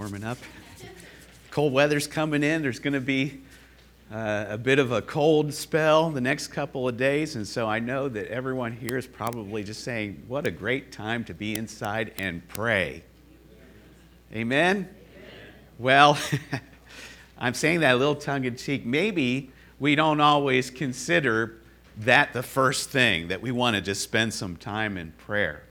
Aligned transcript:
warming 0.00 0.24
up. 0.24 0.38
Cold 1.50 1.74
weather's 1.74 2.06
coming 2.06 2.42
in. 2.42 2.62
There's 2.62 2.78
going 2.78 2.94
to 2.94 3.02
be 3.02 3.42
uh, 4.10 4.46
a 4.48 4.56
bit 4.56 4.78
of 4.78 4.92
a 4.92 5.02
cold 5.02 5.52
spell 5.52 6.08
the 6.08 6.22
next 6.22 6.46
couple 6.46 6.88
of 6.88 6.96
days, 6.96 7.36
and 7.36 7.46
so 7.46 7.68
I 7.68 7.80
know 7.80 8.08
that 8.08 8.28
everyone 8.28 8.72
here 8.72 8.96
is 8.96 9.06
probably 9.06 9.62
just 9.62 9.84
saying, 9.84 10.22
What 10.26 10.46
a 10.46 10.50
great 10.50 10.90
time 10.90 11.22
to 11.24 11.34
be 11.34 11.54
inside 11.54 12.14
and 12.16 12.48
pray. 12.48 13.04
Amen? 14.32 14.76
Amen. 14.76 14.88
Well, 15.78 16.18
I'm 17.38 17.52
saying 17.52 17.80
that 17.80 17.94
a 17.94 17.98
little 17.98 18.14
tongue 18.14 18.46
in 18.46 18.56
cheek. 18.56 18.86
Maybe 18.86 19.50
we 19.78 19.96
don't 19.96 20.22
always 20.22 20.70
consider 20.70 21.58
that 21.98 22.32
the 22.32 22.42
first 22.42 22.88
thing, 22.88 23.28
that 23.28 23.42
we 23.42 23.52
want 23.52 23.76
to 23.76 23.82
just 23.82 24.00
spend 24.00 24.32
some 24.32 24.56
time 24.56 24.96
in 24.96 25.12
prayer. 25.18 25.64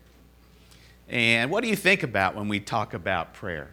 And 1.07 1.49
what 1.49 1.63
do 1.63 1.67
you 1.67 1.75
think 1.75 2.03
about 2.03 2.35
when 2.35 2.47
we 2.47 2.59
talk 2.59 2.93
about 2.93 3.33
prayer? 3.33 3.71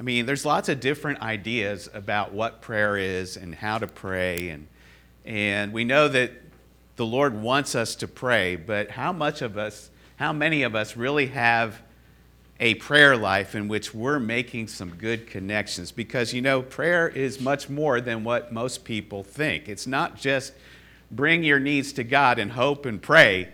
I 0.00 0.02
mean, 0.02 0.24
there's 0.24 0.46
lots 0.46 0.70
of 0.70 0.80
different 0.80 1.20
ideas 1.20 1.90
about 1.92 2.32
what 2.32 2.62
prayer 2.62 2.96
is 2.96 3.36
and 3.36 3.54
how 3.54 3.76
to 3.76 3.86
pray. 3.86 4.48
And, 4.48 4.66
and 5.26 5.74
we 5.74 5.84
know 5.84 6.08
that 6.08 6.32
the 6.96 7.04
Lord 7.04 7.34
wants 7.34 7.74
us 7.74 7.94
to 7.96 8.08
pray, 8.08 8.56
but 8.56 8.90
how 8.90 9.12
much 9.12 9.42
of 9.42 9.58
us, 9.58 9.90
how 10.16 10.32
many 10.32 10.62
of 10.62 10.74
us 10.74 10.96
really 10.96 11.26
have 11.26 11.82
a 12.60 12.76
prayer 12.76 13.14
life 13.14 13.54
in 13.54 13.68
which 13.68 13.92
we're 13.92 14.18
making 14.18 14.68
some 14.68 14.94
good 14.94 15.26
connections? 15.26 15.92
Because, 15.92 16.32
you 16.32 16.40
know, 16.40 16.62
prayer 16.62 17.06
is 17.06 17.38
much 17.38 17.68
more 17.68 18.00
than 18.00 18.24
what 18.24 18.54
most 18.54 18.86
people 18.86 19.22
think. 19.22 19.68
It's 19.68 19.86
not 19.86 20.16
just 20.16 20.54
bring 21.10 21.44
your 21.44 21.60
needs 21.60 21.92
to 21.92 22.04
God 22.04 22.38
and 22.38 22.52
hope 22.52 22.86
and 22.86 23.02
pray 23.02 23.50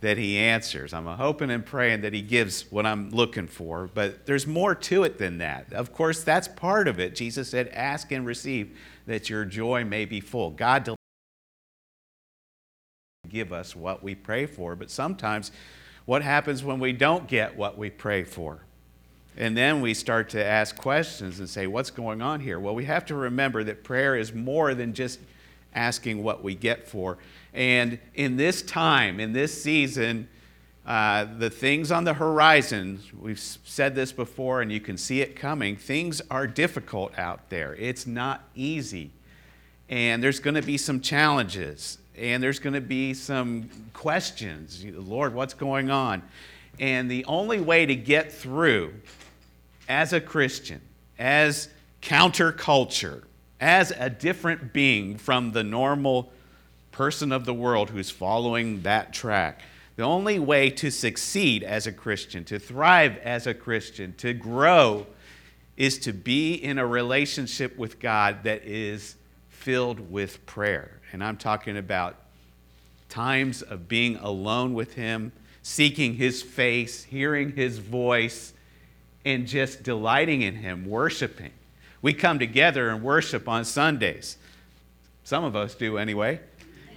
that 0.00 0.18
He 0.18 0.36
answers. 0.38 0.92
I'm 0.92 1.06
hoping 1.06 1.50
and 1.50 1.64
praying 1.64 2.02
that 2.02 2.12
He 2.12 2.22
gives 2.22 2.70
what 2.70 2.86
I'm 2.86 3.10
looking 3.10 3.46
for, 3.46 3.90
but 3.92 4.26
there's 4.26 4.46
more 4.46 4.74
to 4.74 5.04
it 5.04 5.18
than 5.18 5.38
that. 5.38 5.72
Of 5.72 5.92
course, 5.92 6.22
that's 6.22 6.48
part 6.48 6.88
of 6.88 7.00
it. 7.00 7.14
Jesus 7.14 7.48
said, 7.48 7.68
Ask 7.68 8.12
and 8.12 8.26
receive 8.26 8.78
that 9.06 9.30
your 9.30 9.44
joy 9.44 9.84
may 9.84 10.04
be 10.04 10.20
full. 10.20 10.50
God 10.50 10.88
will 10.88 10.96
give 13.28 13.52
us 13.52 13.74
what 13.74 14.02
we 14.02 14.14
pray 14.14 14.46
for, 14.46 14.76
but 14.76 14.90
sometimes 14.90 15.50
what 16.04 16.22
happens 16.22 16.62
when 16.62 16.78
we 16.78 16.92
don't 16.92 17.26
get 17.26 17.56
what 17.56 17.76
we 17.76 17.90
pray 17.90 18.24
for? 18.24 18.60
And 19.36 19.56
then 19.56 19.82
we 19.82 19.92
start 19.92 20.30
to 20.30 20.42
ask 20.42 20.76
questions 20.76 21.40
and 21.40 21.48
say, 21.48 21.66
What's 21.66 21.90
going 21.90 22.22
on 22.22 22.40
here? 22.40 22.58
Well, 22.58 22.74
we 22.74 22.84
have 22.86 23.04
to 23.06 23.14
remember 23.14 23.64
that 23.64 23.84
prayer 23.84 24.16
is 24.16 24.32
more 24.32 24.74
than 24.74 24.94
just 24.94 25.20
asking 25.74 26.22
what 26.22 26.42
we 26.42 26.54
get 26.54 26.88
for. 26.88 27.18
And 27.56 27.98
in 28.14 28.36
this 28.36 28.60
time, 28.60 29.18
in 29.18 29.32
this 29.32 29.62
season, 29.62 30.28
uh, 30.84 31.26
the 31.38 31.48
things 31.48 31.90
on 31.90 32.04
the 32.04 32.12
horizon, 32.12 33.00
we've 33.18 33.40
said 33.40 33.94
this 33.94 34.12
before 34.12 34.60
and 34.60 34.70
you 34.70 34.78
can 34.78 34.98
see 34.98 35.22
it 35.22 35.34
coming, 35.34 35.74
things 35.74 36.20
are 36.30 36.46
difficult 36.46 37.18
out 37.18 37.48
there. 37.48 37.74
It's 37.76 38.06
not 38.06 38.44
easy. 38.54 39.10
And 39.88 40.22
there's 40.22 40.38
going 40.38 40.54
to 40.54 40.62
be 40.62 40.76
some 40.76 41.00
challenges, 41.00 41.98
and 42.16 42.42
there's 42.42 42.58
going 42.58 42.74
to 42.74 42.80
be 42.80 43.14
some 43.14 43.70
questions. 43.94 44.84
Lord, 44.84 45.32
what's 45.32 45.54
going 45.54 45.90
on? 45.90 46.22
And 46.78 47.10
the 47.10 47.24
only 47.24 47.60
way 47.60 47.86
to 47.86 47.96
get 47.96 48.32
through 48.32 48.92
as 49.88 50.12
a 50.12 50.20
Christian, 50.20 50.82
as 51.18 51.68
counterculture, 52.02 53.22
as 53.60 53.92
a 53.92 54.10
different 54.10 54.72
being 54.72 55.16
from 55.16 55.52
the 55.52 55.64
normal 55.64 56.32
person 56.96 57.30
of 57.30 57.44
the 57.44 57.52
world 57.52 57.90
who's 57.90 58.08
following 58.08 58.80
that 58.80 59.12
track. 59.12 59.60
The 59.96 60.02
only 60.02 60.38
way 60.38 60.70
to 60.70 60.90
succeed 60.90 61.62
as 61.62 61.86
a 61.86 61.92
Christian, 61.92 62.42
to 62.44 62.58
thrive 62.58 63.18
as 63.18 63.46
a 63.46 63.52
Christian, 63.52 64.14
to 64.14 64.32
grow, 64.32 65.06
is 65.76 65.98
to 66.00 66.14
be 66.14 66.54
in 66.54 66.78
a 66.78 66.86
relationship 66.86 67.76
with 67.76 68.00
God 68.00 68.44
that 68.44 68.64
is 68.64 69.16
filled 69.50 70.10
with 70.10 70.46
prayer. 70.46 70.90
And 71.12 71.22
I'm 71.22 71.36
talking 71.36 71.76
about 71.76 72.16
times 73.10 73.60
of 73.60 73.88
being 73.88 74.16
alone 74.16 74.72
with 74.72 74.94
Him, 74.94 75.32
seeking 75.62 76.14
His 76.14 76.42
face, 76.42 77.04
hearing 77.04 77.52
His 77.52 77.76
voice, 77.76 78.54
and 79.22 79.46
just 79.46 79.82
delighting 79.82 80.40
in 80.40 80.54
Him, 80.54 80.88
worshiping. 80.88 81.52
We 82.00 82.14
come 82.14 82.38
together 82.38 82.88
and 82.88 83.02
worship 83.02 83.50
on 83.50 83.66
Sundays. 83.66 84.38
Some 85.24 85.44
of 85.44 85.54
us 85.54 85.74
do 85.74 85.98
anyway. 85.98 86.40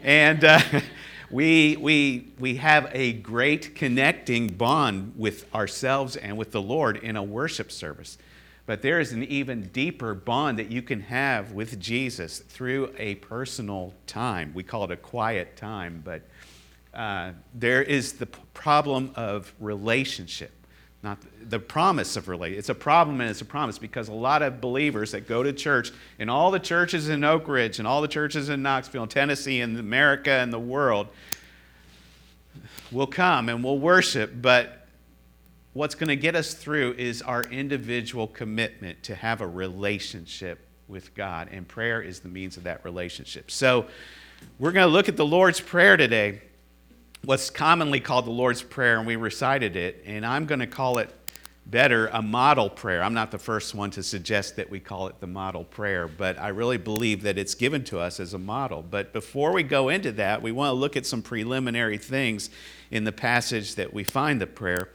And 0.04 0.44
uh, 0.44 0.62
we, 1.32 1.76
we, 1.78 2.32
we 2.40 2.56
have 2.58 2.90
a 2.94 3.14
great 3.14 3.76
connecting 3.76 4.48
bond 4.48 5.14
with 5.16 5.54
ourselves 5.54 6.16
and 6.16 6.38
with 6.38 6.52
the 6.52 6.62
Lord 6.62 6.98
in 6.98 7.16
a 7.16 7.24
worship 7.24 7.72
service. 7.72 8.18
But 8.66 8.82
there 8.82 9.00
is 9.00 9.14
an 9.14 9.24
even 9.24 9.64
deeper 9.74 10.14
bond 10.14 10.60
that 10.60 10.72
you 10.72 10.82
can 10.82 11.02
have 11.02 11.54
with 11.54 11.80
Jesus 11.80 12.40
through 12.40 12.94
a 12.98 13.16
personal 13.16 13.94
time. 14.06 14.52
We 14.54 14.64
call 14.64 14.84
it 14.84 14.92
a 14.92 14.98
quiet 14.98 15.58
time, 15.58 16.04
but 16.06 16.22
uh, 16.94 17.32
there 17.54 17.82
is 17.82 18.14
the 18.14 18.28
problem 18.28 19.12
of 19.16 19.54
relationship 19.60 20.52
not 21.02 21.18
the 21.50 21.60
promise 21.60 22.18
of 22.18 22.28
relationship. 22.28 22.60
It's 22.60 22.70
a 22.70 22.76
problem 22.76 23.22
and 23.22 23.30
it's 23.30 23.42
a 23.42 23.46
promise 23.46 23.78
because 23.78 24.10
a 24.10 24.14
lot 24.14 24.42
of 24.42 24.60
believers 24.60 25.14
that 25.14 25.28
go 25.28 25.44
to 25.44 25.54
church 25.54 25.92
in 26.18 26.28
all 26.28 26.52
the 26.52 26.60
churches 26.60 27.08
in 27.08 27.24
Oak 27.24 27.48
Ridge 27.48 27.80
and 27.80 27.88
all 27.88 28.02
the 28.02 28.08
churches 28.08 28.50
in 28.50 28.62
Knoxville 28.62 29.04
and 29.04 29.12
Tennessee 29.12 29.62
and 29.62 29.80
America 29.80 30.32
and 30.32 30.52
the 30.52 30.60
world 30.60 31.08
will 32.92 33.08
come 33.08 33.50
and 33.50 33.64
will 33.64 33.80
worship, 33.80 34.42
but 34.42 34.88
what's 35.74 35.96
going 35.96 36.10
to 36.10 36.16
get 36.16 36.36
us 36.36 36.54
through 36.54 36.96
is 36.98 37.22
our 37.22 37.44
individual 37.44 38.28
commitment 38.28 39.02
to 39.04 39.16
have 39.16 39.42
a 39.42 39.48
relationship 39.48 40.60
with 40.88 41.14
God, 41.14 41.50
and 41.52 41.68
prayer 41.68 42.02
is 42.02 42.20
the 42.20 42.30
means 42.30 42.58
of 42.58 42.64
that 42.64 42.84
relationship. 42.84 43.52
So, 43.52 43.86
we're 44.58 44.72
going 44.72 44.88
to 44.88 44.92
look 44.92 45.10
at 45.10 45.18
the 45.18 45.26
Lord's 45.26 45.60
Prayer 45.60 45.98
today 45.98 46.42
what's 47.26 47.50
commonly 47.50 48.00
called 48.00 48.26
the 48.26 48.32
Lord's 48.32 48.62
Prayer, 48.62 48.98
and 48.98 49.06
we 49.06 49.16
recited 49.16 49.76
it, 49.76 50.04
and 50.06 50.26
I'm 50.26 50.46
going 50.46 50.60
to 50.60 50.68
call 50.68 50.98
it 51.00 51.14
better 51.66 52.08
a 52.08 52.22
model 52.22 52.70
prayer. 52.70 53.04
I'm 53.04 53.14
not 53.14 53.30
the 53.30 53.38
first 53.38 53.76
one 53.76 53.92
to 53.92 54.02
suggest 54.02 54.56
that 54.56 54.70
we 54.70 54.80
call 54.80 55.08
it 55.08 55.20
the 55.20 55.28
model 55.28 55.64
prayer, 55.64 56.08
but 56.08 56.40
I 56.40 56.48
really 56.48 56.78
believe 56.78 57.22
that 57.24 57.38
it's 57.38 57.54
given 57.54 57.84
to 57.86 58.00
us 58.00 58.20
as 58.20 58.34
a 58.34 58.40
model. 58.40 58.82
But 58.82 59.14
before 59.14 59.52
we 59.52 59.62
go 59.62 59.90
into 59.90 60.12
that, 60.14 60.42
we 60.42 60.52
want 60.52 60.70
to 60.70 60.74
look 60.74 60.98
at 60.98 61.06
some 61.06 61.22
preliminary 61.22 61.98
things 61.98 62.50
in 62.90 63.04
the 63.04 63.12
passage 63.12 63.76
that 63.76 63.94
we 63.94 64.04
find 64.04 64.42
the 64.42 64.48
prayer. 64.48 64.90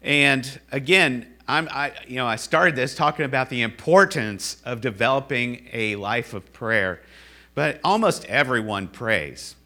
And 0.00 0.60
again, 0.72 1.34
I'm, 1.46 1.68
I, 1.70 1.92
you 2.06 2.16
know, 2.16 2.26
I 2.26 2.36
started 2.36 2.76
this 2.76 2.94
talking 2.94 3.24
about 3.24 3.50
the 3.50 3.62
importance 3.62 4.62
of 4.64 4.80
developing 4.80 5.68
a 5.72 5.96
life 5.96 6.32
of 6.32 6.50
prayer, 6.52 7.02
but 7.54 7.80
almost 7.84 8.24
everyone 8.26 8.88
prays. 8.88 9.56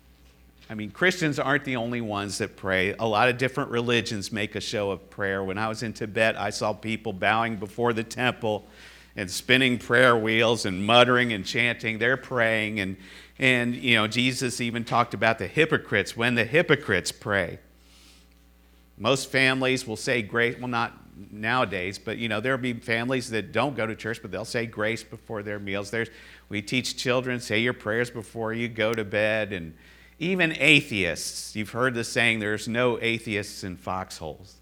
I 0.70 0.74
mean, 0.74 0.90
Christians 0.90 1.38
aren't 1.38 1.64
the 1.64 1.76
only 1.76 2.00
ones 2.00 2.38
that 2.38 2.56
pray. 2.56 2.94
A 2.98 3.06
lot 3.06 3.28
of 3.28 3.36
different 3.36 3.70
religions 3.70 4.32
make 4.32 4.54
a 4.54 4.60
show 4.60 4.90
of 4.90 5.10
prayer. 5.10 5.42
When 5.42 5.58
I 5.58 5.68
was 5.68 5.82
in 5.82 5.92
Tibet, 5.92 6.38
I 6.38 6.50
saw 6.50 6.72
people 6.72 7.12
bowing 7.12 7.56
before 7.56 7.92
the 7.92 8.04
temple 8.04 8.66
and 9.16 9.30
spinning 9.30 9.78
prayer 9.78 10.16
wheels 10.16 10.64
and 10.64 10.86
muttering 10.86 11.32
and 11.32 11.44
chanting. 11.44 11.98
They're 11.98 12.16
praying. 12.16 12.80
And, 12.80 12.96
and 13.38 13.74
you 13.74 13.96
know, 13.96 14.06
Jesus 14.06 14.60
even 14.60 14.84
talked 14.84 15.14
about 15.14 15.38
the 15.38 15.46
hypocrites 15.46 16.16
when 16.16 16.36
the 16.36 16.44
hypocrites 16.44 17.12
pray. 17.12 17.58
Most 18.96 19.30
families 19.30 19.86
will 19.86 19.96
say 19.96 20.22
grace, 20.22 20.58
well, 20.58 20.68
not 20.68 20.98
nowadays, 21.30 21.98
but 21.98 22.16
you 22.16 22.28
know, 22.28 22.40
there'll 22.40 22.56
be 22.56 22.72
families 22.72 23.28
that 23.30 23.52
don't 23.52 23.76
go 23.76 23.86
to 23.86 23.94
church, 23.94 24.22
but 24.22 24.30
they'll 24.30 24.44
say 24.44 24.64
grace 24.64 25.02
before 25.02 25.42
their 25.42 25.58
meals. 25.58 25.90
There's, 25.90 26.08
we 26.48 26.62
teach 26.62 26.96
children, 26.96 27.40
say 27.40 27.58
your 27.58 27.74
prayers 27.74 28.10
before 28.10 28.54
you 28.54 28.68
go 28.68 28.94
to 28.94 29.04
bed. 29.04 29.52
And, 29.52 29.74
even 30.22 30.56
atheists, 30.60 31.56
you've 31.56 31.70
heard 31.70 31.94
the 31.94 32.04
saying, 32.04 32.38
there's 32.38 32.68
no 32.68 32.96
atheists 33.00 33.64
in 33.64 33.76
foxholes. 33.76 34.54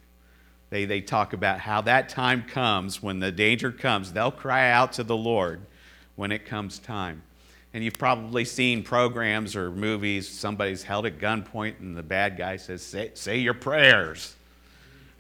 They, 0.71 0.87
they 0.87 1.03
talk 1.03 1.35
about 1.35 1.61
how 1.61 1.83
that 1.83 2.09
time 2.09 2.45
comes, 2.45 3.03
when 3.03 3.19
the 3.19 3.31
danger 3.31 3.71
comes, 3.71 4.13
they'll 4.13 4.31
cry 4.31 4.71
out 4.71 4.95
to 4.95 5.05
the 5.05 5.17
Lord 5.17 5.61
when 6.17 6.33
it 6.33 6.47
comes 6.47 6.79
time. 6.79 7.23
And 7.75 7.85
you've 7.85 7.99
probably 7.99 8.47
seen 8.47 8.83
programs 8.83 9.55
or 9.55 9.71
movies, 9.71 10.27
somebody's 10.27 10.83
held 10.83 11.05
at 11.05 11.19
gunpoint 11.19 11.81
and 11.81 11.95
the 11.95 12.03
bad 12.03 12.39
guy 12.39 12.57
says, 12.57 12.83
say, 12.83 13.11
say 13.13 13.39
your 13.39 13.55
prayers. 13.55 14.35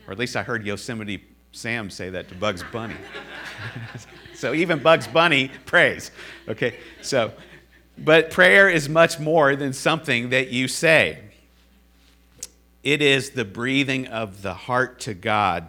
Or 0.06 0.12
at 0.12 0.18
least 0.18 0.36
I 0.36 0.42
heard 0.42 0.64
Yosemite 0.64 1.22
Sam 1.52 1.90
say 1.90 2.08
that 2.10 2.28
to 2.30 2.34
Bugs 2.34 2.64
Bunny. 2.72 2.96
so 4.34 4.54
even 4.54 4.78
Bugs 4.78 5.06
Bunny 5.06 5.50
prays. 5.66 6.12
Okay, 6.48 6.78
so 7.02 7.30
but 8.04 8.30
prayer 8.30 8.68
is 8.68 8.88
much 8.88 9.18
more 9.18 9.56
than 9.56 9.72
something 9.72 10.30
that 10.30 10.48
you 10.48 10.68
say. 10.68 11.18
It 12.82 13.02
is 13.02 13.30
the 13.30 13.44
breathing 13.44 14.06
of 14.06 14.42
the 14.42 14.54
heart 14.54 15.00
to 15.00 15.14
God, 15.14 15.68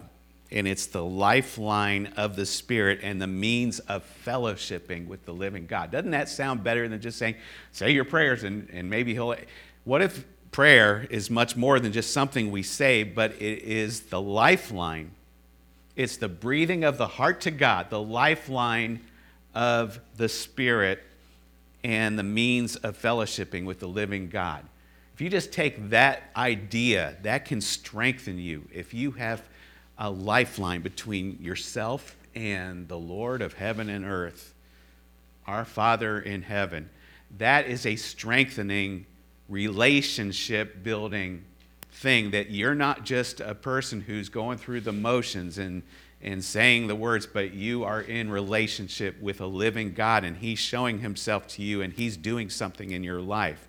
and 0.50 0.66
it's 0.66 0.86
the 0.86 1.04
lifeline 1.04 2.14
of 2.16 2.36
the 2.36 2.46
Spirit 2.46 3.00
and 3.02 3.20
the 3.20 3.26
means 3.26 3.80
of 3.80 4.04
fellowshipping 4.24 5.06
with 5.06 5.24
the 5.26 5.32
living 5.34 5.66
God. 5.66 5.90
Doesn't 5.90 6.12
that 6.12 6.28
sound 6.28 6.64
better 6.64 6.88
than 6.88 7.00
just 7.00 7.18
saying, 7.18 7.36
say 7.72 7.90
your 7.90 8.04
prayers 8.04 8.44
and, 8.44 8.68
and 8.72 8.88
maybe 8.88 9.12
He'll. 9.12 9.34
What 9.84 10.00
if 10.00 10.24
prayer 10.52 11.06
is 11.10 11.30
much 11.30 11.56
more 11.56 11.80
than 11.80 11.92
just 11.92 12.12
something 12.12 12.50
we 12.50 12.62
say, 12.62 13.02
but 13.02 13.32
it 13.32 13.62
is 13.62 14.00
the 14.02 14.20
lifeline 14.20 15.10
It's 15.94 16.16
the 16.16 16.28
breathing 16.28 16.84
of 16.84 16.96
the 16.96 17.06
heart 17.06 17.42
to 17.42 17.50
God, 17.50 17.90
the 17.90 18.00
lifeline 18.00 19.00
of 19.54 20.00
the 20.16 20.28
Spirit, 20.28 21.02
and 21.84 22.18
the 22.18 22.22
means 22.22 22.76
of 22.76 23.00
fellowshipping 23.00 23.64
with 23.64 23.80
the 23.80 23.88
living 23.88 24.28
God. 24.28 24.64
If 25.14 25.20
you 25.20 25.28
just 25.28 25.52
take 25.52 25.90
that 25.90 26.22
idea, 26.36 27.16
that 27.22 27.44
can 27.44 27.60
strengthen 27.60 28.38
you. 28.38 28.68
If 28.72 28.94
you 28.94 29.12
have 29.12 29.42
a 29.98 30.10
lifeline 30.10 30.80
between 30.80 31.38
yourself 31.40 32.16
and 32.34 32.88
the 32.88 32.98
Lord 32.98 33.42
of 33.42 33.54
heaven 33.54 33.88
and 33.88 34.04
earth, 34.04 34.54
our 35.46 35.64
Father 35.64 36.20
in 36.20 36.42
heaven, 36.42 36.88
that 37.38 37.66
is 37.66 37.84
a 37.84 37.96
strengthening, 37.96 39.06
relationship 39.48 40.82
building 40.82 41.44
thing 41.90 42.30
that 42.30 42.50
you're 42.50 42.74
not 42.74 43.04
just 43.04 43.40
a 43.40 43.54
person 43.54 44.00
who's 44.00 44.28
going 44.28 44.56
through 44.56 44.80
the 44.80 44.92
motions 44.92 45.58
and, 45.58 45.82
and 46.22 46.42
saying 46.44 46.86
the 46.86 46.94
words, 46.94 47.26
but 47.26 47.52
you 47.52 47.84
are 47.84 48.00
in 48.00 48.30
relationship 48.30 49.20
with 49.20 49.40
a 49.40 49.46
living 49.46 49.92
God 49.92 50.24
and 50.24 50.36
He's 50.36 50.58
showing 50.58 51.00
Himself 51.00 51.46
to 51.48 51.62
you 51.62 51.82
and 51.82 51.92
He's 51.92 52.16
doing 52.16 52.48
something 52.48 52.90
in 52.90 53.02
your 53.02 53.20
life. 53.20 53.66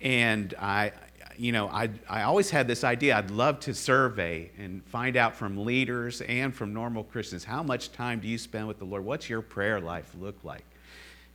And 0.00 0.54
I, 0.58 0.92
you 1.36 1.52
know, 1.52 1.68
I, 1.68 1.90
I 2.08 2.22
always 2.22 2.50
had 2.50 2.66
this 2.66 2.84
idea 2.84 3.16
I'd 3.16 3.30
love 3.30 3.60
to 3.60 3.74
survey 3.74 4.50
and 4.58 4.84
find 4.86 5.16
out 5.16 5.36
from 5.36 5.64
leaders 5.64 6.20
and 6.22 6.54
from 6.54 6.72
normal 6.72 7.04
Christians 7.04 7.44
how 7.44 7.62
much 7.62 7.92
time 7.92 8.20
do 8.20 8.28
you 8.28 8.38
spend 8.38 8.68
with 8.68 8.78
the 8.78 8.84
Lord? 8.84 9.04
What's 9.04 9.28
your 9.28 9.42
prayer 9.42 9.80
life 9.80 10.10
look 10.18 10.42
like? 10.44 10.64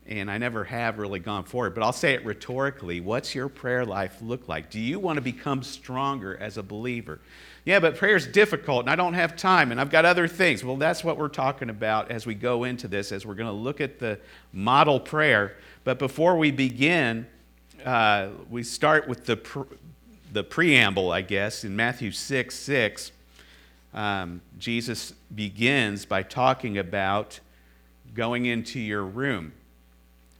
And 0.05 0.31
I 0.31 0.39
never 0.39 0.63
have 0.63 0.97
really 0.97 1.19
gone 1.19 1.44
forward, 1.44 1.75
but 1.75 1.83
I'll 1.83 1.94
say 1.94 2.13
it 2.13 2.25
rhetorically. 2.25 3.00
What's 3.00 3.35
your 3.35 3.47
prayer 3.47 3.85
life 3.85 4.17
look 4.21 4.47
like? 4.47 4.69
Do 4.69 4.79
you 4.79 5.00
want 5.00 5.17
to 5.17 5.21
become 5.21 5.62
stronger 5.62 6.35
as 6.38 6.57
a 6.57 6.63
believer? 6.63 7.19
Yeah, 7.69 7.80
but 7.80 7.98
prayer 7.98 8.16
is 8.16 8.25
difficult 8.25 8.80
and 8.80 8.89
I 8.89 8.95
don't 8.95 9.13
have 9.13 9.36
time 9.36 9.71
and 9.71 9.80
I've 9.80 9.92
got 9.92 10.04
other 10.04 10.27
things. 10.27 10.63
Well, 10.63 10.77
that's 10.77 11.04
what 11.04 11.18
we're 11.18 11.27
talking 11.27 11.69
about 11.69 12.10
as 12.10 12.25
we 12.25 12.33
go 12.33 12.63
into 12.63 12.88
this, 12.88 13.12
as 13.12 13.27
we're 13.27 13.36
going 13.36 13.45
to 13.45 13.54
look 13.54 13.80
at 13.80 14.00
the 14.00 14.18
model 14.51 15.00
prayer. 15.00 15.56
But 15.83 16.00
before 16.00 16.36
we 16.36 16.50
begin, 16.50 17.27
uh, 17.86 18.30
we 18.50 18.63
start 18.63 19.07
with 19.07 19.27
the, 19.27 19.68
the 20.33 20.44
preamble, 20.44 21.12
I 21.12 21.21
guess, 21.21 21.63
in 21.63 21.75
Matthew 21.75 22.10
6 22.10 22.56
6. 22.56 23.12
Um, 23.94 24.42
Jesus 24.57 25.13
begins 25.36 26.06
by 26.07 26.24
talking 26.24 26.80
about 26.80 27.39
going 28.15 28.48
into 28.48 28.80
your 28.80 29.04
room. 29.04 29.54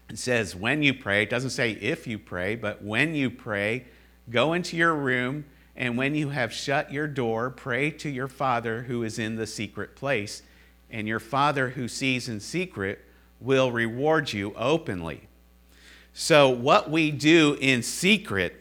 It 0.10 0.18
says, 0.18 0.56
when 0.56 0.82
you 0.82 0.96
pray, 0.96 1.22
it 1.22 1.30
doesn't 1.30 1.52
say 1.52 1.74
if 1.74 2.08
you 2.08 2.18
pray, 2.18 2.56
but 2.56 2.84
when 2.84 3.14
you 3.14 3.30
pray, 3.30 3.86
go 4.32 4.54
into 4.54 4.75
your 4.75 4.96
room, 4.96 5.46
and 5.80 5.98
when 5.98 6.14
you 6.14 6.30
have 6.30 6.52
shut 6.52 6.92
your 6.92 7.08
door, 7.08 7.50
pray 7.50 7.90
to 7.90 8.10
your 8.10 8.28
Father 8.28 8.84
who 8.84 9.02
is 9.02 9.18
in 9.18 9.38
the 9.38 9.48
secret 9.48 9.96
place, 9.96 10.44
and 10.92 11.08
your 11.08 11.22
Father 11.22 11.70
who 11.70 11.88
sees 11.88 12.28
in 12.28 12.42
secret 12.42 13.00
will 13.40 13.72
reward 13.72 14.34
you 14.34 14.54
openly. 14.56 15.22
So, 16.14 16.50
what 16.50 16.92
we 16.92 17.12
do 17.12 17.58
in 17.62 17.81
secret 17.81 18.60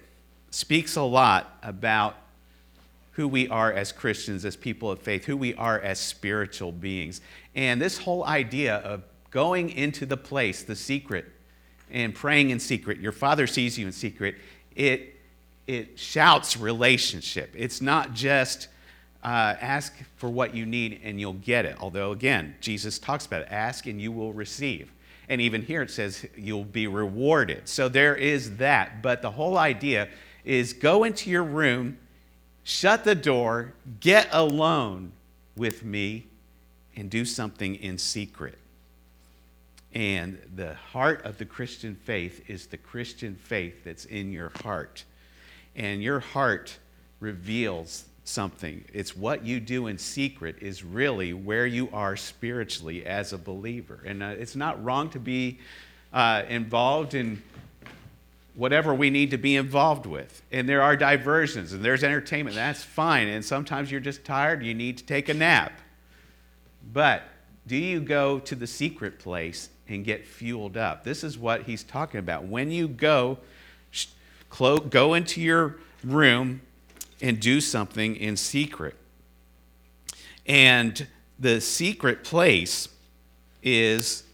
speaks 0.50 0.94
a 0.94 1.02
lot 1.02 1.58
about 1.60 2.14
who 3.12 3.26
we 3.26 3.48
are 3.48 3.72
as 3.72 3.90
Christians, 3.90 4.44
as 4.44 4.54
people 4.54 4.88
of 4.88 5.00
faith, 5.00 5.24
who 5.24 5.36
we 5.36 5.54
are 5.54 5.80
as 5.80 5.98
spiritual 5.98 6.70
beings. 6.70 7.20
And 7.56 7.82
this 7.82 7.98
whole 7.98 8.24
idea 8.24 8.76
of 8.76 9.02
going 9.32 9.70
into 9.70 10.06
the 10.06 10.16
place, 10.16 10.62
the 10.62 10.76
secret, 10.76 11.24
and 11.90 12.14
praying 12.14 12.50
in 12.50 12.60
secret, 12.60 13.00
your 13.00 13.10
Father 13.10 13.48
sees 13.48 13.76
you 13.76 13.86
in 13.86 13.92
secret, 13.92 14.36
it, 14.76 15.16
it 15.68 15.98
shouts 15.98 16.56
relationship. 16.56 17.52
It's 17.54 17.80
not 17.82 18.14
just 18.14 18.68
uh, 19.22 19.54
ask 19.60 19.94
for 20.16 20.30
what 20.30 20.54
you 20.54 20.64
need 20.64 21.00
and 21.04 21.20
you'll 21.20 21.34
get 21.34 21.66
it. 21.66 21.76
Although, 21.78 22.12
again, 22.12 22.56
Jesus 22.60 22.98
talks 22.98 23.26
about 23.26 23.42
it 23.42 23.48
ask 23.50 23.86
and 23.86 24.00
you 24.00 24.10
will 24.10 24.32
receive. 24.32 24.90
And 25.28 25.42
even 25.42 25.60
here 25.62 25.82
it 25.82 25.90
says 25.90 26.26
you'll 26.34 26.64
be 26.64 26.86
rewarded. 26.86 27.68
So 27.68 27.90
there 27.90 28.16
is 28.16 28.56
that. 28.56 29.02
But 29.02 29.20
the 29.20 29.30
whole 29.30 29.58
idea 29.58 30.08
is 30.42 30.72
go 30.72 31.04
into 31.04 31.28
your 31.28 31.44
room, 31.44 31.98
shut 32.64 33.04
the 33.04 33.14
door, 33.14 33.74
get 34.00 34.28
alone 34.32 35.12
with 35.54 35.84
me, 35.84 36.28
and 36.96 37.10
do 37.10 37.26
something 37.26 37.74
in 37.74 37.98
secret. 37.98 38.56
And 39.92 40.38
the 40.56 40.74
heart 40.74 41.26
of 41.26 41.36
the 41.36 41.44
Christian 41.44 41.94
faith 41.94 42.48
is 42.48 42.66
the 42.66 42.78
Christian 42.78 43.34
faith 43.34 43.84
that's 43.84 44.06
in 44.06 44.32
your 44.32 44.50
heart. 44.62 45.04
And 45.78 46.02
your 46.02 46.18
heart 46.18 46.76
reveals 47.20 48.04
something. 48.24 48.84
It's 48.92 49.16
what 49.16 49.46
you 49.46 49.60
do 49.60 49.86
in 49.86 49.96
secret 49.96 50.56
is 50.60 50.84
really 50.84 51.32
where 51.32 51.66
you 51.66 51.88
are 51.92 52.16
spiritually 52.16 53.06
as 53.06 53.32
a 53.32 53.38
believer. 53.38 54.00
And 54.04 54.22
uh, 54.22 54.34
it's 54.38 54.56
not 54.56 54.84
wrong 54.84 55.08
to 55.10 55.20
be 55.20 55.60
uh, 56.12 56.42
involved 56.48 57.14
in 57.14 57.42
whatever 58.56 58.92
we 58.92 59.08
need 59.08 59.30
to 59.30 59.38
be 59.38 59.54
involved 59.54 60.04
with. 60.04 60.42
And 60.50 60.68
there 60.68 60.82
are 60.82 60.96
diversions 60.96 61.72
and 61.72 61.84
there's 61.84 62.02
entertainment. 62.02 62.56
That's 62.56 62.82
fine. 62.82 63.28
And 63.28 63.44
sometimes 63.44 63.90
you're 63.90 64.00
just 64.00 64.24
tired, 64.24 64.64
you 64.64 64.74
need 64.74 64.98
to 64.98 65.04
take 65.04 65.28
a 65.28 65.34
nap. 65.34 65.80
But 66.92 67.22
do 67.68 67.76
you 67.76 68.00
go 68.00 68.40
to 68.40 68.56
the 68.56 68.66
secret 68.66 69.20
place 69.20 69.68
and 69.86 70.04
get 70.04 70.26
fueled 70.26 70.76
up? 70.76 71.04
This 71.04 71.22
is 71.22 71.38
what 71.38 71.62
he's 71.62 71.84
talking 71.84 72.18
about. 72.18 72.44
When 72.44 72.72
you 72.72 72.88
go, 72.88 73.38
go 74.50 75.14
into 75.14 75.40
your 75.40 75.76
room 76.04 76.60
and 77.20 77.40
do 77.40 77.60
something 77.60 78.16
in 78.16 78.36
secret. 78.36 78.94
And 80.46 81.06
the 81.38 81.60
secret 81.60 82.24
place 82.24 82.88
is 83.62 84.24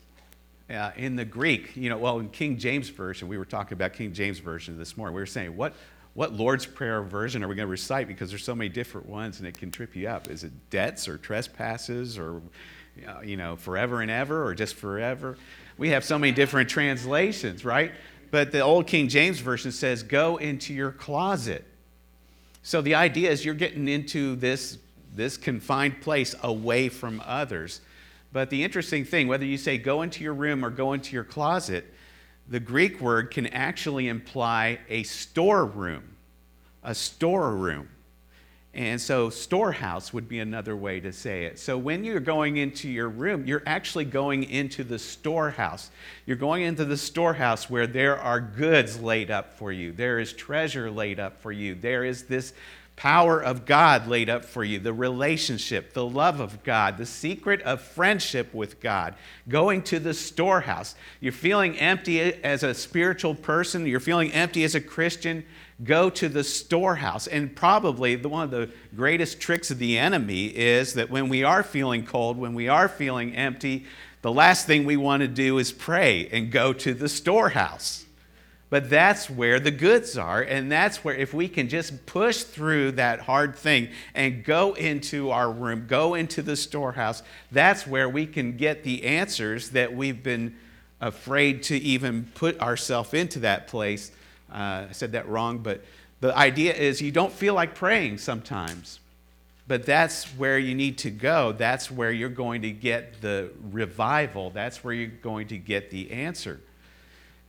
uh, 0.70 0.92
in 0.96 1.16
the 1.16 1.24
Greek, 1.24 1.76
you 1.76 1.88
know, 1.90 1.98
well, 1.98 2.18
in 2.18 2.28
King 2.30 2.58
James 2.58 2.88
Version, 2.88 3.28
we 3.28 3.36
were 3.36 3.44
talking 3.44 3.74
about 3.74 3.92
King 3.92 4.12
James 4.12 4.38
Version 4.38 4.78
this 4.78 4.96
morning. 4.96 5.14
We 5.14 5.20
were 5.20 5.26
saying, 5.26 5.56
what, 5.56 5.74
what 6.14 6.32
Lord's 6.32 6.64
Prayer 6.64 7.02
version 7.02 7.42
are 7.42 7.48
we 7.48 7.54
going 7.54 7.66
to 7.66 7.70
recite? 7.70 8.06
Because 8.06 8.30
there's 8.30 8.44
so 8.44 8.54
many 8.54 8.68
different 8.68 9.08
ones 9.08 9.40
and 9.40 9.48
it 9.48 9.58
can 9.58 9.70
trip 9.70 9.94
you 9.96 10.08
up. 10.08 10.30
Is 10.30 10.44
it 10.44 10.52
debts 10.70 11.08
or 11.08 11.18
trespasses 11.18 12.16
or, 12.16 12.40
uh, 13.06 13.20
you 13.20 13.36
know, 13.36 13.56
forever 13.56 14.00
and 14.00 14.10
ever 14.10 14.44
or 14.44 14.54
just 14.54 14.76
forever? 14.76 15.36
We 15.76 15.90
have 15.90 16.04
so 16.04 16.18
many 16.18 16.32
different 16.32 16.70
translations, 16.70 17.64
right? 17.64 17.92
But 18.34 18.50
the 18.50 18.62
old 18.62 18.88
King 18.88 19.06
James 19.06 19.38
Version 19.38 19.70
says, 19.70 20.02
go 20.02 20.38
into 20.38 20.74
your 20.74 20.90
closet. 20.90 21.64
So 22.64 22.82
the 22.82 22.96
idea 22.96 23.30
is 23.30 23.44
you're 23.44 23.54
getting 23.54 23.86
into 23.86 24.34
this, 24.34 24.78
this 25.14 25.36
confined 25.36 26.00
place 26.00 26.34
away 26.42 26.88
from 26.88 27.22
others. 27.24 27.80
But 28.32 28.50
the 28.50 28.64
interesting 28.64 29.04
thing, 29.04 29.28
whether 29.28 29.44
you 29.44 29.56
say 29.56 29.78
go 29.78 30.02
into 30.02 30.24
your 30.24 30.34
room 30.34 30.64
or 30.64 30.70
go 30.70 30.94
into 30.94 31.14
your 31.14 31.22
closet, 31.22 31.94
the 32.48 32.58
Greek 32.58 33.00
word 33.00 33.30
can 33.30 33.46
actually 33.46 34.08
imply 34.08 34.80
a 34.88 35.04
storeroom, 35.04 36.16
a 36.82 36.92
storeroom. 36.92 37.88
And 38.74 39.00
so, 39.00 39.30
storehouse 39.30 40.12
would 40.12 40.28
be 40.28 40.40
another 40.40 40.76
way 40.76 40.98
to 41.00 41.12
say 41.12 41.44
it. 41.44 41.58
So, 41.60 41.78
when 41.78 42.02
you're 42.02 42.18
going 42.18 42.56
into 42.56 42.88
your 42.88 43.08
room, 43.08 43.46
you're 43.46 43.62
actually 43.66 44.04
going 44.04 44.44
into 44.44 44.82
the 44.82 44.98
storehouse. 44.98 45.90
You're 46.26 46.36
going 46.36 46.62
into 46.62 46.84
the 46.84 46.96
storehouse 46.96 47.70
where 47.70 47.86
there 47.86 48.18
are 48.18 48.40
goods 48.40 49.00
laid 49.00 49.30
up 49.30 49.56
for 49.58 49.70
you, 49.70 49.92
there 49.92 50.18
is 50.18 50.32
treasure 50.32 50.90
laid 50.90 51.20
up 51.20 51.40
for 51.40 51.52
you, 51.52 51.76
there 51.76 52.04
is 52.04 52.24
this 52.24 52.52
power 52.96 53.42
of 53.42 53.66
God 53.66 54.06
laid 54.06 54.28
up 54.28 54.44
for 54.44 54.62
you, 54.62 54.78
the 54.78 54.92
relationship, 54.92 55.92
the 55.92 56.06
love 56.06 56.40
of 56.40 56.62
God, 56.62 56.96
the 56.96 57.06
secret 57.06 57.60
of 57.62 57.80
friendship 57.80 58.54
with 58.54 58.80
God, 58.80 59.14
going 59.48 59.82
to 59.84 59.98
the 59.98 60.14
storehouse. 60.14 60.94
You're 61.20 61.32
feeling 61.32 61.78
empty 61.78 62.20
as 62.20 62.62
a 62.62 62.74
spiritual 62.74 63.34
person, 63.34 63.86
you're 63.86 64.00
feeling 64.00 64.32
empty 64.32 64.64
as 64.64 64.74
a 64.74 64.80
Christian 64.80 65.44
go 65.82 66.08
to 66.10 66.28
the 66.28 66.44
storehouse. 66.44 67.26
And 67.26 67.54
probably 67.54 68.14
the, 68.14 68.28
one 68.28 68.44
of 68.44 68.50
the 68.50 68.70
greatest 68.94 69.40
tricks 69.40 69.70
of 69.70 69.78
the 69.78 69.98
enemy 69.98 70.46
is 70.46 70.94
that 70.94 71.10
when 71.10 71.28
we 71.28 71.42
are 71.42 71.62
feeling 71.62 72.06
cold, 72.06 72.38
when 72.38 72.54
we 72.54 72.68
are 72.68 72.88
feeling 72.88 73.34
empty, 73.34 73.84
the 74.22 74.32
last 74.32 74.66
thing 74.66 74.84
we 74.84 74.96
want 74.96 75.22
to 75.22 75.28
do 75.28 75.58
is 75.58 75.72
pray 75.72 76.28
and 76.28 76.50
go 76.50 76.72
to 76.72 76.94
the 76.94 77.08
storehouse. 77.08 78.04
But 78.70 78.88
that's 78.90 79.28
where 79.28 79.60
the 79.60 79.70
goods 79.70 80.16
are. 80.16 80.40
And 80.40 80.72
that's 80.72 81.04
where, 81.04 81.14
if 81.14 81.34
we 81.34 81.48
can 81.48 81.68
just 81.68 82.06
push 82.06 82.42
through 82.42 82.92
that 82.92 83.20
hard 83.20 83.54
thing 83.54 83.90
and 84.14 84.42
go 84.42 84.74
into 84.74 85.30
our 85.30 85.50
room, 85.50 85.86
go 85.86 86.14
into 86.14 86.42
the 86.42 86.56
storehouse, 86.56 87.22
that's 87.52 87.86
where 87.86 88.08
we 88.08 88.26
can 88.26 88.56
get 88.56 88.82
the 88.82 89.04
answers 89.04 89.70
that 89.70 89.94
we've 89.94 90.22
been 90.22 90.56
afraid 91.00 91.62
to 91.64 91.76
even 91.76 92.28
put 92.34 92.58
ourselves 92.60 93.12
into 93.12 93.40
that 93.40 93.68
place 93.68 94.10
uh, 94.54 94.86
I 94.88 94.92
said 94.92 95.12
that 95.12 95.28
wrong, 95.28 95.58
but 95.58 95.84
the 96.20 96.36
idea 96.36 96.72
is 96.72 97.02
you 97.02 97.12
don't 97.12 97.32
feel 97.32 97.54
like 97.54 97.74
praying 97.74 98.18
sometimes. 98.18 99.00
But 99.66 99.86
that's 99.86 100.24
where 100.36 100.58
you 100.58 100.74
need 100.74 100.98
to 100.98 101.10
go. 101.10 101.52
That's 101.52 101.90
where 101.90 102.12
you're 102.12 102.28
going 102.28 102.62
to 102.62 102.70
get 102.70 103.22
the 103.22 103.50
revival. 103.70 104.50
That's 104.50 104.84
where 104.84 104.92
you're 104.92 105.08
going 105.08 105.48
to 105.48 105.58
get 105.58 105.90
the 105.90 106.10
answer. 106.10 106.60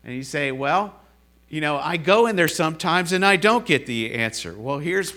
And 0.04 0.16
you 0.16 0.24
say, 0.24 0.52
well, 0.52 0.96
you 1.50 1.62
know, 1.62 1.78
I 1.78 1.98
go 1.98 2.28
in 2.28 2.36
there 2.36 2.48
sometimes 2.48 3.12
and 3.12 3.26
I 3.26 3.36
don't 3.36 3.66
get 3.66 3.86
the 3.86 4.14
answer. 4.14 4.54
Well, 4.54 4.80
here's 4.80 5.14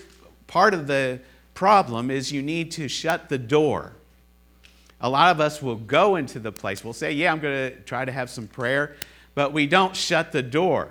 part 0.47 0.73
of 0.73 0.87
the 0.87 1.21
problem 1.53 2.11
is 2.11 2.31
you 2.31 2.41
need 2.41 2.71
to 2.71 2.87
shut 2.87 3.29
the 3.29 3.37
door. 3.37 3.93
A 5.01 5.09
lot 5.09 5.31
of 5.31 5.39
us 5.39 5.61
will 5.61 5.77
go 5.77 6.17
into 6.17 6.39
the 6.39 6.51
place, 6.51 6.83
we'll 6.83 6.93
say, 6.93 7.13
Yeah, 7.13 7.31
I'm 7.31 7.39
going 7.39 7.71
to 7.71 7.79
try 7.81 8.03
to 8.03 8.11
have 8.11 8.29
some 8.29 8.47
prayer, 8.47 8.95
but 9.35 9.53
we 9.53 9.67
don't 9.67 9.95
shut 9.95 10.33
the 10.33 10.43
door. 10.43 10.89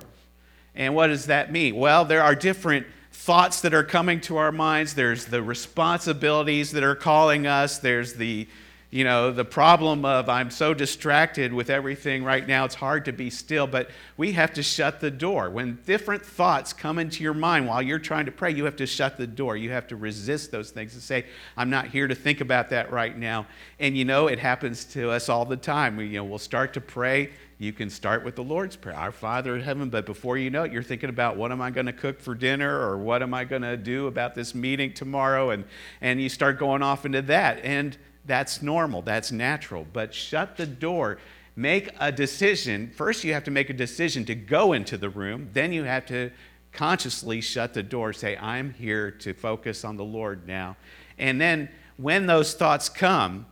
And 0.79 0.95
what 0.95 1.09
does 1.09 1.27
that 1.27 1.53
mean? 1.53 1.75
Well, 1.77 2.05
there 2.05 2.23
are 2.23 2.35
different 2.37 2.87
thoughts 3.13 3.61
that 3.63 3.75
are 3.75 3.85
coming 3.85 4.21
to 4.23 4.37
our 4.37 4.53
minds, 4.53 4.95
there's 4.95 5.27
the 5.27 5.43
responsibilities 5.43 6.71
that 6.71 6.85
are 6.85 6.95
calling 6.95 7.47
us, 7.47 7.79
there's 7.79 8.15
the 8.15 8.49
you 8.91 9.05
know, 9.05 9.31
the 9.31 9.45
problem 9.45 10.07
of 10.07 10.31
I'm 10.31 10.51
so 10.51 10.73
distracted 10.73 11.53
with 11.53 11.69
everything 11.69 12.25
right 12.25 12.47
now, 12.47 12.65
it's 12.65 12.75
hard 12.75 13.05
to 13.05 13.13
be 13.13 13.29
still, 13.29 13.67
but 13.67 13.91
we 14.17 14.33
have 14.33 14.55
to 14.55 14.63
shut 14.63 15.01
the 15.01 15.11
door. 15.11 15.51
When 15.51 15.79
different 15.85 16.25
thoughts 16.25 16.73
come 16.73 16.99
into 16.99 17.23
your 17.23 17.35
mind 17.35 17.67
while 17.67 17.83
you're 17.83 17.99
trying 17.99 18.25
to 18.27 18.33
pray, 18.33 18.51
you 18.51 18.65
have 18.65 18.77
to 18.77 18.87
shut 18.87 19.19
the 19.19 19.27
door. 19.27 19.59
You 19.59 19.73
have 19.73 19.87
to 19.89 19.97
resist 19.97 20.51
those 20.51 20.71
things 20.71 20.95
and 20.95 21.03
say, 21.03 21.27
I'm 21.55 21.69
not 21.69 21.89
here 21.89 22.09
to 22.09 22.15
think 22.15 22.41
about 22.41 22.71
that 22.71 22.91
right 22.91 23.15
now. 23.15 23.47
And 23.79 23.95
you 23.95 24.07
know, 24.07 24.27
it 24.27 24.39
happens 24.39 24.87
to 24.87 25.11
us 25.11 25.29
all 25.29 25.45
the 25.45 25.57
time. 25.57 25.97
We, 25.99 26.07
you 26.07 26.17
know, 26.17 26.25
we'll 26.25 26.39
start 26.39 26.73
to 26.73 26.81
pray. 26.81 27.31
You 27.59 27.75
can 27.75 27.91
start 27.91 28.25
with 28.25 28.37
the 28.37 28.45
Lord's 28.45 28.77
Prayer, 28.77 28.97
Our 28.97 29.13
Father 29.13 29.55
in 29.57 29.63
heaven, 29.63 29.91
but 29.91 30.07
before 30.07 30.39
you 30.39 30.49
know 30.49 30.63
it, 30.63 30.73
you're 30.73 30.83
thinking 30.83 31.11
about 31.11 31.37
what 31.37 31.53
am 31.53 31.61
I 31.61 31.71
going 31.71 31.87
to 31.87 31.93
cook 31.93 32.21
for 32.21 32.35
dinner 32.35 32.81
or 32.81 32.97
what 32.97 33.21
am 33.21 33.35
I 33.35 33.45
going 33.45 33.63
to 33.63 33.77
do 33.77 34.07
about 34.07 34.35
this 34.35 34.55
meeting 34.55 34.95
tomorrow? 34.95 35.51
And, 35.51 35.65
and 36.01 36.23
you 36.23 36.29
start 36.29 36.59
going 36.59 36.83
off 36.83 37.05
into 37.05 37.21
that. 37.23 37.63
And 37.65 37.99
that's 38.29 38.63
normal, 38.63 39.03
that's 39.03 39.33
natural. 39.33 39.87
But 39.93 40.15
shut 40.15 40.57
the 40.57 40.67
door. 40.67 41.19
Make 41.57 41.91
a 41.99 42.13
decision. 42.13 42.93
First, 42.95 43.25
you 43.25 43.33
have 43.33 43.43
to 43.45 43.51
make 43.51 43.69
a 43.69 43.75
decision 43.75 44.25
to 44.27 44.37
go 44.37 44.75
into 44.75 44.97
the 44.97 45.09
room. 45.09 45.51
Then, 45.53 45.73
you 45.73 45.83
have 45.83 46.07
to 46.07 46.31
consciously 46.73 47.41
shut 47.41 47.75
the 47.75 47.83
door. 47.83 48.13
Say, 48.13 48.37
I'm 48.37 48.75
here 48.75 49.11
to 49.11 49.35
focus 49.35 49.85
on 49.85 49.97
the 49.97 50.05
Lord 50.05 50.47
now. 50.47 50.77
And 51.19 51.41
then, 51.41 51.69
when 51.97 52.27
those 52.27 52.55
thoughts 52.55 52.89
come, 52.89 53.47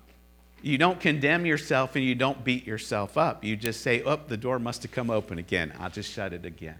you 0.63 0.79
don't 0.79 1.01
condemn 1.01 1.47
yourself 1.47 1.97
and 1.97 2.05
you 2.05 2.15
don't 2.15 2.45
beat 2.45 2.67
yourself 2.67 3.17
up. 3.17 3.45
You 3.45 3.57
just 3.57 3.81
say, 3.81 4.03
Oh, 4.03 4.21
the 4.27 4.37
door 4.37 4.59
must 4.59 4.83
have 4.83 4.93
come 4.93 5.11
open 5.11 5.39
again. 5.39 5.73
I'll 5.81 5.91
just 5.91 6.13
shut 6.13 6.33
it 6.33 6.45
again. 6.45 6.79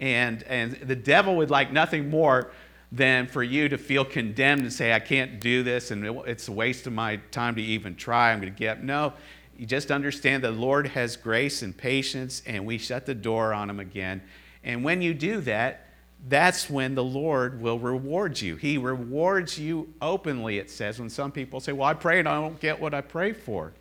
And, 0.00 0.42
and 0.44 0.72
the 0.72 0.96
devil 0.96 1.36
would 1.36 1.50
like 1.50 1.72
nothing 1.72 2.10
more 2.10 2.50
than 2.92 3.26
for 3.26 3.42
you 3.42 3.70
to 3.70 3.78
feel 3.78 4.04
condemned 4.04 4.60
and 4.62 4.72
say, 4.72 4.92
I 4.92 5.00
can't 5.00 5.40
do 5.40 5.62
this 5.62 5.90
and 5.90 6.04
it's 6.26 6.48
a 6.48 6.52
waste 6.52 6.86
of 6.86 6.92
my 6.92 7.16
time 7.30 7.54
to 7.54 7.62
even 7.62 7.96
try. 7.96 8.32
I'm 8.32 8.40
going 8.40 8.52
to 8.52 8.58
get 8.58 8.76
up. 8.76 8.82
No, 8.84 9.12
you 9.56 9.64
just 9.64 9.90
understand 9.90 10.44
the 10.44 10.50
Lord 10.50 10.86
has 10.88 11.16
grace 11.16 11.62
and 11.62 11.74
patience 11.74 12.42
and 12.46 12.66
we 12.66 12.76
shut 12.76 13.06
the 13.06 13.14
door 13.14 13.54
on 13.54 13.70
him 13.70 13.80
again. 13.80 14.20
And 14.62 14.84
when 14.84 15.00
you 15.00 15.14
do 15.14 15.40
that, 15.40 15.86
that's 16.28 16.68
when 16.70 16.94
the 16.94 17.02
Lord 17.02 17.60
will 17.60 17.78
reward 17.78 18.40
you. 18.40 18.56
He 18.56 18.78
rewards 18.78 19.58
you 19.58 19.92
openly, 20.00 20.58
it 20.58 20.70
says, 20.70 21.00
when 21.00 21.10
some 21.10 21.32
people 21.32 21.58
say, 21.58 21.72
Well, 21.72 21.88
I 21.88 21.94
pray 21.94 22.20
and 22.20 22.28
I 22.28 22.40
don't 22.40 22.60
get 22.60 22.78
what 22.78 22.94
I 22.94 23.00
pray 23.00 23.32
for. 23.32 23.72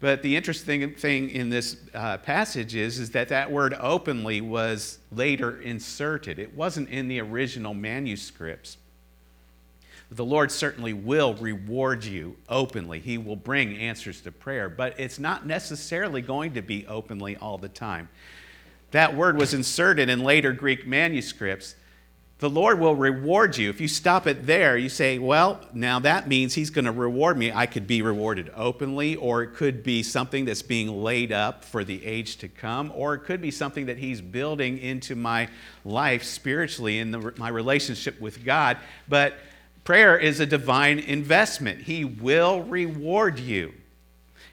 But 0.00 0.22
the 0.22 0.36
interesting 0.36 0.94
thing 0.94 1.30
in 1.30 1.50
this 1.50 1.76
uh, 1.92 2.18
passage 2.18 2.76
is, 2.76 3.00
is 3.00 3.10
that 3.10 3.28
that 3.28 3.50
word 3.50 3.74
openly 3.80 4.40
was 4.40 4.98
later 5.10 5.60
inserted. 5.60 6.38
It 6.38 6.54
wasn't 6.54 6.88
in 6.88 7.08
the 7.08 7.20
original 7.20 7.74
manuscripts. 7.74 8.76
The 10.10 10.24
Lord 10.24 10.50
certainly 10.50 10.92
will 10.92 11.34
reward 11.34 12.04
you 12.04 12.36
openly. 12.48 13.00
He 13.00 13.18
will 13.18 13.36
bring 13.36 13.76
answers 13.76 14.20
to 14.22 14.32
prayer, 14.32 14.68
but 14.68 14.98
it's 14.98 15.18
not 15.18 15.46
necessarily 15.46 16.22
going 16.22 16.54
to 16.54 16.62
be 16.62 16.86
openly 16.86 17.36
all 17.36 17.58
the 17.58 17.68
time. 17.68 18.08
That 18.92 19.14
word 19.14 19.36
was 19.36 19.52
inserted 19.52 20.08
in 20.08 20.20
later 20.20 20.52
Greek 20.52 20.86
manuscripts 20.86 21.74
the 22.38 22.48
Lord 22.48 22.78
will 22.78 22.94
reward 22.94 23.56
you. 23.56 23.68
If 23.68 23.80
you 23.80 23.88
stop 23.88 24.28
it 24.28 24.46
there, 24.46 24.76
you 24.76 24.88
say, 24.88 25.18
well, 25.18 25.60
now 25.72 25.98
that 25.98 26.28
means 26.28 26.54
He's 26.54 26.70
going 26.70 26.84
to 26.84 26.92
reward 26.92 27.36
me. 27.36 27.50
I 27.50 27.66
could 27.66 27.88
be 27.88 28.00
rewarded 28.00 28.52
openly, 28.54 29.16
or 29.16 29.42
it 29.42 29.54
could 29.54 29.82
be 29.82 30.04
something 30.04 30.44
that's 30.44 30.62
being 30.62 31.02
laid 31.02 31.32
up 31.32 31.64
for 31.64 31.82
the 31.82 32.04
age 32.06 32.36
to 32.36 32.48
come, 32.48 32.92
or 32.94 33.14
it 33.14 33.20
could 33.20 33.42
be 33.42 33.50
something 33.50 33.86
that 33.86 33.98
He's 33.98 34.20
building 34.20 34.78
into 34.78 35.16
my 35.16 35.48
life 35.84 36.22
spiritually 36.22 37.00
in 37.00 37.10
the, 37.10 37.34
my 37.38 37.48
relationship 37.48 38.20
with 38.20 38.44
God. 38.44 38.76
But 39.08 39.34
prayer 39.82 40.16
is 40.16 40.38
a 40.38 40.46
divine 40.46 41.00
investment, 41.00 41.82
He 41.82 42.04
will 42.04 42.62
reward 42.62 43.40
you. 43.40 43.74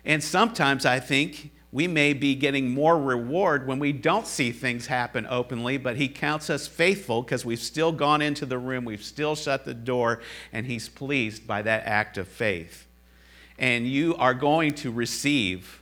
And 0.04 0.24
sometimes 0.24 0.88
I 0.88 1.00
think 1.00 1.52
we 1.76 1.88
may 1.88 2.14
be 2.14 2.36
getting 2.36 2.74
more 2.74 2.98
reward 2.98 3.68
when 3.68 3.80
we 3.80 3.92
don't 3.92 4.26
see 4.26 4.54
things 4.54 4.88
happen 4.88 5.28
openly, 5.30 5.78
but 5.78 5.98
He 5.98 6.08
counts 6.08 6.50
us 6.50 6.68
faithful 6.68 7.22
because 7.22 7.44
we've 7.44 7.60
still 7.60 7.92
gone 7.92 8.22
into 8.22 8.46
the 8.46 8.58
room, 8.58 8.86
we've 8.86 9.04
still 9.04 9.36
shut 9.36 9.66
the 9.66 9.74
door, 9.74 10.22
and 10.54 10.66
He's 10.66 10.88
pleased 10.88 11.46
by 11.46 11.62
that 11.64 11.86
act 11.86 12.18
of 12.18 12.30
faith. 12.30 12.88
And 13.60 13.86
you 13.86 14.16
are 14.16 14.34
going 14.34 14.72
to 14.76 14.90
receive 14.90 15.82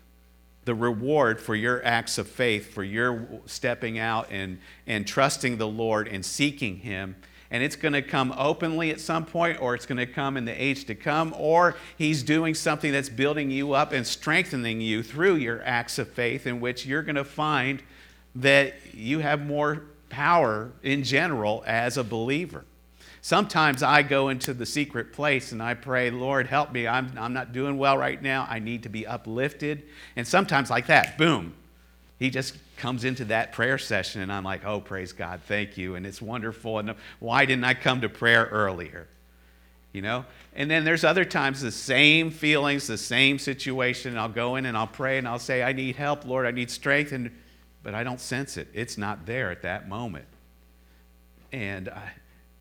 the 0.66 0.74
reward 0.74 1.40
for 1.40 1.54
your 1.54 1.86
acts 1.86 2.18
of 2.18 2.28
faith, 2.28 2.74
for 2.74 2.84
your 2.84 3.28
stepping 3.46 4.00
out 4.00 4.30
and, 4.32 4.58
and 4.88 5.06
trusting 5.06 5.58
the 5.58 5.68
Lord 5.68 6.08
and 6.08 6.26
seeking 6.26 6.78
Him 6.78 7.18
and 7.54 7.62
it's 7.62 7.76
going 7.76 7.94
to 7.94 8.02
come 8.02 8.34
openly 8.36 8.90
at 8.90 9.00
some 9.00 9.26
point, 9.26 9.62
or 9.62 9.76
it's 9.76 9.86
going 9.86 10.00
to 10.00 10.08
come 10.08 10.38
in 10.38 10.44
the 10.44 10.62
age 10.62 10.86
to 10.86 10.96
come, 10.96 11.36
or 11.38 11.76
He's 11.96 12.24
doing 12.24 12.56
something 12.56 12.92
that's 12.92 13.10
building 13.10 13.52
you 13.52 13.74
up 13.74 13.94
and 13.94 14.06
strengthening 14.06 14.82
you 14.82 15.04
through 15.04 15.36
your 15.36 15.62
acts 15.64 16.00
of 16.00 16.10
faith, 16.10 16.48
in 16.48 16.60
which 16.60 16.88
you're 16.88 17.04
going 17.04 17.16
to 17.16 17.24
find 17.24 17.84
that 18.36 18.74
you 18.92 19.20
have 19.20 19.46
more 19.46 19.84
power 20.10 20.72
in 20.82 21.04
general 21.04 21.64
as 21.68 21.96
a 21.96 22.04
believer. 22.04 22.66
Sometimes 23.22 23.84
I 23.84 24.02
go 24.02 24.30
into 24.30 24.56
the 24.56 24.66
secret 24.66 25.14
place 25.14 25.52
and 25.52 25.62
I 25.62 25.76
pray, 25.76 26.10
Lord, 26.10 26.48
help 26.48 26.72
me. 26.72 26.88
I'm, 26.88 27.14
I'm 27.18 27.34
not 27.34 27.54
doing 27.54 27.78
well 27.78 27.98
right 28.00 28.22
now. 28.22 28.48
I 28.50 28.58
need 28.58 28.84
to 28.84 28.90
be 28.90 29.06
uplifted. 29.06 29.84
And 30.16 30.28
sometimes, 30.28 30.72
like 30.72 30.88
that, 30.88 31.20
boom, 31.20 31.54
he 32.18 32.32
just 32.32 32.56
comes 32.84 33.06
into 33.06 33.24
that 33.24 33.54
prayer 33.54 33.78
session 33.78 34.20
and 34.20 34.30
I'm 34.30 34.44
like, 34.44 34.66
oh, 34.66 34.82
praise 34.82 35.14
God, 35.14 35.40
thank 35.48 35.78
you. 35.78 35.96
And 35.96 36.06
it's 36.06 36.22
wonderful. 36.22 36.80
And 36.80 36.96
why 37.20 37.46
didn't 37.46 37.64
I 37.64 37.76
come 37.76 38.02
to 38.02 38.10
prayer 38.10 38.50
earlier? 38.52 39.08
You 39.94 40.02
know? 40.02 40.26
And 40.54 40.70
then 40.70 40.84
there's 40.84 41.06
other 41.06 41.24
times 41.24 41.62
the 41.62 41.72
same 41.72 42.30
feelings, 42.30 42.86
the 42.86 42.98
same 42.98 43.40
situation. 43.40 44.18
I'll 44.18 44.28
go 44.28 44.58
in 44.58 44.66
and 44.66 44.76
I'll 44.76 44.86
pray 44.86 45.18
and 45.18 45.26
I'll 45.26 45.40
say, 45.40 45.64
I 45.64 45.72
need 45.72 45.96
help, 45.96 46.26
Lord, 46.26 46.46
I 46.46 46.52
need 46.52 46.70
strength. 46.70 47.14
And, 47.14 47.32
but 47.84 47.96
I 47.96 48.04
don't 48.04 48.20
sense 48.20 48.58
it. 48.58 48.68
It's 48.74 48.98
not 48.98 49.26
there 49.26 49.50
at 49.50 49.62
that 49.62 49.88
moment. 49.88 50.26
And 51.54 51.88
I, 51.88 52.12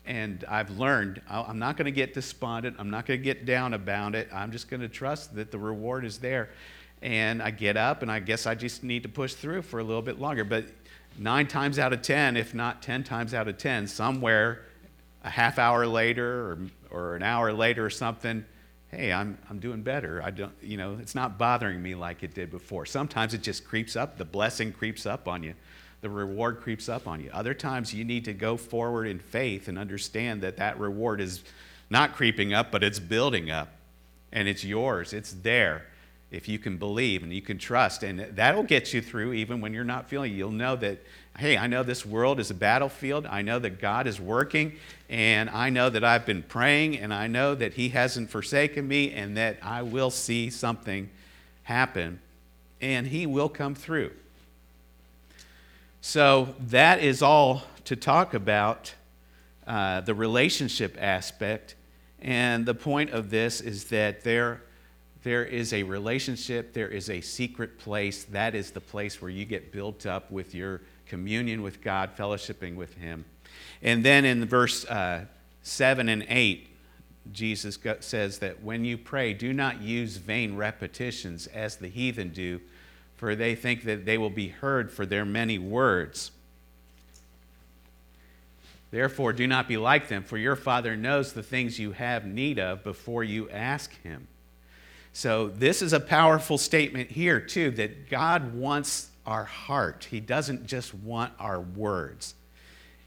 and 0.05 0.45
I've 0.47 0.69
learned 0.79 1.21
I'm 1.29 1.59
not 1.59 1.75
going 1.75 1.85
to 1.85 1.91
get 1.91 2.13
despondent. 2.13 2.77
I'm 2.79 2.89
not 2.89 3.05
going 3.05 3.19
to 3.19 3.23
get 3.25 3.45
down 3.45 3.73
about 3.73 4.15
it. 4.15 4.29
I'm 4.33 4.53
just 4.53 4.69
going 4.69 4.79
to 4.79 4.89
trust 4.89 5.35
that 5.35 5.51
the 5.51 5.59
reward 5.59 6.05
is 6.05 6.17
there 6.17 6.49
and 7.03 7.43
I 7.43 7.51
get 7.51 7.75
up, 7.75 8.01
and 8.01 8.09
I 8.09 8.19
guess 8.21 8.47
I 8.47 8.55
just 8.55 8.81
need 8.81 9.03
to 9.03 9.09
push 9.09 9.33
through 9.33 9.63
for 9.63 9.79
a 9.79 9.83
little 9.83 10.01
bit 10.01 10.21
longer. 10.21 10.45
But 10.45 10.65
nine 11.19 11.47
times 11.47 11.77
out 11.77 11.91
of 11.91 12.01
10, 12.01 12.37
if 12.37 12.55
not 12.55 12.81
10 12.81 13.03
times 13.03 13.33
out 13.33 13.49
of 13.49 13.57
10, 13.57 13.87
somewhere 13.87 14.61
a 15.21 15.29
half 15.29 15.59
hour 15.59 15.85
later 15.85 16.25
or, 16.31 16.59
or 16.91 17.15
an 17.17 17.23
hour 17.23 17.51
later 17.51 17.85
or 17.85 17.89
something, 17.89 18.45
hey, 18.87 19.11
I'm, 19.11 19.37
I'm 19.49 19.59
doing 19.59 19.81
better. 19.81 20.21
I 20.23 20.31
don't, 20.31 20.53
you 20.61 20.77
know, 20.77 20.97
it's 21.01 21.13
not 21.13 21.37
bothering 21.37 21.81
me 21.81 21.93
like 21.93 22.23
it 22.23 22.33
did 22.33 22.49
before. 22.49 22.85
Sometimes 22.85 23.33
it 23.33 23.41
just 23.41 23.65
creeps 23.65 23.97
up, 23.97 24.17
the 24.17 24.25
blessing 24.25 24.71
creeps 24.71 25.05
up 25.05 25.27
on 25.27 25.43
you, 25.43 25.55
the 25.99 26.09
reward 26.09 26.61
creeps 26.61 26.87
up 26.87 27.05
on 27.05 27.21
you. 27.21 27.29
Other 27.33 27.53
times 27.53 27.93
you 27.93 28.05
need 28.05 28.23
to 28.25 28.33
go 28.33 28.55
forward 28.55 29.07
in 29.07 29.19
faith 29.19 29.67
and 29.67 29.77
understand 29.77 30.41
that 30.43 30.55
that 30.55 30.79
reward 30.79 31.19
is 31.19 31.43
not 31.89 32.15
creeping 32.15 32.53
up, 32.53 32.71
but 32.71 32.81
it's 32.81 32.99
building 32.99 33.51
up 33.51 33.73
and 34.31 34.47
it's 34.47 34.63
yours, 34.63 35.11
it's 35.11 35.33
there 35.33 35.87
if 36.33 36.47
you 36.49 36.57
can 36.57 36.77
believe 36.77 37.21
and 37.21 37.31
you 37.31 37.43
can 37.43 37.59
trust. 37.59 38.01
And 38.01 38.19
that'll 38.35 38.63
get 38.63 38.91
you 38.91 39.01
through 39.01 39.33
even 39.33 39.61
when 39.61 39.71
you're 39.71 39.83
not 39.83 40.09
feeling. 40.09 40.33
You'll 40.33 40.49
know 40.49 40.75
that, 40.77 40.97
hey, 41.37 41.57
I 41.57 41.67
know 41.67 41.83
this 41.83 42.05
world 42.07 42.39
is 42.39 42.49
a 42.49 42.55
battlefield. 42.55 43.27
I 43.27 43.43
know 43.43 43.59
that 43.59 43.79
God 43.79 44.07
is 44.07 44.19
working. 44.19 44.73
And 45.09 45.47
I 45.51 45.69
know 45.69 45.91
that 45.91 46.03
I've 46.03 46.25
been 46.25 46.41
praying. 46.41 46.97
And 46.97 47.13
I 47.13 47.27
know 47.27 47.53
that 47.53 47.75
He 47.75 47.89
hasn't 47.89 48.31
forsaken 48.31 48.87
me 48.87 49.13
and 49.13 49.37
that 49.37 49.59
I 49.61 49.83
will 49.83 50.09
see 50.09 50.49
something 50.49 51.11
happen. 51.61 52.19
And 52.81 53.05
He 53.05 53.27
will 53.27 53.49
come 53.49 53.75
through. 53.75 54.11
So 56.01 56.55
that 56.59 56.99
is 56.99 57.21
all 57.21 57.61
to 57.85 57.95
talk 57.95 58.33
about 58.33 58.95
uh, 59.67 60.01
the 60.01 60.15
relationship 60.15 60.97
aspect. 60.99 61.75
And 62.19 62.65
the 62.65 62.73
point 62.73 63.11
of 63.11 63.29
this 63.29 63.61
is 63.61 63.85
that 63.85 64.23
there 64.23 64.63
there 65.23 65.45
is 65.45 65.73
a 65.73 65.83
relationship, 65.83 66.73
there 66.73 66.89
is 66.89 67.09
a 67.09 67.21
secret 67.21 67.79
place. 67.79 68.25
That 68.25 68.55
is 68.55 68.71
the 68.71 68.81
place 68.81 69.21
where 69.21 69.31
you 69.31 69.45
get 69.45 69.71
built 69.71 70.05
up 70.05 70.29
with 70.31 70.53
your 70.53 70.81
communion 71.07 71.61
with 71.61 71.81
God, 71.81 72.11
fellowshipping 72.17 72.75
with 72.75 72.93
Him. 72.95 73.25
And 73.81 74.03
then 74.03 74.25
in 74.25 74.45
verse 74.45 74.85
uh, 74.85 75.25
7 75.63 76.09
and 76.09 76.25
8, 76.27 76.67
Jesus 77.31 77.79
says 78.01 78.39
that 78.39 78.61
when 78.63 78.83
you 78.83 78.97
pray, 78.97 79.33
do 79.33 79.53
not 79.53 79.81
use 79.81 80.17
vain 80.17 80.57
repetitions 80.57 81.47
as 81.47 81.77
the 81.77 81.87
heathen 81.87 82.29
do, 82.29 82.59
for 83.15 83.35
they 83.35 83.55
think 83.55 83.83
that 83.85 84.05
they 84.05 84.17
will 84.17 84.29
be 84.29 84.49
heard 84.49 84.91
for 84.91 85.05
their 85.05 85.23
many 85.23 85.57
words. 85.57 86.31
Therefore, 88.91 89.31
do 89.31 89.47
not 89.47 89.67
be 89.67 89.77
like 89.77 90.09
them, 90.09 90.23
for 90.23 90.37
your 90.37 90.57
Father 90.57 90.97
knows 90.97 91.31
the 91.33 91.41
things 91.41 91.79
you 91.79 91.93
have 91.93 92.25
need 92.25 92.59
of 92.59 92.83
before 92.83 93.23
you 93.23 93.49
ask 93.49 93.91
Him. 94.03 94.27
So, 95.13 95.47
this 95.47 95.83
is 95.83 95.93
a 95.93 95.99
powerful 95.99 96.57
statement 96.57 97.11
here, 97.11 97.39
too, 97.39 97.69
that 97.71 98.09
God 98.09 98.55
wants 98.55 99.09
our 99.27 99.45
heart. 99.45 100.07
He 100.09 100.19
doesn't 100.19 100.65
just 100.65 100.93
want 100.93 101.33
our 101.39 101.59
words. 101.59 102.33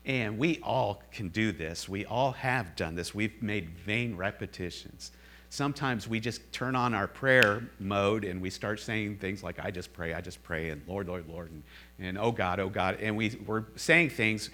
And 0.04 0.38
we 0.38 0.60
all 0.62 1.02
can 1.10 1.30
do 1.30 1.50
this. 1.50 1.88
We 1.88 2.04
all 2.04 2.30
have 2.32 2.76
done 2.76 2.94
this. 2.94 3.12
We've 3.12 3.42
made 3.42 3.70
vain 3.70 4.16
repetitions. 4.16 5.10
Sometimes 5.48 6.06
we 6.06 6.20
just 6.20 6.52
turn 6.52 6.76
on 6.76 6.94
our 6.94 7.08
prayer 7.08 7.68
mode 7.80 8.25
and 8.25 8.40
we 8.40 8.50
start 8.50 8.78
saying 8.78 9.16
things 9.16 9.42
like, 9.42 9.58
I 9.58 9.72
just 9.72 9.92
pray, 9.92 10.14
I 10.14 10.20
just 10.20 10.42
pray, 10.44 10.70
and 10.70 10.82
Lord, 10.86 11.08
Lord, 11.08 11.28
Lord, 11.28 11.50
and, 11.50 11.62
and 11.98 12.18
oh 12.18 12.30
God, 12.30 12.60
oh 12.60 12.68
God. 12.68 12.98
And 13.00 13.16
we, 13.16 13.36
we're 13.46 13.64
saying 13.75 14.10
things, 14.10 14.50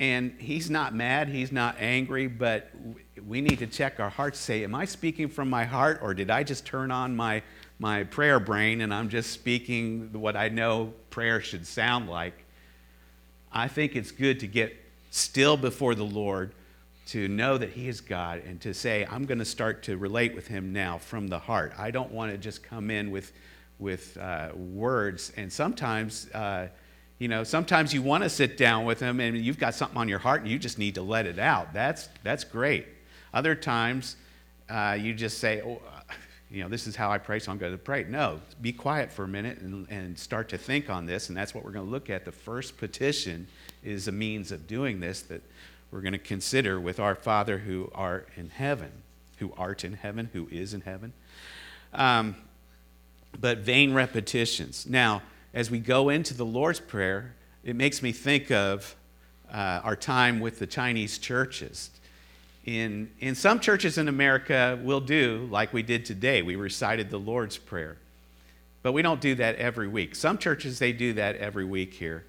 and 0.00 0.32
He's 0.38 0.70
not 0.70 0.94
mad, 0.94 1.28
He's 1.28 1.52
not 1.52 1.76
angry, 1.78 2.26
but 2.26 2.70
we 3.28 3.42
need 3.42 3.58
to 3.58 3.66
check 3.66 4.00
our 4.00 4.08
hearts 4.08 4.38
say, 4.38 4.64
Am 4.64 4.74
I 4.74 4.86
speaking 4.86 5.28
from 5.28 5.48
my 5.48 5.64
heart, 5.64 6.00
or 6.02 6.14
did 6.14 6.30
I 6.30 6.42
just 6.42 6.64
turn 6.66 6.90
on 6.90 7.14
my, 7.14 7.42
my 7.78 8.04
prayer 8.04 8.40
brain 8.40 8.80
and 8.80 8.92
I'm 8.92 9.10
just 9.10 9.30
speaking 9.30 10.08
what 10.12 10.36
I 10.36 10.48
know 10.48 10.94
prayer 11.10 11.40
should 11.40 11.66
sound 11.66 12.08
like? 12.08 12.44
I 13.52 13.68
think 13.68 13.94
it's 13.94 14.10
good 14.10 14.40
to 14.40 14.46
get 14.46 14.74
still 15.10 15.56
before 15.56 15.94
the 15.94 16.04
Lord, 16.04 16.54
to 17.08 17.28
know 17.28 17.58
that 17.58 17.70
He 17.70 17.86
is 17.86 18.00
God, 18.00 18.42
and 18.46 18.58
to 18.62 18.72
say, 18.72 19.06
I'm 19.10 19.26
going 19.26 19.38
to 19.38 19.44
start 19.44 19.82
to 19.84 19.98
relate 19.98 20.34
with 20.34 20.46
Him 20.46 20.72
now 20.72 20.96
from 20.96 21.28
the 21.28 21.38
heart. 21.38 21.74
I 21.76 21.90
don't 21.90 22.10
want 22.10 22.32
to 22.32 22.38
just 22.38 22.62
come 22.62 22.90
in 22.90 23.10
with, 23.10 23.32
with 23.78 24.16
uh, 24.16 24.50
words. 24.54 25.30
And 25.36 25.52
sometimes, 25.52 26.30
uh, 26.30 26.68
you 27.20 27.28
know, 27.28 27.44
sometimes 27.44 27.92
you 27.92 28.00
want 28.00 28.24
to 28.24 28.30
sit 28.30 28.56
down 28.56 28.86
with 28.86 28.98
Him 28.98 29.20
and 29.20 29.36
you've 29.36 29.58
got 29.58 29.74
something 29.74 29.98
on 29.98 30.08
your 30.08 30.18
heart 30.18 30.40
and 30.40 30.50
you 30.50 30.58
just 30.58 30.78
need 30.78 30.94
to 30.94 31.02
let 31.02 31.26
it 31.26 31.38
out. 31.38 31.74
That's, 31.74 32.08
that's 32.24 32.44
great. 32.44 32.86
Other 33.34 33.54
times, 33.54 34.16
uh, 34.70 34.96
you 34.98 35.12
just 35.12 35.36
say, 35.36 35.60
oh, 35.60 35.82
you 36.50 36.62
know, 36.62 36.68
this 36.70 36.86
is 36.86 36.96
how 36.96 37.10
I 37.10 37.18
pray, 37.18 37.38
so 37.38 37.52
I'm 37.52 37.58
going 37.58 37.72
to 37.72 37.78
pray. 37.78 38.04
No, 38.08 38.40
be 38.62 38.72
quiet 38.72 39.12
for 39.12 39.24
a 39.24 39.28
minute 39.28 39.58
and, 39.58 39.86
and 39.90 40.18
start 40.18 40.48
to 40.48 40.58
think 40.58 40.88
on 40.88 41.04
this, 41.04 41.28
and 41.28 41.36
that's 41.36 41.54
what 41.54 41.62
we're 41.62 41.72
going 41.72 41.84
to 41.84 41.90
look 41.92 42.08
at. 42.08 42.24
The 42.24 42.32
first 42.32 42.78
petition 42.78 43.46
is 43.84 44.08
a 44.08 44.12
means 44.12 44.50
of 44.50 44.66
doing 44.66 44.98
this 44.98 45.20
that 45.22 45.42
we're 45.92 46.00
going 46.00 46.12
to 46.12 46.18
consider 46.18 46.80
with 46.80 46.98
our 46.98 47.14
Father 47.14 47.58
who 47.58 47.92
art 47.94 48.30
in 48.36 48.48
heaven, 48.48 48.90
who 49.36 49.52
art 49.58 49.84
in 49.84 49.92
heaven, 49.92 50.30
who 50.32 50.48
is 50.50 50.72
in 50.72 50.80
heaven. 50.80 51.12
Um, 51.92 52.34
but 53.38 53.58
vain 53.58 53.92
repetitions. 53.92 54.86
Now, 54.88 55.20
as 55.52 55.70
we 55.70 55.78
go 55.78 56.08
into 56.08 56.34
the 56.34 56.44
Lord's 56.44 56.80
Prayer, 56.80 57.34
it 57.64 57.76
makes 57.76 58.02
me 58.02 58.12
think 58.12 58.50
of 58.50 58.94
uh, 59.52 59.80
our 59.82 59.96
time 59.96 60.40
with 60.40 60.58
the 60.58 60.66
Chinese 60.66 61.18
churches. 61.18 61.90
In, 62.64 63.10
in 63.18 63.34
some 63.34 63.58
churches 63.58 63.98
in 63.98 64.06
America, 64.08 64.78
we'll 64.82 65.00
do 65.00 65.48
like 65.50 65.72
we 65.72 65.82
did 65.82 66.04
today. 66.04 66.42
We 66.42 66.56
recited 66.56 67.10
the 67.10 67.18
Lord's 67.18 67.58
Prayer. 67.58 67.96
But 68.82 68.92
we 68.92 69.02
don't 69.02 69.20
do 69.20 69.34
that 69.34 69.56
every 69.56 69.88
week. 69.88 70.14
Some 70.14 70.38
churches, 70.38 70.78
they 70.78 70.92
do 70.92 71.14
that 71.14 71.36
every 71.36 71.64
week 71.64 71.94
here. 71.94 72.24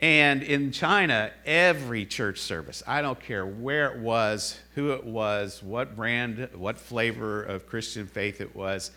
And 0.00 0.42
in 0.42 0.72
China, 0.72 1.30
every 1.46 2.04
church 2.04 2.40
service, 2.40 2.82
I 2.86 3.00
don't 3.00 3.18
care 3.18 3.46
where 3.46 3.92
it 3.92 3.98
was, 3.98 4.58
who 4.74 4.92
it 4.92 5.04
was, 5.04 5.62
what 5.62 5.94
brand, 5.94 6.48
what 6.54 6.78
flavor 6.78 7.42
of 7.42 7.66
Christian 7.66 8.06
faith 8.06 8.40
it 8.40 8.54
was, 8.56 8.90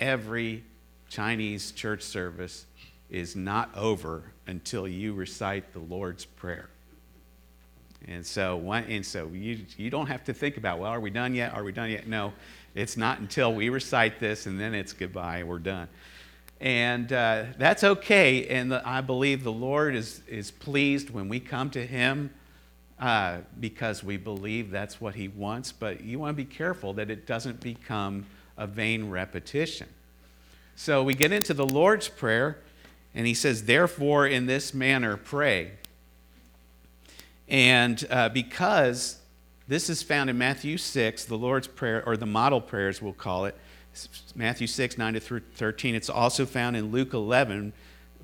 every 0.00 0.64
Chinese 1.08 1.72
church 1.72 2.02
service 2.02 2.66
is 3.10 3.36
not 3.36 3.70
over 3.76 4.32
until 4.46 4.88
you 4.88 5.14
recite 5.14 5.72
the 5.72 5.78
Lord's 5.78 6.24
Prayer. 6.24 6.68
And 8.06 8.24
so, 8.26 8.72
and 8.72 9.04
so 9.04 9.28
you, 9.28 9.64
you 9.76 9.88
don't 9.88 10.08
have 10.08 10.24
to 10.24 10.34
think 10.34 10.56
about, 10.56 10.78
well, 10.78 10.90
are 10.90 11.00
we 11.00 11.10
done 11.10 11.34
yet? 11.34 11.54
Are 11.54 11.64
we 11.64 11.72
done 11.72 11.90
yet? 11.90 12.06
No, 12.06 12.32
it's 12.74 12.96
not 12.96 13.18
until 13.20 13.54
we 13.54 13.68
recite 13.70 14.20
this 14.20 14.46
and 14.46 14.60
then 14.60 14.74
it's 14.74 14.92
goodbye, 14.92 15.42
we're 15.42 15.58
done. 15.58 15.88
And 16.60 17.12
uh, 17.12 17.44
that's 17.58 17.84
okay. 17.84 18.46
And 18.48 18.72
the, 18.72 18.82
I 18.86 19.00
believe 19.00 19.42
the 19.44 19.52
Lord 19.52 19.94
is, 19.94 20.22
is 20.28 20.50
pleased 20.50 21.10
when 21.10 21.28
we 21.28 21.40
come 21.40 21.70
to 21.70 21.84
Him 21.86 22.30
uh, 22.98 23.38
because 23.60 24.04
we 24.04 24.16
believe 24.16 24.70
that's 24.70 25.00
what 25.00 25.14
He 25.14 25.28
wants. 25.28 25.72
But 25.72 26.02
you 26.02 26.18
want 26.18 26.36
to 26.36 26.42
be 26.42 26.48
careful 26.48 26.92
that 26.94 27.10
it 27.10 27.26
doesn't 27.26 27.60
become 27.60 28.26
a 28.56 28.66
vain 28.66 29.10
repetition. 29.10 29.88
So 30.76 31.02
we 31.02 31.14
get 31.14 31.32
into 31.32 31.54
the 31.54 31.66
Lord's 31.66 32.08
Prayer, 32.08 32.58
and 33.14 33.26
He 33.26 33.34
says, 33.34 33.64
Therefore, 33.64 34.26
in 34.26 34.46
this 34.46 34.74
manner, 34.74 35.16
pray. 35.16 35.72
And 37.48 38.04
uh, 38.10 38.28
because 38.30 39.18
this 39.68 39.88
is 39.88 40.02
found 40.02 40.30
in 40.30 40.36
Matthew 40.36 40.76
6, 40.76 41.24
the 41.26 41.36
Lord's 41.36 41.68
Prayer, 41.68 42.02
or 42.06 42.16
the 42.16 42.26
model 42.26 42.60
prayers, 42.60 43.00
we'll 43.00 43.12
call 43.12 43.44
it, 43.44 43.56
Matthew 44.34 44.66
6, 44.66 44.98
9 44.98 45.14
to 45.14 45.20
13. 45.20 45.94
It's 45.94 46.10
also 46.10 46.46
found 46.46 46.76
in 46.76 46.90
Luke 46.90 47.14
11, 47.14 47.72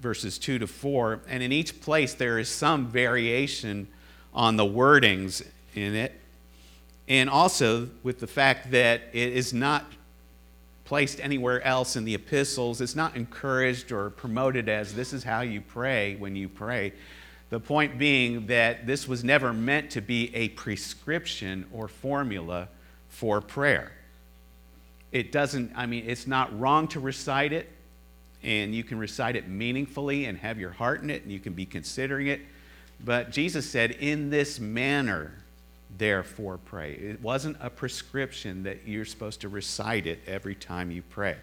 verses 0.00 0.38
2 0.38 0.58
to 0.58 0.66
4. 0.66 1.20
And 1.28 1.42
in 1.42 1.52
each 1.52 1.80
place, 1.80 2.14
there 2.14 2.38
is 2.38 2.48
some 2.48 2.88
variation 2.88 3.86
on 4.34 4.56
the 4.56 4.64
wordings 4.64 5.46
in 5.74 5.94
it. 5.94 6.20
And 7.08 7.30
also 7.30 7.88
with 8.02 8.20
the 8.20 8.26
fact 8.26 8.72
that 8.72 9.02
it 9.12 9.32
is 9.32 9.52
not 9.52 9.84
placed 10.90 11.20
anywhere 11.20 11.62
else 11.62 11.94
in 11.94 12.04
the 12.04 12.16
epistles, 12.16 12.80
it's 12.80 12.96
not 12.96 13.14
encouraged 13.14 13.92
or 13.92 14.10
promoted 14.10 14.68
as 14.68 14.92
this 14.92 15.12
is 15.12 15.22
how 15.22 15.40
you 15.40 15.60
pray 15.60 16.16
when 16.16 16.34
you 16.34 16.48
pray. 16.48 16.92
The 17.50 17.60
point 17.60 17.96
being 17.96 18.48
that 18.48 18.88
this 18.88 19.06
was 19.06 19.22
never 19.22 19.52
meant 19.52 19.90
to 19.92 20.00
be 20.00 20.34
a 20.34 20.48
prescription 20.48 21.64
or 21.72 21.86
formula 21.86 22.66
for 23.08 23.40
prayer. 23.40 23.92
It 25.12 25.30
doesn't, 25.30 25.70
I 25.76 25.86
mean, 25.86 26.06
it's 26.08 26.26
not 26.26 26.58
wrong 26.58 26.88
to 26.88 26.98
recite 26.98 27.52
it, 27.52 27.68
and 28.42 28.74
you 28.74 28.82
can 28.82 28.98
recite 28.98 29.36
it 29.36 29.46
meaningfully 29.46 30.24
and 30.24 30.36
have 30.38 30.58
your 30.58 30.72
heart 30.72 31.02
in 31.02 31.10
it, 31.10 31.22
and 31.22 31.30
you 31.30 31.38
can 31.38 31.52
be 31.52 31.66
considering 31.66 32.26
it. 32.26 32.40
But 33.04 33.30
Jesus 33.30 33.70
said, 33.70 33.92
In 33.92 34.28
this 34.30 34.58
manner, 34.58 35.34
therefore 35.98 36.58
pray. 36.58 36.92
It 36.92 37.20
wasn't 37.20 37.56
a 37.60 37.70
prescription 37.70 38.62
that 38.64 38.86
you're 38.86 39.04
supposed 39.04 39.40
to 39.42 39.48
recite 39.48 40.06
it 40.06 40.20
every 40.26 40.54
time 40.54 40.90
you 40.90 41.02
pray. 41.02 41.36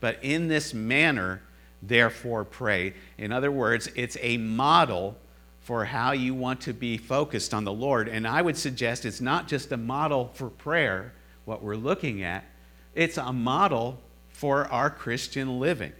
But 0.00 0.18
in 0.22 0.48
this 0.48 0.74
manner, 0.74 1.42
therefore 1.82 2.44
pray. 2.44 2.94
In 3.18 3.32
other 3.32 3.50
words, 3.50 3.88
it's 3.94 4.16
a 4.20 4.36
model 4.38 5.16
for 5.60 5.84
how 5.84 6.12
you 6.12 6.34
want 6.34 6.60
to 6.62 6.72
be 6.72 6.96
focused 6.96 7.52
on 7.52 7.64
the 7.64 7.72
Lord. 7.72 8.08
And 8.08 8.26
I 8.26 8.40
would 8.40 8.56
suggest 8.56 9.04
it's 9.04 9.20
not 9.20 9.48
just 9.48 9.72
a 9.72 9.76
model 9.76 10.30
for 10.34 10.48
prayer, 10.48 11.12
what 11.44 11.62
we're 11.62 11.76
looking 11.76 12.22
at, 12.22 12.44
it's 12.94 13.18
a 13.18 13.32
model 13.32 14.00
for 14.30 14.66
our 14.66 14.90
Christian 14.90 15.58
living. 15.58 15.92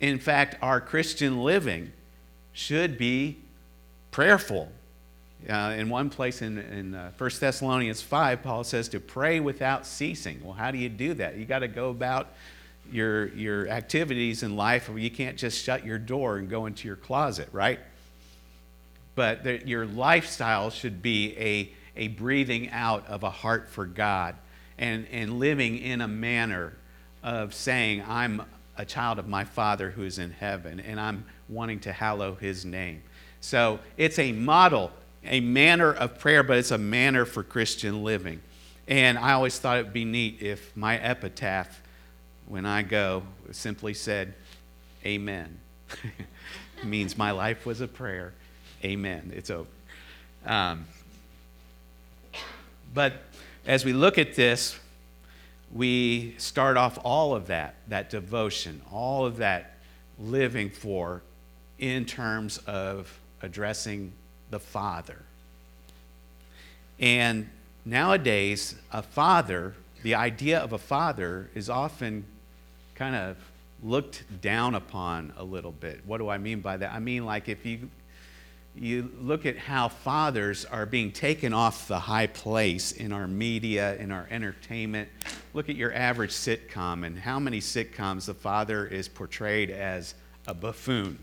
In 0.00 0.18
fact, 0.18 0.56
our 0.62 0.80
Christian 0.80 1.42
living 1.42 1.92
should 2.52 2.96
be 2.96 3.38
prayerful. 4.10 4.70
Uh, 5.48 5.74
in 5.76 5.90
one 5.90 6.08
place 6.08 6.40
in, 6.40 6.58
in 6.58 6.94
uh, 6.94 7.10
1 7.18 7.30
Thessalonians 7.38 8.00
5, 8.00 8.42
Paul 8.42 8.64
says 8.64 8.88
to 8.88 9.00
pray 9.00 9.40
without 9.40 9.86
ceasing. 9.86 10.40
Well, 10.42 10.54
how 10.54 10.70
do 10.70 10.78
you 10.78 10.88
do 10.88 11.14
that? 11.14 11.36
You 11.36 11.44
got 11.44 11.58
to 11.58 11.68
go 11.68 11.90
about 11.90 12.28
your, 12.90 13.28
your 13.28 13.68
activities 13.68 14.42
in 14.42 14.56
life. 14.56 14.90
You 14.94 15.10
can't 15.10 15.36
just 15.36 15.62
shut 15.62 15.84
your 15.84 15.98
door 15.98 16.38
and 16.38 16.48
go 16.48 16.66
into 16.66 16.88
your 16.88 16.96
closet, 16.96 17.48
right? 17.52 17.78
But 19.14 19.44
the, 19.44 19.66
your 19.66 19.86
lifestyle 19.86 20.70
should 20.70 21.02
be 21.02 21.36
a, 21.38 21.72
a 21.96 22.08
breathing 22.08 22.70
out 22.70 23.06
of 23.06 23.22
a 23.22 23.30
heart 23.30 23.68
for 23.68 23.84
God 23.84 24.36
and, 24.78 25.06
and 25.12 25.38
living 25.38 25.78
in 25.78 26.00
a 26.00 26.08
manner 26.08 26.72
of 27.22 27.54
saying, 27.54 28.02
I'm 28.06 28.42
a 28.76 28.84
child 28.84 29.18
of 29.18 29.28
my 29.28 29.44
Father 29.44 29.90
who 29.90 30.02
is 30.02 30.18
in 30.18 30.30
heaven, 30.30 30.80
and 30.80 30.98
I'm 30.98 31.24
wanting 31.48 31.80
to 31.80 31.92
hallow 31.92 32.34
his 32.34 32.64
name. 32.64 33.02
So 33.40 33.78
it's 33.96 34.18
a 34.18 34.32
model, 34.32 34.90
a 35.24 35.40
manner 35.40 35.92
of 35.92 36.18
prayer, 36.18 36.42
but 36.42 36.58
it's 36.58 36.70
a 36.70 36.78
manner 36.78 37.24
for 37.24 37.42
Christian 37.42 38.02
living. 38.04 38.40
And 38.86 39.18
I 39.18 39.32
always 39.32 39.58
thought 39.58 39.78
it 39.78 39.84
would 39.84 39.92
be 39.92 40.04
neat 40.04 40.42
if 40.42 40.76
my 40.76 40.98
epitaph, 40.98 41.80
when 42.46 42.66
I 42.66 42.82
go, 42.82 43.22
simply 43.52 43.94
said, 43.94 44.34
Amen. 45.06 45.58
it 46.04 46.84
means 46.84 47.16
my 47.16 47.30
life 47.30 47.66
was 47.66 47.80
a 47.80 47.88
prayer. 47.88 48.32
Amen. 48.84 49.32
It's 49.34 49.50
over. 49.50 49.68
Um, 50.44 50.86
but 52.92 53.14
as 53.66 53.84
we 53.84 53.92
look 53.92 54.18
at 54.18 54.34
this, 54.34 54.78
we 55.72 56.34
start 56.38 56.76
off 56.76 56.98
all 57.02 57.34
of 57.34 57.48
that, 57.48 57.74
that 57.88 58.10
devotion, 58.10 58.80
all 58.92 59.24
of 59.26 59.38
that 59.38 59.74
living 60.18 60.70
for 60.70 61.22
in 61.78 62.04
terms 62.04 62.58
of 62.58 63.18
addressing 63.42 64.12
the 64.54 64.60
Father. 64.60 65.20
And 67.00 67.50
nowadays, 67.84 68.76
a 68.92 69.02
father, 69.02 69.74
the 70.04 70.14
idea 70.14 70.60
of 70.60 70.72
a 70.72 70.78
father 70.78 71.50
is 71.56 71.68
often 71.68 72.24
kind 72.94 73.16
of 73.16 73.36
looked 73.82 74.22
down 74.40 74.76
upon 74.76 75.32
a 75.36 75.42
little 75.42 75.72
bit. 75.72 76.02
What 76.06 76.18
do 76.18 76.28
I 76.28 76.38
mean 76.38 76.60
by 76.60 76.76
that? 76.76 76.92
I 76.92 77.00
mean, 77.00 77.26
like 77.26 77.48
if 77.48 77.66
you 77.66 77.90
you 78.76 79.10
look 79.20 79.44
at 79.44 79.56
how 79.56 79.88
fathers 79.88 80.64
are 80.64 80.86
being 80.86 81.10
taken 81.10 81.52
off 81.52 81.88
the 81.88 81.98
high 81.98 82.28
place 82.28 82.92
in 82.92 83.12
our 83.12 83.28
media, 83.28 83.96
in 83.96 84.10
our 84.10 84.26
entertainment. 84.30 85.08
Look 85.52 85.68
at 85.68 85.76
your 85.76 85.92
average 85.92 86.32
sitcom 86.32 87.06
and 87.06 87.16
how 87.16 87.38
many 87.38 87.60
sitcoms 87.60 88.26
the 88.26 88.34
father 88.34 88.84
is 88.86 89.08
portrayed 89.08 89.70
as 89.70 90.14
a 90.48 90.54
buffoon, 90.54 91.18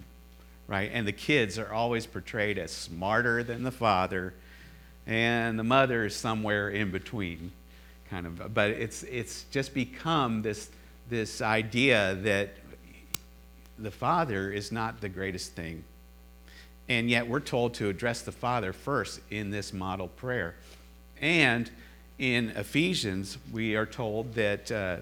right? 0.71 0.89
And 0.93 1.05
the 1.05 1.11
kids 1.11 1.59
are 1.59 1.71
always 1.73 2.05
portrayed 2.05 2.57
as 2.57 2.71
smarter 2.71 3.43
than 3.43 3.63
the 3.63 3.71
father, 3.71 4.33
and 5.05 5.59
the 5.59 5.63
mother 5.63 6.05
is 6.05 6.15
somewhere 6.15 6.69
in 6.69 6.91
between, 6.91 7.51
kind 8.09 8.25
of. 8.25 8.53
But 8.53 8.69
it's, 8.71 9.03
it's 9.03 9.43
just 9.51 9.73
become 9.73 10.41
this, 10.41 10.69
this 11.09 11.41
idea 11.41 12.15
that 12.21 12.51
the 13.77 13.91
father 13.91 14.49
is 14.49 14.71
not 14.71 15.01
the 15.01 15.09
greatest 15.09 15.51
thing 15.53 15.83
and 16.91 17.09
yet 17.09 17.25
we're 17.25 17.39
told 17.39 17.73
to 17.75 17.87
address 17.87 18.21
the 18.21 18.33
Father 18.33 18.73
first 18.73 19.21
in 19.29 19.49
this 19.49 19.71
model 19.71 20.09
prayer. 20.09 20.55
And 21.21 21.71
in 22.19 22.49
Ephesians, 22.49 23.37
we 23.51 23.77
are 23.77 23.85
told 23.85 24.33
that, 24.33 24.69
uh, 24.69 24.97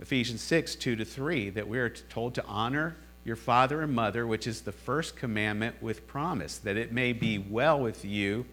Ephesians 0.00 0.40
6, 0.40 0.76
2 0.76 0.96
to 0.96 1.04
3, 1.04 1.50
that 1.50 1.68
we 1.68 1.78
are 1.78 1.90
told 1.90 2.34
to 2.36 2.44
honor 2.46 2.96
your 3.24 3.36
father 3.36 3.82
and 3.82 3.92
mother, 3.92 4.26
which 4.26 4.46
is 4.46 4.62
the 4.62 4.72
first 4.72 5.16
commandment 5.16 5.80
with 5.82 6.06
promise, 6.06 6.58
that 6.58 6.76
it 6.76 6.92
may 6.92 7.12
be 7.12 7.38
well 7.38 7.80
with 7.80 8.04
you 8.04 8.44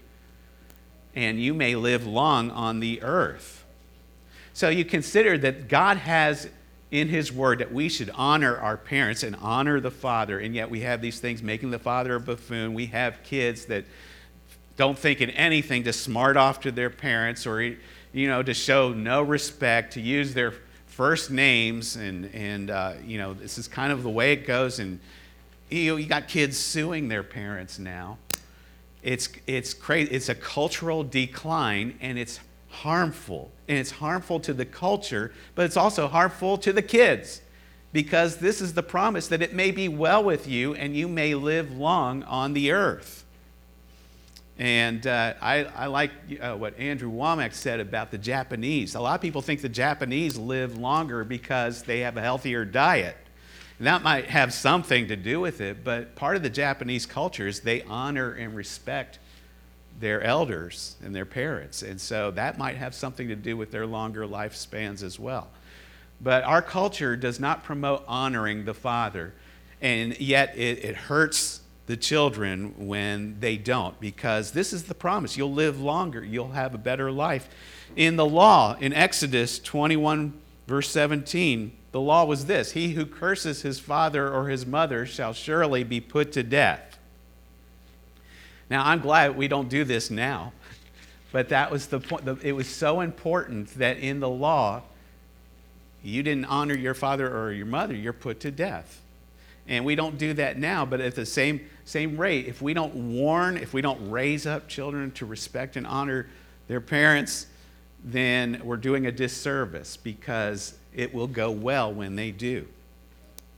and 1.16 1.42
you 1.42 1.54
may 1.54 1.76
live 1.76 2.06
long 2.06 2.52
on 2.52 2.80
the 2.80 3.02
earth. 3.02 3.66
So 4.54 4.70
you 4.70 4.86
consider 4.86 5.38
that 5.40 5.68
God 5.68 5.98
has 5.98 6.50
in 6.92 7.08
His 7.08 7.32
Word 7.32 7.60
that 7.60 7.72
we 7.72 7.90
should 7.90 8.12
honor 8.14 8.58
our 8.58 8.78
parents 8.78 9.24
and 9.24 9.36
honor 9.42 9.80
the 9.80 9.92
father, 9.92 10.40
and 10.40 10.56
yet 10.56 10.70
we 10.70 10.82
have 10.82 11.02
these 11.02 11.20
things 11.20 11.42
making 11.42 11.72
the 11.72 11.80
father 11.80 12.16
a 12.16 12.20
buffoon. 12.20 12.74
We 12.74 12.88
have 12.88 13.24
kids 13.24 13.66
that 13.66 13.86
don't 14.76 14.98
think 14.98 15.22
in 15.22 15.30
anything 15.32 15.84
to 15.84 15.94
smart 15.94 16.38
off 16.38 16.62
to 16.62 16.72
their 16.72 16.90
parents 16.90 17.46
or, 17.46 17.62
you 17.62 18.28
know, 18.28 18.42
to 18.42 18.54
show 18.54 18.94
no 18.94 19.22
respect, 19.22 19.94
to 19.94 20.02
use 20.02 20.34
their 20.34 20.54
first 21.00 21.32
names, 21.32 21.96
and, 21.96 22.26
and 22.36 22.70
uh, 22.70 22.92
you 23.06 23.18
know, 23.18 23.34
this 23.34 23.58
is 23.58 23.70
kind 23.70 23.94
of 23.94 24.04
the 24.04 24.10
way 24.10 24.34
it 24.34 24.46
goes. 24.46 24.80
And, 24.80 25.00
you 25.70 25.92
know, 25.92 25.96
you 25.96 26.08
got 26.08 26.28
kids 26.28 26.58
suing 26.58 27.08
their 27.08 27.24
parents 27.24 27.80
now. 27.80 28.18
It's, 29.02 29.30
it's 29.48 29.74
crazy. 29.74 30.12
It's 30.12 30.28
a 30.28 30.36
cultural 30.36 31.06
decline, 31.06 31.98
and 32.02 32.20
it's 32.20 32.42
harmful. 32.68 33.50
And 33.70 33.78
it's 33.78 33.92
harmful 33.92 34.42
to 34.42 34.54
the 34.54 34.66
culture, 34.66 35.32
but 35.56 35.64
it's 35.64 35.78
also 35.78 36.06
harmful 36.10 36.58
to 36.58 36.74
the 36.74 36.82
kids 36.82 37.44
because 37.94 38.36
this 38.36 38.60
is 38.60 38.74
the 38.74 38.84
promise 38.84 39.30
that 39.30 39.42
it 39.42 39.54
may 39.54 39.72
be 39.72 39.88
well 39.88 40.22
with 40.22 40.50
you 40.50 40.74
and 40.74 40.98
you 40.98 41.08
may 41.08 41.34
live 41.34 41.78
long 41.78 42.24
on 42.24 42.52
the 42.52 42.72
earth. 42.74 43.19
And 44.60 45.08
uh, 45.08 45.36
I, 45.42 45.64
I, 45.64 45.86
like 45.86 46.12
uh, 46.42 46.54
what 46.56 46.78
Andrew 46.78 47.10
Wommack 47.10 47.54
said 47.54 47.80
about 47.80 48.12
the 48.12 48.18
Japanese. 48.18 48.94
A 48.94 49.00
lot 49.00 49.16
of 49.16 49.22
people 49.22 49.42
think 49.42 49.62
the 49.62 49.70
Japanese 49.70 50.38
live 50.38 50.78
longer 50.78 51.24
because 51.24 51.84
they 51.84 52.02
have 52.02 52.18
a 52.18 52.22
healthier 52.22 52.66
diet. 52.66 53.16
And 53.78 53.88
that 53.88 54.04
might 54.04 54.26
have 54.26 54.54
something 54.54 55.08
to 55.08 55.16
do 55.16 55.40
with 55.40 55.62
it, 55.62 55.86
but 55.86 56.14
part 56.16 56.36
of 56.36 56.44
the 56.44 56.50
Japanese 56.50 57.06
culture 57.06 57.48
is 57.48 57.62
they 57.62 57.84
honor 57.84 58.34
and 58.34 58.54
respect 58.54 59.20
their 60.02 60.22
elders 60.22 60.98
and 61.02 61.16
their 61.16 61.26
parents. 61.26 61.82
And 61.82 62.00
so 62.00 62.32
that 62.32 62.58
might 62.58 62.76
have 62.76 62.94
something 62.94 63.30
to 63.30 63.38
do 63.38 63.56
with 63.56 63.72
their 63.72 63.88
longer 63.88 64.28
lifespans 64.28 65.02
as 65.02 65.18
well. 65.18 65.48
But 66.20 66.44
our 66.44 66.62
culture 66.62 67.16
does 67.16 67.40
not 67.40 67.64
promote 67.64 68.04
honoring 68.08 68.66
the 68.66 68.74
father. 68.74 69.34
And 69.82 70.20
yet 70.20 70.58
it, 70.58 70.84
it 70.84 70.96
hurts 70.98 71.59
the 71.90 71.98
children 71.98 72.72
when 72.78 73.36
they 73.40 73.58
don't, 73.58 74.00
because 74.00 74.52
this 74.52 74.74
is 74.74 74.84
the 74.84 74.94
promise. 74.94 75.36
You'll 75.36 75.52
live 75.52 75.82
longer, 75.82 76.24
you'll 76.24 76.52
have 76.52 76.76
a 76.76 76.78
better 76.78 77.12
life. 77.12 77.50
In 77.96 78.16
the 78.16 78.28
law, 78.28 78.78
in 78.80 78.94
Exodus 78.94 79.58
21, 79.58 80.40
verse 80.68 80.88
17, 80.92 81.76
the 81.92 82.00
law 82.00 82.26
was 82.26 82.46
this 82.46 82.74
He 82.74 82.90
who 82.90 83.08
curses 83.08 83.64
his 83.64 83.80
father 83.80 84.32
or 84.32 84.50
his 84.50 84.68
mother 84.68 85.08
shall 85.08 85.34
surely 85.34 85.84
be 85.84 86.00
put 86.00 86.32
to 86.34 86.44
death. 86.44 87.00
Now, 88.70 88.86
I'm 88.86 89.00
glad 89.00 89.36
we 89.36 89.48
don't 89.48 89.68
do 89.68 89.84
this 89.84 90.12
now, 90.12 90.54
but 91.32 91.50
that 91.50 91.72
was 91.72 91.88
the 91.88 92.00
point. 92.00 92.44
It 92.44 92.52
was 92.54 92.68
so 92.68 93.02
important 93.02 93.70
that 93.80 93.98
in 93.98 94.20
the 94.20 94.30
law, 94.30 94.84
you 96.04 96.22
didn't 96.22 96.46
honor 96.46 96.76
your 96.76 96.94
father 96.94 97.36
or 97.36 97.52
your 97.52 97.66
mother, 97.66 97.96
you're 97.96 98.14
put 98.14 98.42
to 98.42 98.52
death. 98.52 99.02
And 99.70 99.86
we 99.86 99.94
don't 99.94 100.18
do 100.18 100.34
that 100.34 100.58
now, 100.58 100.84
but 100.84 101.00
at 101.00 101.14
the 101.14 101.28
same, 101.28 101.62
same 101.86 102.18
rate, 102.18 102.48
if 102.48 102.60
we 102.60 102.74
don't 102.74 103.14
warn, 103.14 103.56
if 103.56 103.72
we 103.72 103.82
don't 103.82 104.10
raise 104.10 104.48
up 104.48 104.68
children 104.68 105.12
to 105.12 105.28
respect 105.28 105.78
and 105.78 105.86
honor 105.86 106.28
their 106.68 106.82
parents, 106.82 107.46
then 108.04 108.60
we're 108.64 108.78
doing 108.78 109.06
a 109.06 109.12
disservice 109.12 109.96
because 109.96 110.74
it 110.94 111.14
will 111.14 111.28
go 111.28 111.52
well 111.52 111.94
when 111.94 112.16
they 112.16 112.32
do. 112.32 112.68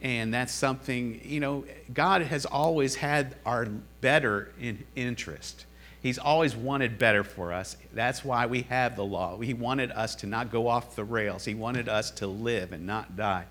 And 0.02 0.34
that's 0.34 0.52
something, 0.52 1.22
you 1.24 1.40
know, 1.40 1.64
God 1.94 2.24
has 2.24 2.46
always 2.46 2.96
had 2.96 3.36
our 3.46 3.66
better 4.02 4.52
in 4.60 4.84
interest. 4.98 5.66
He's 6.02 6.18
always 6.18 6.56
wanted 6.56 6.98
better 6.98 7.24
for 7.24 7.54
us. 7.54 7.78
That's 7.94 8.26
why 8.26 8.48
we 8.48 8.64
have 8.64 8.98
the 8.98 9.06
law. 9.06 9.38
He 9.38 9.54
wanted 9.54 9.92
us 9.92 10.16
to 10.16 10.28
not 10.28 10.52
go 10.52 10.68
off 10.68 10.96
the 10.96 11.06
rails, 11.06 11.46
He 11.46 11.54
wanted 11.54 11.88
us 11.88 12.12
to 12.12 12.28
live 12.28 12.74
and 12.74 12.86
not 12.86 13.16
die. 13.16 13.46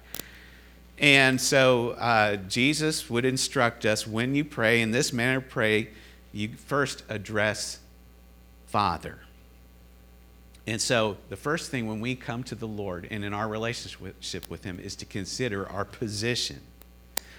And 1.00 1.40
so 1.40 1.92
uh, 1.92 2.36
Jesus 2.36 3.08
would 3.08 3.24
instruct 3.24 3.86
us 3.86 4.06
when 4.06 4.34
you 4.34 4.44
pray 4.44 4.82
in 4.82 4.90
this 4.90 5.12
manner, 5.12 5.40
pray, 5.40 5.88
you 6.32 6.50
first 6.50 7.02
address 7.08 7.80
Father. 8.66 9.18
And 10.66 10.80
so, 10.80 11.16
the 11.30 11.36
first 11.36 11.70
thing 11.70 11.88
when 11.88 12.00
we 12.00 12.14
come 12.14 12.44
to 12.44 12.54
the 12.54 12.68
Lord 12.68 13.08
and 13.10 13.24
in 13.24 13.32
our 13.32 13.48
relationship 13.48 14.48
with 14.48 14.62
Him 14.62 14.78
is 14.78 14.94
to 14.96 15.06
consider 15.06 15.68
our 15.68 15.84
position. 15.84 16.60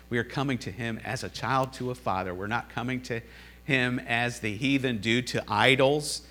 We 0.09 0.17
are 0.17 0.23
coming 0.25 0.57
to 0.57 0.71
Him 0.71 0.99
as 1.05 1.23
a 1.23 1.29
child 1.29 1.71
to 1.73 1.91
a 1.91 1.95
father. 1.95 2.33
We're 2.33 2.47
not 2.47 2.69
coming 2.69 2.99
to 3.03 3.21
Him 3.63 3.99
as 3.99 4.39
the 4.39 4.57
heathen 4.57 4.97
do 4.97 5.21
to 5.21 5.43
idols, 5.47 6.23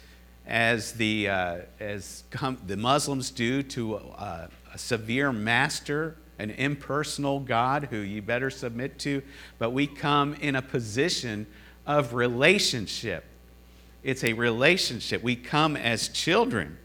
as 0.47 0.93
the, 0.93 1.29
uh, 1.29 1.59
as 1.79 2.25
com- 2.31 2.59
the 2.67 2.77
Muslims 2.77 3.31
do 3.31 3.63
to 3.63 3.95
a, 3.95 4.51
a 4.75 4.79
severe 4.79 5.33
master, 5.33 6.17
an 6.41 6.51
impersonal 6.51 7.41
God 7.41 7.89
who 7.91 7.99
you 7.99 8.23
better 8.23 8.51
submit 8.51 8.99
to. 9.01 9.23
But 9.59 9.71
we 9.71 9.87
come 9.87 10.35
in 10.35 10.57
a 10.57 10.63
position 10.63 11.47
of 11.87 12.15
relationship. 12.15 13.25
It's 14.03 14.25
a 14.25 14.33
relationship. 14.33 15.23
We 15.23 15.37
come 15.37 15.77
as 15.77 16.09
children. 16.09 16.79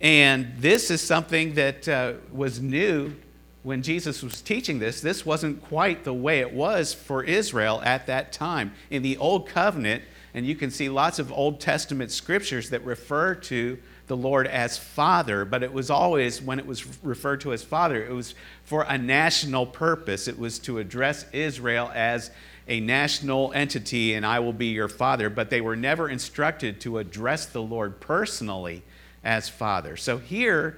And 0.00 0.52
this 0.58 0.90
is 0.90 1.00
something 1.00 1.54
that 1.54 1.88
uh, 1.88 2.14
was 2.30 2.60
new 2.60 3.14
when 3.62 3.82
Jesus 3.82 4.22
was 4.22 4.42
teaching 4.42 4.78
this. 4.78 5.00
This 5.00 5.24
wasn't 5.24 5.62
quite 5.62 6.04
the 6.04 6.14
way 6.14 6.40
it 6.40 6.52
was 6.52 6.92
for 6.92 7.24
Israel 7.24 7.80
at 7.84 8.06
that 8.06 8.32
time. 8.32 8.74
In 8.90 9.02
the 9.02 9.16
Old 9.16 9.48
Covenant, 9.48 10.04
and 10.36 10.46
you 10.46 10.54
can 10.54 10.70
see 10.70 10.90
lots 10.90 11.18
of 11.18 11.32
Old 11.32 11.60
Testament 11.60 12.10
scriptures 12.10 12.68
that 12.68 12.84
refer 12.84 13.34
to 13.34 13.78
the 14.06 14.16
Lord 14.16 14.46
as 14.46 14.76
Father, 14.76 15.46
but 15.46 15.62
it 15.62 15.72
was 15.72 15.88
always, 15.88 16.42
when 16.42 16.58
it 16.58 16.66
was 16.66 17.02
referred 17.02 17.40
to 17.40 17.54
as 17.54 17.64
Father, 17.64 18.04
it 18.04 18.12
was 18.12 18.34
for 18.62 18.82
a 18.82 18.98
national 18.98 19.64
purpose. 19.64 20.28
It 20.28 20.38
was 20.38 20.58
to 20.60 20.78
address 20.78 21.24
Israel 21.32 21.90
as 21.94 22.30
a 22.68 22.80
national 22.80 23.50
entity, 23.54 24.12
and 24.12 24.26
I 24.26 24.40
will 24.40 24.52
be 24.52 24.66
your 24.66 24.88
Father. 24.88 25.30
But 25.30 25.48
they 25.48 25.62
were 25.62 25.74
never 25.74 26.10
instructed 26.10 26.82
to 26.82 26.98
address 26.98 27.46
the 27.46 27.62
Lord 27.62 27.98
personally 27.98 28.82
as 29.24 29.48
Father. 29.48 29.96
So 29.96 30.18
here, 30.18 30.76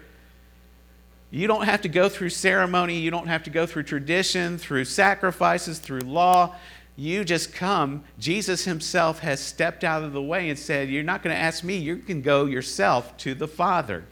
you 1.33 1.49
don't 1.49 1.65
have 1.65 1.83
to 1.83 1.89
go 1.89 2.09
through 2.09 2.31
ceremony, 2.31 2.99
you 2.99 3.11
don't 3.11 3.27
have 3.27 3.43
to 3.43 3.51
go 3.51 3.67
through 3.67 3.83
tradition, 3.83 4.57
through 4.57 4.85
sacrifices, 4.85 5.81
through 5.81 6.03
law. 6.03 6.55
You 7.01 7.25
just 7.25 7.55
come. 7.55 8.03
Jesus 8.19 8.65
himself 8.65 9.21
has 9.21 9.41
stepped 9.41 9.85
out 9.85 10.03
of 10.03 10.13
the 10.13 10.21
way 10.21 10.49
and 10.49 10.59
said, 10.59 10.89
You're 10.89 11.05
not 11.05 11.23
going 11.23 11.35
to 11.35 11.41
ask 11.41 11.63
me, 11.63 11.77
you 11.77 11.99
can 11.99 12.23
go 12.23 12.47
yourself 12.47 13.17
to 13.19 13.35
the 13.35 13.47
Father. 13.47 14.05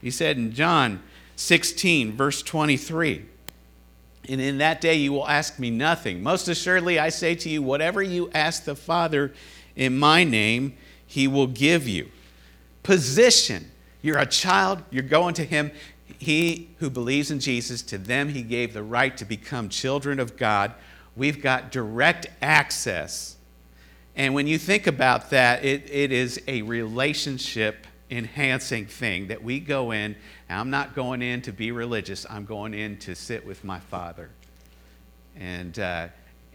He 0.00 0.10
said 0.10 0.38
in 0.38 0.52
John 0.52 1.02
16, 1.36 2.12
verse 2.12 2.42
23, 2.42 3.26
And 4.26 4.40
in 4.40 4.56
that 4.56 4.80
day 4.80 4.94
you 4.94 5.12
will 5.12 5.28
ask 5.28 5.58
me 5.58 5.70
nothing. 5.70 6.22
Most 6.22 6.48
assuredly, 6.48 6.98
I 6.98 7.10
say 7.10 7.34
to 7.34 7.50
you, 7.50 7.62
whatever 7.62 8.02
you 8.02 8.30
ask 8.32 8.64
the 8.64 8.74
Father 8.74 9.34
in 9.76 9.98
my 9.98 10.24
name, 10.24 10.74
he 11.06 11.28
will 11.28 11.46
give 11.46 11.86
you 11.86 12.08
position. 12.82 13.70
You're 14.00 14.18
a 14.18 14.24
child, 14.24 14.82
you're 14.90 15.02
going 15.02 15.34
to 15.34 15.44
Him. 15.44 15.70
He 16.18 16.70
who 16.78 16.88
believes 16.88 17.30
in 17.30 17.38
Jesus, 17.38 17.82
to 17.82 17.98
them 17.98 18.30
He 18.30 18.40
gave 18.40 18.72
the 18.72 18.82
right 18.82 19.14
to 19.18 19.26
become 19.26 19.68
children 19.68 20.18
of 20.18 20.38
God. 20.38 20.72
We've 21.16 21.42
got 21.42 21.70
direct 21.70 22.26
access. 22.40 23.36
And 24.16 24.34
when 24.34 24.46
you 24.46 24.58
think 24.58 24.86
about 24.86 25.30
that, 25.30 25.64
it, 25.64 25.90
it 25.90 26.12
is 26.12 26.40
a 26.46 26.62
relationship 26.62 27.86
enhancing 28.10 28.86
thing 28.86 29.28
that 29.28 29.42
we 29.42 29.60
go 29.60 29.92
in. 29.92 30.16
I'm 30.48 30.70
not 30.70 30.94
going 30.94 31.22
in 31.22 31.42
to 31.42 31.52
be 31.52 31.72
religious, 31.72 32.26
I'm 32.28 32.44
going 32.44 32.74
in 32.74 32.98
to 32.98 33.14
sit 33.14 33.46
with 33.46 33.64
my 33.64 33.80
Father. 33.80 34.30
And 35.38 35.78
uh, 35.78 36.08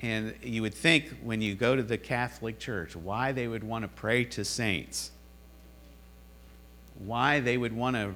And 0.03 0.35
you 0.43 0.61
would 0.61 0.75
think 0.75 1.17
when 1.23 1.41
you 1.41 1.55
go 1.55 1.75
to 1.75 1.81
the 1.81 1.97
Catholic 1.97 2.59
Church, 2.59 2.95
why 2.95 3.31
they 3.31 3.47
would 3.47 3.63
want 3.63 3.83
to 3.83 3.87
pray 3.87 4.23
to 4.25 4.45
saints, 4.45 5.09
why 6.99 7.39
they 7.39 7.57
would 7.57 7.73
want 7.73 7.95
to 7.95 8.13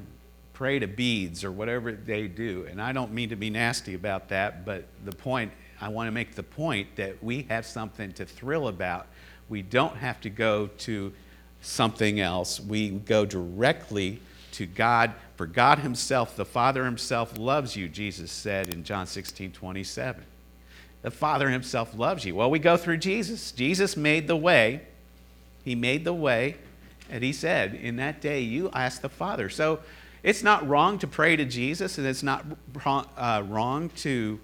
pray 0.54 0.78
to 0.78 0.86
beads 0.86 1.44
or 1.44 1.52
whatever 1.52 1.92
they 1.92 2.28
do. 2.28 2.68
And 2.70 2.80
I 2.80 2.94
don't 2.94 3.12
mean 3.12 3.30
to 3.30 3.36
be 3.36 3.50
nasty 3.50 3.96
about 3.96 4.30
that, 4.30 4.64
but 4.64 4.86
the 5.04 5.12
point, 5.12 5.52
I 5.82 5.90
want 5.90 6.08
to 6.08 6.12
make 6.12 6.36
the 6.36 6.44
point 6.44 6.96
that 6.98 7.24
we 7.24 7.44
have 7.50 7.66
something 7.66 8.12
to 8.14 8.26
thrill 8.26 8.68
about. 8.68 9.08
We 9.50 9.64
don't 9.64 9.98
have 9.98 10.22
to 10.22 10.30
go 10.30 10.68
to 10.68 11.12
something 11.62 12.20
else. 12.20 12.60
We 12.60 12.90
go 12.90 13.26
directly 13.26 14.22
to 14.54 14.66
God. 14.68 15.14
For 15.36 15.48
God 15.48 15.80
Himself, 15.80 16.36
the 16.36 16.46
Father 16.46 16.86
Himself, 16.86 17.38
loves 17.38 17.76
you, 17.76 17.88
Jesus 17.88 18.32
said 18.32 18.74
in 18.74 18.84
John 18.84 19.08
16 19.08 19.52
27. 19.52 20.24
The 21.02 21.12
Father 21.12 21.50
Himself 21.50 21.98
loves 21.98 22.26
you. 22.26 22.36
Well, 22.36 22.52
we 22.52 22.60
go 22.60 22.78
through 22.78 22.98
Jesus. 22.98 23.52
Jesus 23.52 23.98
made 23.98 24.28
the 24.28 24.36
way. 24.36 24.82
He 25.66 25.74
made 25.74 26.04
the 26.04 26.14
way. 26.14 26.58
And 27.10 27.24
He 27.24 27.34
said, 27.34 27.74
In 27.74 27.96
that 27.96 28.22
day, 28.22 28.42
you 28.42 28.70
ask 28.72 29.02
the 29.02 29.10
Father. 29.10 29.50
So 29.50 29.80
it's 30.22 30.44
not 30.44 30.68
wrong 30.68 31.00
to 31.00 31.08
pray 31.08 31.36
to 31.36 31.46
Jesus, 31.46 31.98
and 31.98 32.06
it's 32.06 32.22
not 32.22 32.46
uh, 32.86 33.44
wrong 33.48 33.90
to 33.98 34.40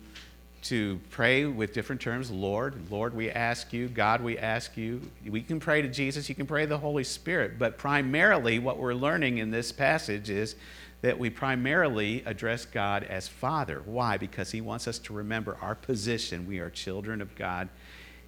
to 0.64 1.00
pray 1.12 1.46
with 1.46 1.74
different 1.74 2.02
terms 2.02 2.32
Lord, 2.32 2.92
Lord, 2.92 3.14
we 3.14 3.30
ask 3.30 3.72
you, 3.74 3.88
God, 3.88 4.22
we 4.22 4.38
ask 4.38 4.76
you. 4.76 5.02
We 5.26 5.42
can 5.42 5.60
pray 5.60 5.82
to 5.82 5.88
Jesus, 5.88 6.30
you 6.30 6.36
can 6.36 6.48
pray 6.48 6.66
the 6.66 6.78
Holy 6.78 7.04
Spirit, 7.04 7.60
but 7.60 7.78
primarily 7.78 8.60
what 8.60 8.78
we're 8.78 8.94
learning 8.94 9.38
in 9.38 9.52
this 9.52 9.72
passage 9.72 10.30
is 10.30 10.56
that 11.02 11.20
we 11.20 11.30
primarily 11.30 12.24
address 12.26 12.66
God 12.66 13.04
as 13.04 13.28
Father. 13.28 13.82
Why? 13.86 14.18
Because 14.18 14.52
He 14.52 14.62
wants 14.62 14.88
us 14.88 15.00
to 15.00 15.14
remember 15.14 15.58
our 15.62 15.76
position. 15.76 16.48
We 16.48 16.60
are 16.60 16.70
children 16.70 17.22
of 17.22 17.36
God, 17.36 17.70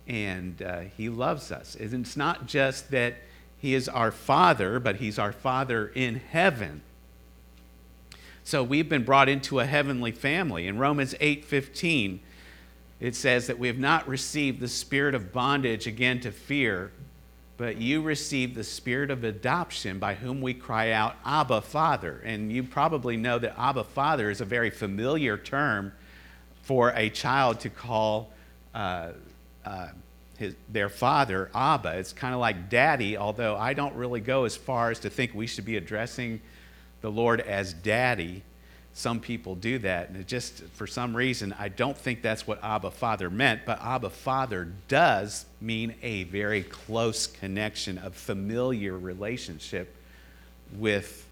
and 0.08 0.62
uh, 0.62 0.82
He 0.96 1.10
loves 1.10 1.52
us. 1.52 1.76
And 1.76 1.94
it's 2.06 2.16
not 2.16 2.46
just 2.46 2.92
that 2.92 3.16
He 3.58 3.74
is 3.74 3.90
our 3.90 4.12
Father, 4.12 4.80
but 4.80 4.98
He's 4.98 5.18
our 5.18 5.34
Father 5.34 5.92
in 5.96 6.16
heaven. 6.16 6.82
So 8.50 8.64
we've 8.64 8.90
been 8.90 9.04
brought 9.04 9.30
into 9.30 9.60
a 9.60 9.66
heavenly 9.68 10.12
family. 10.12 10.66
In 10.66 10.80
Romans 10.80 11.14
8 11.20 11.46
15, 11.46 12.20
it 13.00 13.16
says 13.16 13.46
that 13.46 13.60
we 13.60 13.68
have 13.68 13.78
not 13.78 14.08
received 14.08 14.60
the 14.60 14.68
spirit 14.68 15.14
of 15.14 15.32
bondage 15.32 15.86
again 15.86 16.20
to 16.22 16.32
fear, 16.32 16.92
but 17.58 17.78
you 17.78 18.02
received 18.02 18.56
the 18.56 18.64
spirit 18.64 19.12
of 19.12 19.24
adoption 19.24 20.00
by 20.00 20.16
whom 20.16 20.42
we 20.42 20.56
cry 20.56 20.90
out, 20.90 21.16
Abba, 21.24 21.62
Father. 21.62 22.24
And 22.26 22.52
you 22.52 22.64
probably 22.64 23.18
know 23.18 23.38
that 23.38 23.54
Abba, 23.56 23.84
Father 23.84 24.32
is 24.32 24.42
a 24.42 24.46
very 24.46 24.72
familiar 24.72 25.38
term 25.38 25.94
for 26.64 26.92
a 26.96 27.12
child 27.12 27.60
to 27.60 27.70
call 27.70 28.32
uh, 28.74 29.10
uh, 29.64 29.90
his, 30.40 30.56
their 30.70 30.90
father 30.90 31.52
Abba. 31.54 32.00
It's 32.00 32.14
kind 32.14 32.34
of 32.34 32.40
like 32.40 32.68
daddy, 32.68 33.16
although 33.16 33.56
I 33.58 33.76
don't 33.76 33.94
really 33.94 34.22
go 34.22 34.46
as 34.46 34.58
far 34.58 34.90
as 34.90 34.98
to 35.02 35.12
think 35.12 35.36
we 35.36 35.46
should 35.46 35.66
be 35.66 35.78
addressing 35.78 36.42
the 37.02 37.12
Lord 37.12 37.42
as 37.42 37.74
daddy 37.74 38.44
some 39.00 39.22
people 39.22 39.56
do 39.56 39.80
that. 39.80 40.10
And 40.10 40.18
it 40.18 40.28
just, 40.28 40.62
for 40.74 40.86
some 40.86 41.16
reason, 41.16 41.56
I 41.58 41.70
don't 41.70 41.98
think 41.98 42.22
that's 42.22 42.46
what 42.46 42.62
Abba 42.64 42.92
Father 42.92 43.30
meant, 43.30 43.62
but 43.66 43.82
Abba 43.82 44.10
Father 44.10 44.68
does 44.90 45.46
mean 45.62 45.96
a 46.02 46.24
very 46.26 46.64
close 46.64 47.26
connection, 47.26 47.98
a 47.98 48.10
familiar 48.10 48.98
relationship 48.98 49.96
with, 50.78 51.26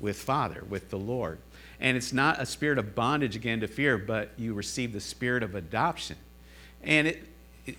with 0.00 0.16
Father, 0.16 0.64
with 0.68 0.88
the 0.88 0.98
Lord. 0.98 1.38
And 1.78 1.96
it's 1.96 2.12
not 2.12 2.40
a 2.40 2.46
spirit 2.46 2.78
of 2.78 2.94
bondage 2.94 3.36
again 3.36 3.60
to 3.60 3.68
fear, 3.68 3.98
but 3.98 4.30
you 4.38 4.54
receive 4.54 4.94
the 4.94 5.00
spirit 5.00 5.42
of 5.42 5.54
adoption. 5.54 6.16
And 6.82 7.08
it, 7.08 7.22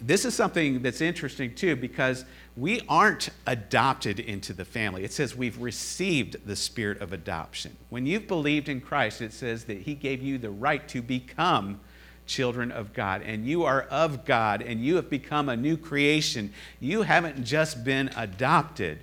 this 0.02 0.24
is 0.24 0.34
something 0.34 0.82
that's 0.82 1.02
interesting 1.02 1.54
too 1.56 1.76
because 1.76 2.24
we 2.56 2.82
aren't 2.88 3.30
adopted 3.46 4.20
into 4.20 4.54
the 4.54 4.64
family. 4.64 5.04
It 5.04 5.12
says 5.12 5.36
we've 5.36 5.60
received 5.62 6.46
the 6.46 6.56
spirit 6.56 7.02
of 7.02 7.12
adoption. 7.12 7.76
When 7.90 8.06
you've 8.06 8.28
believed 8.28 8.70
in 8.70 8.80
Christ, 8.80 9.22
it 9.22 9.34
says 9.34 9.66
that 9.66 9.80
He 9.80 9.96
gave 9.96 10.22
you 10.22 10.38
the 10.38 10.52
right 10.52 10.88
to 10.90 11.02
become 11.02 11.82
children 12.26 12.72
of 12.72 12.94
God, 12.94 13.22
and 13.24 13.46
you 13.46 13.64
are 13.64 13.82
of 13.84 14.24
God, 14.24 14.62
and 14.62 14.80
you 14.80 14.96
have 14.96 15.10
become 15.10 15.50
a 15.50 15.58
new 15.58 15.76
creation. 15.76 16.54
You 16.80 17.02
haven't 17.02 17.44
just 17.44 17.84
been 17.84 18.10
adopted, 18.16 19.00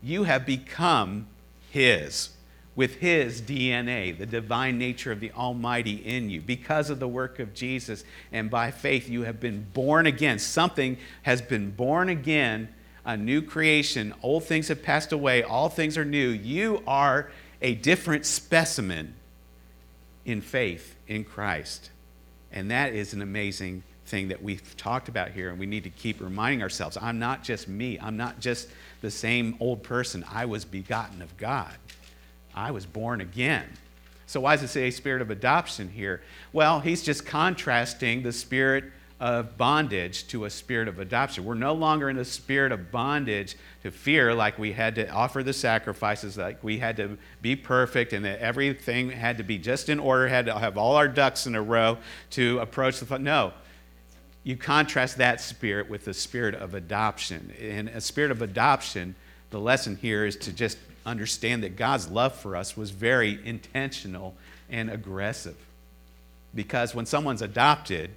you 0.00 0.22
have 0.24 0.46
become 0.46 1.26
His 1.70 2.30
with 2.76 2.96
his 2.96 3.42
DNA, 3.42 4.16
the 4.16 4.26
divine 4.26 4.78
nature 4.78 5.12
of 5.12 5.20
the 5.20 5.32
Almighty 5.32 5.94
in 5.96 6.30
you. 6.30 6.40
Because 6.40 6.88
of 6.88 7.00
the 7.00 7.08
work 7.08 7.38
of 7.38 7.52
Jesus 7.52 8.04
and 8.32 8.50
by 8.50 8.70
faith, 8.70 9.08
you 9.08 9.22
have 9.22 9.40
been 9.40 9.66
born 9.72 10.06
again. 10.06 10.38
Something 10.38 10.96
has 11.22 11.42
been 11.42 11.70
born 11.70 12.08
again, 12.08 12.68
a 13.04 13.16
new 13.16 13.42
creation. 13.42 14.14
Old 14.22 14.44
things 14.44 14.68
have 14.68 14.82
passed 14.82 15.12
away, 15.12 15.42
all 15.42 15.68
things 15.68 15.98
are 15.98 16.04
new. 16.04 16.28
You 16.28 16.82
are 16.86 17.30
a 17.60 17.74
different 17.74 18.24
specimen 18.24 19.14
in 20.24 20.40
faith 20.40 20.94
in 21.08 21.24
Christ. 21.24 21.90
And 22.52 22.70
that 22.70 22.94
is 22.94 23.12
an 23.12 23.22
amazing 23.22 23.82
thing 24.06 24.28
that 24.28 24.42
we've 24.42 24.76
talked 24.76 25.08
about 25.08 25.30
here, 25.30 25.50
and 25.50 25.58
we 25.58 25.66
need 25.66 25.84
to 25.84 25.90
keep 25.90 26.20
reminding 26.20 26.62
ourselves 26.62 26.98
I'm 27.00 27.18
not 27.18 27.44
just 27.44 27.68
me, 27.68 27.98
I'm 28.00 28.16
not 28.16 28.40
just 28.40 28.68
the 29.00 29.10
same 29.10 29.56
old 29.60 29.82
person. 29.82 30.24
I 30.30 30.44
was 30.46 30.64
begotten 30.64 31.22
of 31.22 31.36
God. 31.36 31.72
I 32.54 32.70
was 32.70 32.86
born 32.86 33.20
again. 33.20 33.66
So, 34.26 34.40
why 34.40 34.54
does 34.54 34.64
it 34.64 34.68
say 34.68 34.90
spirit 34.90 35.22
of 35.22 35.30
adoption 35.30 35.88
here? 35.88 36.22
Well, 36.52 36.80
he's 36.80 37.02
just 37.02 37.26
contrasting 37.26 38.22
the 38.22 38.32
spirit 38.32 38.84
of 39.20 39.58
bondage 39.58 40.26
to 40.28 40.46
a 40.46 40.50
spirit 40.50 40.88
of 40.88 40.98
adoption. 40.98 41.44
We're 41.44 41.54
no 41.54 41.74
longer 41.74 42.08
in 42.08 42.16
a 42.16 42.24
spirit 42.24 42.72
of 42.72 42.90
bondage 42.90 43.54
to 43.82 43.90
fear, 43.90 44.34
like 44.34 44.58
we 44.58 44.72
had 44.72 44.94
to 44.94 45.08
offer 45.10 45.42
the 45.42 45.52
sacrifices, 45.52 46.38
like 46.38 46.64
we 46.64 46.78
had 46.78 46.96
to 46.96 47.18
be 47.42 47.54
perfect, 47.54 48.14
and 48.14 48.24
that 48.24 48.38
everything 48.38 49.10
had 49.10 49.36
to 49.36 49.44
be 49.44 49.58
just 49.58 49.90
in 49.90 49.98
order, 49.98 50.26
had 50.26 50.46
to 50.46 50.58
have 50.58 50.78
all 50.78 50.96
our 50.96 51.08
ducks 51.08 51.46
in 51.46 51.54
a 51.54 51.62
row 51.62 51.98
to 52.30 52.58
approach 52.60 53.00
the. 53.00 53.18
No. 53.18 53.52
You 54.42 54.56
contrast 54.56 55.18
that 55.18 55.42
spirit 55.42 55.90
with 55.90 56.06
the 56.06 56.14
spirit 56.14 56.54
of 56.54 56.74
adoption. 56.74 57.52
In 57.58 57.88
a 57.88 58.00
spirit 58.00 58.30
of 58.30 58.40
adoption, 58.40 59.14
the 59.50 59.60
lesson 59.60 59.96
here 59.96 60.24
is 60.24 60.36
to 60.36 60.52
just 60.52 60.78
understand 61.06 61.62
that 61.62 61.76
God's 61.76 62.08
love 62.08 62.34
for 62.34 62.56
us 62.56 62.76
was 62.76 62.90
very 62.90 63.38
intentional 63.44 64.34
and 64.68 64.90
aggressive. 64.90 65.56
Because 66.54 66.94
when 66.94 67.06
someone's 67.06 67.42
adopted, 67.42 68.10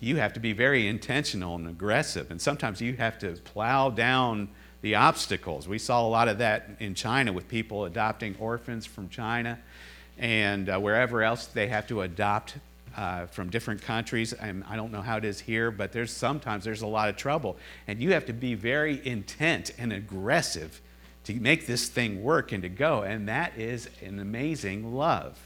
you 0.00 0.16
have 0.16 0.32
to 0.32 0.40
be 0.40 0.52
very 0.52 0.86
intentional 0.86 1.56
and 1.56 1.68
aggressive. 1.68 2.30
And 2.30 2.40
sometimes 2.40 2.80
you 2.80 2.94
have 2.94 3.18
to 3.20 3.32
plow 3.32 3.90
down 3.90 4.48
the 4.82 4.94
obstacles. 4.94 5.68
We 5.68 5.78
saw 5.78 6.06
a 6.06 6.08
lot 6.08 6.28
of 6.28 6.38
that 6.38 6.70
in 6.78 6.94
China 6.94 7.32
with 7.32 7.48
people 7.48 7.84
adopting 7.84 8.34
orphans 8.38 8.86
from 8.86 9.08
China 9.10 9.58
and 10.18 10.68
uh, 10.68 10.78
wherever 10.78 11.22
else 11.22 11.46
they 11.46 11.68
have 11.68 11.86
to 11.88 12.02
adopt 12.02 12.54
uh, 12.96 13.26
from 13.26 13.50
different 13.50 13.82
countries. 13.82 14.32
And 14.32 14.64
I 14.68 14.76
don't 14.76 14.90
know 14.90 15.02
how 15.02 15.18
it 15.18 15.24
is 15.24 15.40
here, 15.40 15.70
but 15.70 15.92
there's 15.92 16.12
sometimes 16.12 16.64
there's 16.64 16.82
a 16.82 16.86
lot 16.86 17.08
of 17.08 17.16
trouble. 17.16 17.56
And 17.86 18.00
you 18.00 18.12
have 18.12 18.26
to 18.26 18.32
be 18.32 18.54
very 18.54 19.06
intent 19.06 19.72
and 19.78 19.92
aggressive 19.92 20.80
to 21.24 21.34
make 21.34 21.66
this 21.66 21.88
thing 21.88 22.22
work 22.22 22.52
and 22.52 22.62
to 22.62 22.68
go. 22.68 23.02
And 23.02 23.28
that 23.28 23.58
is 23.58 23.88
an 24.02 24.18
amazing 24.18 24.94
love. 24.94 25.38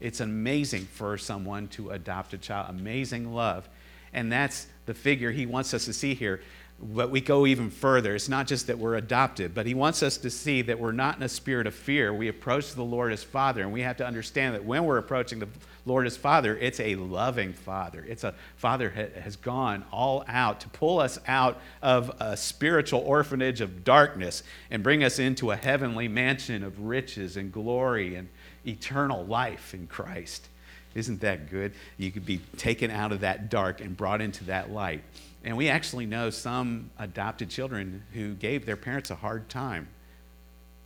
It's 0.00 0.20
amazing 0.20 0.86
for 0.86 1.18
someone 1.18 1.68
to 1.68 1.90
adopt 1.90 2.32
a 2.32 2.38
child, 2.38 2.70
amazing 2.70 3.34
love. 3.34 3.68
And 4.12 4.32
that's 4.32 4.66
the 4.86 4.94
figure 4.94 5.30
he 5.30 5.46
wants 5.46 5.74
us 5.74 5.84
to 5.84 5.92
see 5.92 6.14
here. 6.14 6.40
But 6.82 7.10
we 7.10 7.20
go 7.20 7.46
even 7.46 7.68
further. 7.70 8.14
It's 8.14 8.30
not 8.30 8.46
just 8.46 8.66
that 8.68 8.78
we're 8.78 8.94
adopted, 8.94 9.54
but 9.54 9.66
he 9.66 9.74
wants 9.74 10.02
us 10.02 10.16
to 10.18 10.30
see 10.30 10.62
that 10.62 10.80
we're 10.80 10.92
not 10.92 11.18
in 11.18 11.22
a 11.22 11.28
spirit 11.28 11.66
of 11.66 11.74
fear. 11.74 12.12
We 12.12 12.28
approach 12.28 12.74
the 12.74 12.82
Lord 12.82 13.12
as 13.12 13.22
Father, 13.22 13.60
and 13.60 13.70
we 13.70 13.82
have 13.82 13.98
to 13.98 14.06
understand 14.06 14.54
that 14.54 14.64
when 14.64 14.84
we're 14.84 14.96
approaching 14.96 15.40
the 15.40 15.48
Lord 15.84 16.06
as 16.06 16.16
Father, 16.16 16.56
it's 16.56 16.80
a 16.80 16.94
loving 16.94 17.52
Father. 17.52 18.02
It's 18.08 18.24
a 18.24 18.34
Father 18.56 18.88
has 19.22 19.36
gone 19.36 19.84
all 19.92 20.24
out 20.26 20.60
to 20.60 20.70
pull 20.70 21.00
us 21.00 21.18
out 21.26 21.60
of 21.82 22.16
a 22.18 22.34
spiritual 22.34 23.00
orphanage 23.00 23.60
of 23.60 23.84
darkness 23.84 24.42
and 24.70 24.82
bring 24.82 25.04
us 25.04 25.18
into 25.18 25.50
a 25.50 25.56
heavenly 25.56 26.08
mansion 26.08 26.64
of 26.64 26.80
riches 26.80 27.36
and 27.36 27.52
glory 27.52 28.14
and 28.14 28.28
eternal 28.66 29.26
life 29.26 29.74
in 29.74 29.86
Christ. 29.86 30.48
Isn't 30.94 31.20
that 31.20 31.50
good? 31.50 31.72
You 31.96 32.10
could 32.10 32.26
be 32.26 32.38
taken 32.56 32.90
out 32.90 33.12
of 33.12 33.20
that 33.20 33.48
dark 33.48 33.80
and 33.80 33.96
brought 33.96 34.20
into 34.20 34.44
that 34.44 34.70
light. 34.70 35.02
And 35.44 35.56
we 35.56 35.68
actually 35.68 36.06
know 36.06 36.30
some 36.30 36.90
adopted 36.98 37.48
children 37.48 38.02
who 38.12 38.34
gave 38.34 38.66
their 38.66 38.76
parents 38.76 39.10
a 39.10 39.14
hard 39.14 39.48
time. 39.48 39.88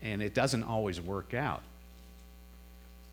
And 0.03 0.23
it 0.23 0.35
doesn't 0.35 0.63
always 0.63 1.01
work 1.01 1.35
out. 1.35 1.63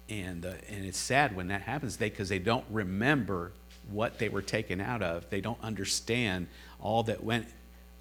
And, 0.09 0.45
uh, 0.45 0.53
and 0.69 0.85
it's 0.85 0.97
sad 0.97 1.35
when 1.35 1.47
that 1.47 1.61
happens 1.61 1.95
because 1.95 2.27
they, 2.27 2.37
they 2.37 2.43
don't 2.43 2.65
remember 2.69 3.53
what 3.89 4.19
they 4.19 4.27
were 4.27 4.41
taken 4.41 4.81
out 4.81 5.01
of. 5.01 5.29
They 5.29 5.41
don't 5.41 5.61
understand 5.63 6.47
all 6.81 7.03
that 7.03 7.23
went, 7.23 7.47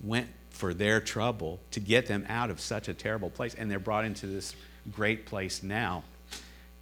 went 0.02 0.28
for 0.50 0.74
their 0.74 1.00
trouble 1.00 1.60
to 1.70 1.80
get 1.80 2.06
them 2.06 2.26
out 2.28 2.50
of 2.50 2.60
such 2.60 2.88
a 2.88 2.94
terrible 2.94 3.30
place. 3.30 3.54
And 3.54 3.70
they're 3.70 3.78
brought 3.78 4.04
into 4.04 4.26
this 4.26 4.56
great 4.90 5.24
place 5.24 5.62
now. 5.62 6.02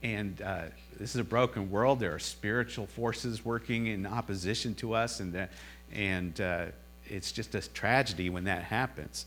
And 0.02 0.40
uh, 0.42 0.62
this 0.98 1.14
is 1.14 1.20
a 1.20 1.24
broken 1.24 1.70
world. 1.70 2.00
There 2.00 2.14
are 2.14 2.18
spiritual 2.18 2.87
forces 2.87 3.44
working 3.44 3.87
in 3.87 4.06
opposition 4.06 4.74
to 4.76 4.94
us, 4.94 5.20
and, 5.20 5.48
and 5.92 6.40
uh, 6.40 6.66
it's 7.06 7.32
just 7.32 7.54
a 7.54 7.61
tragedy 7.61 8.30
when 8.30 8.44
that 8.44 8.62
happens. 8.62 9.26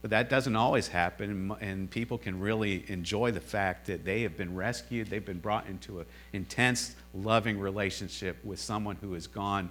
But 0.00 0.10
that 0.10 0.28
doesn't 0.28 0.56
always 0.56 0.88
happen, 0.88 1.54
and 1.60 1.88
people 1.88 2.18
can 2.18 2.40
really 2.40 2.84
enjoy 2.88 3.30
the 3.30 3.40
fact 3.40 3.86
that 3.86 4.04
they 4.04 4.22
have 4.22 4.36
been 4.36 4.56
rescued. 4.56 5.08
They've 5.08 5.24
been 5.24 5.38
brought 5.38 5.68
into 5.68 6.00
an 6.00 6.06
intense, 6.32 6.96
loving 7.14 7.60
relationship 7.60 8.44
with 8.44 8.58
someone 8.58 8.96
who 8.96 9.12
has 9.14 9.28
gone 9.28 9.70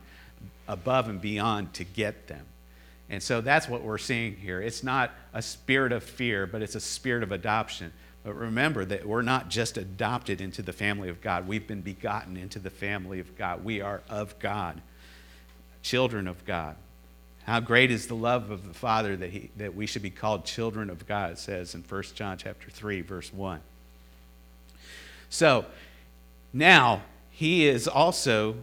above 0.69 1.09
and 1.09 1.19
beyond 1.19 1.73
to 1.73 1.83
get 1.83 2.27
them. 2.27 2.45
And 3.09 3.21
so 3.21 3.41
that's 3.41 3.67
what 3.67 3.81
we're 3.81 3.97
seeing 3.97 4.37
here. 4.37 4.61
It's 4.61 4.83
not 4.83 5.11
a 5.33 5.41
spirit 5.41 5.91
of 5.91 6.01
fear, 6.01 6.47
but 6.47 6.61
it's 6.61 6.75
a 6.75 6.79
spirit 6.79 7.23
of 7.23 7.33
adoption. 7.33 7.91
But 8.23 8.35
remember 8.35 8.85
that 8.85 9.07
we're 9.07 9.23
not 9.23 9.49
just 9.49 9.77
adopted 9.77 10.41
into 10.41 10.61
the 10.61 10.73
family 10.73 11.09
of 11.09 11.21
God, 11.21 11.47
we've 11.47 11.67
been 11.67 11.81
begotten 11.81 12.37
into 12.37 12.59
the 12.59 12.69
family 12.69 13.19
of 13.19 13.35
God. 13.35 13.63
We 13.63 13.81
are 13.81 14.01
of 14.09 14.37
God, 14.39 14.81
children 15.81 16.27
of 16.27 16.45
God. 16.45 16.75
How 17.45 17.59
great 17.59 17.89
is 17.89 18.07
the 18.07 18.15
love 18.15 18.51
of 18.51 18.67
the 18.67 18.73
Father 18.73 19.17
that, 19.17 19.31
he, 19.31 19.49
that 19.57 19.75
we 19.75 19.87
should 19.87 20.03
be 20.03 20.11
called 20.11 20.45
children 20.45 20.89
of 20.89 21.07
God, 21.07 21.31
it 21.31 21.39
says 21.39 21.73
in 21.73 21.81
1 21.81 22.03
John 22.13 22.37
chapter 22.37 22.69
3, 22.69 23.01
verse 23.01 23.33
1. 23.33 23.59
So 25.29 25.65
now 26.53 27.01
he 27.31 27.67
is 27.67 27.87
also 27.87 28.57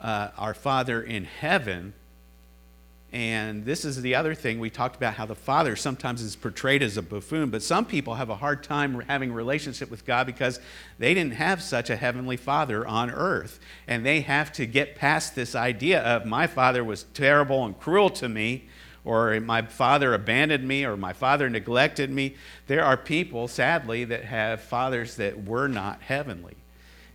uh, 0.00 0.28
our 0.36 0.54
Father 0.54 1.02
in 1.02 1.24
heaven. 1.24 1.94
And 3.16 3.64
this 3.64 3.86
is 3.86 4.02
the 4.02 4.14
other 4.14 4.34
thing 4.34 4.60
we 4.60 4.68
talked 4.68 4.94
about 4.94 5.14
how 5.14 5.24
the 5.24 5.34
Father 5.34 5.74
sometimes 5.74 6.20
is 6.20 6.36
portrayed 6.36 6.82
as 6.82 6.98
a 6.98 7.02
buffoon, 7.02 7.48
but 7.48 7.62
some 7.62 7.86
people 7.86 8.16
have 8.16 8.28
a 8.28 8.36
hard 8.36 8.62
time 8.62 9.00
having 9.00 9.32
relationship 9.32 9.90
with 9.90 10.04
God 10.04 10.26
because 10.26 10.60
they 10.98 11.14
didn't 11.14 11.32
have 11.32 11.62
such 11.62 11.88
a 11.88 11.96
heavenly 11.96 12.36
Father 12.36 12.86
on 12.86 13.10
earth. 13.10 13.58
And 13.88 14.04
they 14.04 14.20
have 14.20 14.52
to 14.52 14.66
get 14.66 14.96
past 14.96 15.34
this 15.34 15.54
idea 15.54 16.02
of 16.02 16.26
my 16.26 16.46
Father 16.46 16.84
was 16.84 17.04
terrible 17.14 17.64
and 17.64 17.80
cruel 17.80 18.10
to 18.10 18.28
me, 18.28 18.68
or 19.02 19.40
my 19.40 19.62
Father 19.62 20.12
abandoned 20.12 20.68
me, 20.68 20.84
or 20.84 20.98
my 20.98 21.14
Father 21.14 21.48
neglected 21.48 22.10
me. 22.10 22.34
There 22.66 22.84
are 22.84 22.98
people, 22.98 23.48
sadly, 23.48 24.04
that 24.04 24.26
have 24.26 24.60
fathers 24.60 25.16
that 25.16 25.42
were 25.42 25.68
not 25.68 26.02
heavenly. 26.02 26.56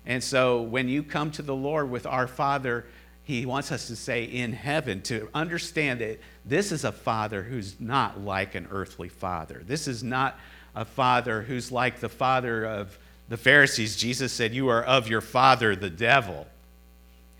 And 0.08 0.24
so 0.24 0.64
when 0.64 0.90
you 0.90 1.04
come 1.04 1.30
to 1.30 1.44
the 1.44 1.56
Lord 1.56 1.92
with 1.92 2.08
our 2.08 2.26
Father, 2.26 2.88
He 3.24 3.46
wants 3.46 3.72
us 3.72 3.88
to 3.88 3.96
say 3.96 4.24
in 4.24 4.54
heaven 4.54 5.02
to 5.04 5.30
understand 5.34 6.02
that 6.02 6.20
this 6.44 6.72
is 6.72 6.84
a 6.84 6.92
Father 6.92 7.44
who's 7.44 7.80
not 7.80 8.20
like 8.20 8.56
an 8.56 8.68
earthly 8.72 9.10
Father. 9.10 9.62
This 9.66 9.88
is 9.88 10.04
not 10.04 10.40
a 10.76 10.86
Father 10.86 11.42
who's 11.42 11.72
like 11.72 12.00
the 12.00 12.10
Father 12.10 12.66
of 12.66 12.98
the 13.30 13.38
Pharisees. 13.38 13.96
Jesus 13.96 14.34
said, 14.34 14.54
You 14.54 14.70
are 14.70 14.84
of 14.84 15.08
your 15.08 15.22
Father, 15.22 15.76
the 15.76 15.90
devil. 15.90 16.48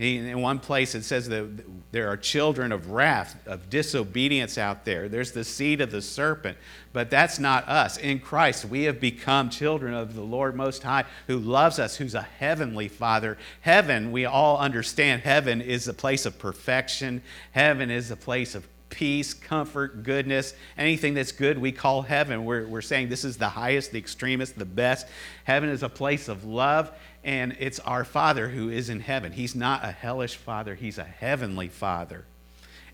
In 0.02 0.42
one 0.42 0.58
place, 0.58 0.96
it 0.96 1.04
says 1.04 1.30
that 1.30 1.48
there 1.92 2.08
are 2.08 2.18
children 2.18 2.72
of 2.72 2.90
wrath, 2.90 3.36
of 3.46 3.70
disobedience 3.70 4.58
out 4.58 4.84
there. 4.84 5.08
There's 5.08 5.32
the 5.32 5.44
seed 5.44 5.80
of 5.80 5.92
the 5.92 6.02
serpent, 6.02 6.58
but 6.92 7.12
that's 7.12 7.38
not 7.38 7.70
us. 7.70 7.98
In 7.98 8.20
Christ, 8.20 8.66
we 8.66 8.86
have 8.86 9.00
become 9.00 9.52
children 9.52 9.94
of 9.94 10.16
the 10.16 10.24
Lord 10.24 10.56
Most 10.56 10.82
High, 10.82 11.06
who 11.28 11.38
loves 11.38 11.78
us, 11.78 11.98
who's 11.98 12.16
a 12.16 12.24
heavenly 12.24 12.88
Father. 12.88 13.38
Heaven, 13.60 14.12
we 14.12 14.26
all 14.26 14.58
understand, 14.58 15.22
heaven 15.22 15.62
is 15.62 15.88
a 15.88 15.94
place 15.94 16.26
of 16.26 16.40
perfection, 16.40 17.22
heaven 17.52 17.92
is 17.92 18.10
a 18.10 18.18
place 18.18 18.56
of 18.56 18.68
peace, 18.90 19.36
comfort, 19.36 20.04
goodness. 20.04 20.54
Anything 20.78 21.14
that's 21.14 21.32
good, 21.32 21.58
we 21.58 21.72
call 21.72 22.02
heaven. 22.02 22.44
We're, 22.44 22.68
we're 22.68 22.82
saying 22.82 23.10
this 23.10 23.24
is 23.24 23.38
the 23.38 23.50
highest, 23.50 23.92
the 23.92 24.00
extremist, 24.00 24.58
the 24.58 24.66
best. 24.66 25.08
Heaven 25.44 25.70
is 25.70 25.84
a 25.84 25.90
place 25.90 26.28
of 26.28 26.44
love 26.44 26.92
and 27.24 27.56
it's 27.60 27.80
our 27.80 28.04
Father 28.04 28.50
who 28.50 28.70
is 28.70 28.90
in 28.90 29.00
heaven. 29.00 29.32
He's 29.32 29.56
not 29.56 29.84
a 29.84 29.92
hellish 29.92 30.36
Father, 30.36 30.76
He's 30.76 30.98
a 30.98 31.04
heavenly 31.04 31.68
Father. 31.68 32.26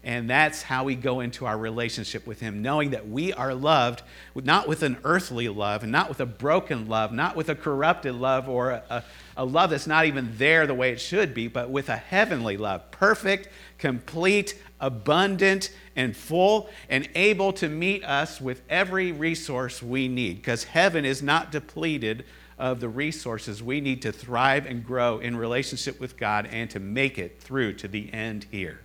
And 0.04 0.30
that's 0.30 0.62
how 0.62 0.86
we 0.86 0.96
go 0.96 1.20
into 1.20 1.46
our 1.46 1.58
relationship 1.58 2.26
with 2.28 2.40
Him, 2.40 2.62
knowing 2.62 2.92
that 2.92 3.10
we 3.10 3.34
are 3.34 3.54
loved 3.54 4.04
not 4.36 4.68
with 4.68 4.84
an 4.84 4.98
earthly 5.04 5.50
love, 5.50 5.84
and 5.84 5.92
not 5.92 6.08
with 6.10 6.20
a 6.20 6.26
broken 6.26 6.88
love, 6.88 7.12
not 7.12 7.36
with 7.36 7.50
a 7.50 7.56
corrupted 7.56 8.16
love 8.16 8.48
or 8.48 8.72
a, 8.72 9.04
a, 9.36 9.44
love 9.44 9.72
that's 9.72 9.88
not 9.88 10.06
even 10.06 10.32
there 10.38 10.68
the 10.68 10.74
way 10.74 10.92
it 10.92 11.02
should 11.02 11.34
be, 11.34 11.48
but 11.48 11.70
with 11.70 11.90
a 11.90 11.98
heavenly 11.98 12.56
love 12.56 12.90
perfect, 12.92 13.50
complete, 13.78 14.62
abundant, 14.80 15.72
and 15.96 16.16
full, 16.16 16.70
and 16.90 17.10
able 17.16 17.52
to 17.52 17.68
meet 17.68 18.04
us 18.04 18.40
with 18.40 18.62
every 18.70 19.12
resource 19.12 19.82
we 19.82 20.08
need. 20.08 20.38
Because 20.38 20.64
heaven 20.64 21.04
is 21.04 21.22
not 21.22 21.52
depleted 21.52 22.24
of 22.58 22.80
the 22.80 22.90
resources 22.90 23.62
we 23.62 23.82
need 23.82 24.02
to 24.02 24.12
thrive 24.12 24.66
and 24.66 24.86
grow 24.86 25.20
in 25.20 25.36
relationship 25.36 26.00
with 26.00 26.18
God 26.18 26.48
and 26.52 26.70
to 26.72 26.80
make 26.80 27.20
it 27.20 27.40
through 27.40 27.74
to 27.74 27.88
the 27.88 28.12
end 28.12 28.48
here. 28.52 28.80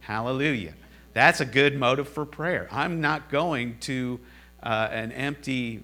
Hallelujah. 0.00 0.74
That's 1.14 1.40
a 1.40 1.46
good 1.46 1.78
motive 1.78 2.08
for 2.08 2.26
prayer. 2.26 2.68
I'm 2.70 3.00
not 3.00 3.30
going 3.30 3.78
to 3.80 4.20
uh, 4.62 4.88
an 4.90 5.12
empty 5.12 5.82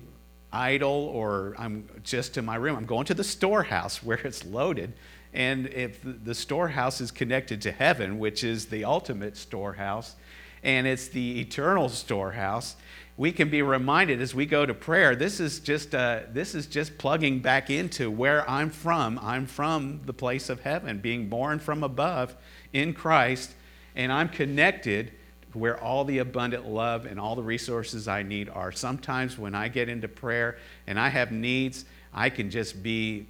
idol 0.52 1.10
or 1.14 1.54
I'm 1.58 1.88
just 2.02 2.36
in 2.36 2.44
my 2.44 2.56
room. 2.56 2.76
I'm 2.76 2.86
going 2.86 3.06
to 3.06 3.14
the 3.14 3.24
storehouse 3.24 4.02
where 4.02 4.18
it's 4.18 4.44
loaded. 4.44 4.92
And 5.32 5.68
if 5.68 6.00
the 6.02 6.34
storehouse 6.34 7.00
is 7.00 7.10
connected 7.12 7.62
to 7.62 7.72
heaven, 7.72 8.18
which 8.18 8.42
is 8.42 8.66
the 8.66 8.84
ultimate 8.84 9.36
storehouse, 9.36 10.16
and 10.62 10.86
it's 10.86 11.08
the 11.08 11.40
eternal 11.40 11.88
storehouse, 11.88 12.74
we 13.20 13.30
can 13.33 13.50
be 13.50 13.61
reminded 13.61 14.22
as 14.22 14.35
we 14.35 14.46
go 14.46 14.64
to 14.64 14.72
prayer 14.72 15.14
this 15.14 15.40
is 15.40 15.61
just 15.61 15.94
uh, 15.94 16.20
this 16.33 16.54
is 16.54 16.66
just 16.66 16.96
plugging 16.96 17.38
back 17.38 17.68
into 17.68 18.11
where 18.11 18.48
i'm 18.48 18.70
from. 18.70 19.20
I'm 19.22 19.44
from 19.44 20.00
the 20.06 20.14
place 20.14 20.48
of 20.48 20.62
heaven 20.62 21.00
being 21.00 21.28
born 21.28 21.59
from 21.59 21.85
above 21.85 22.35
in 22.72 22.94
christ 22.94 23.50
and 23.94 24.11
i'm 24.11 24.30
connected 24.30 25.12
where 25.52 25.78
all 25.78 26.06
the 26.06 26.16
abundant 26.16 26.66
love 26.66 27.04
and 27.04 27.20
all 27.20 27.37
the 27.37 27.42
resources 27.42 28.09
i 28.09 28.22
need 28.22 28.48
are. 28.48 28.72
Sometimes 28.72 29.37
when 29.37 29.54
i 29.54 29.68
get 29.68 29.90
into 29.90 30.09
prayer 30.09 30.56
and 30.87 30.98
i 30.98 31.11
have 31.11 31.30
needs 31.30 31.85
i 32.14 32.30
can 32.30 32.48
just 32.48 32.83
be 32.83 33.26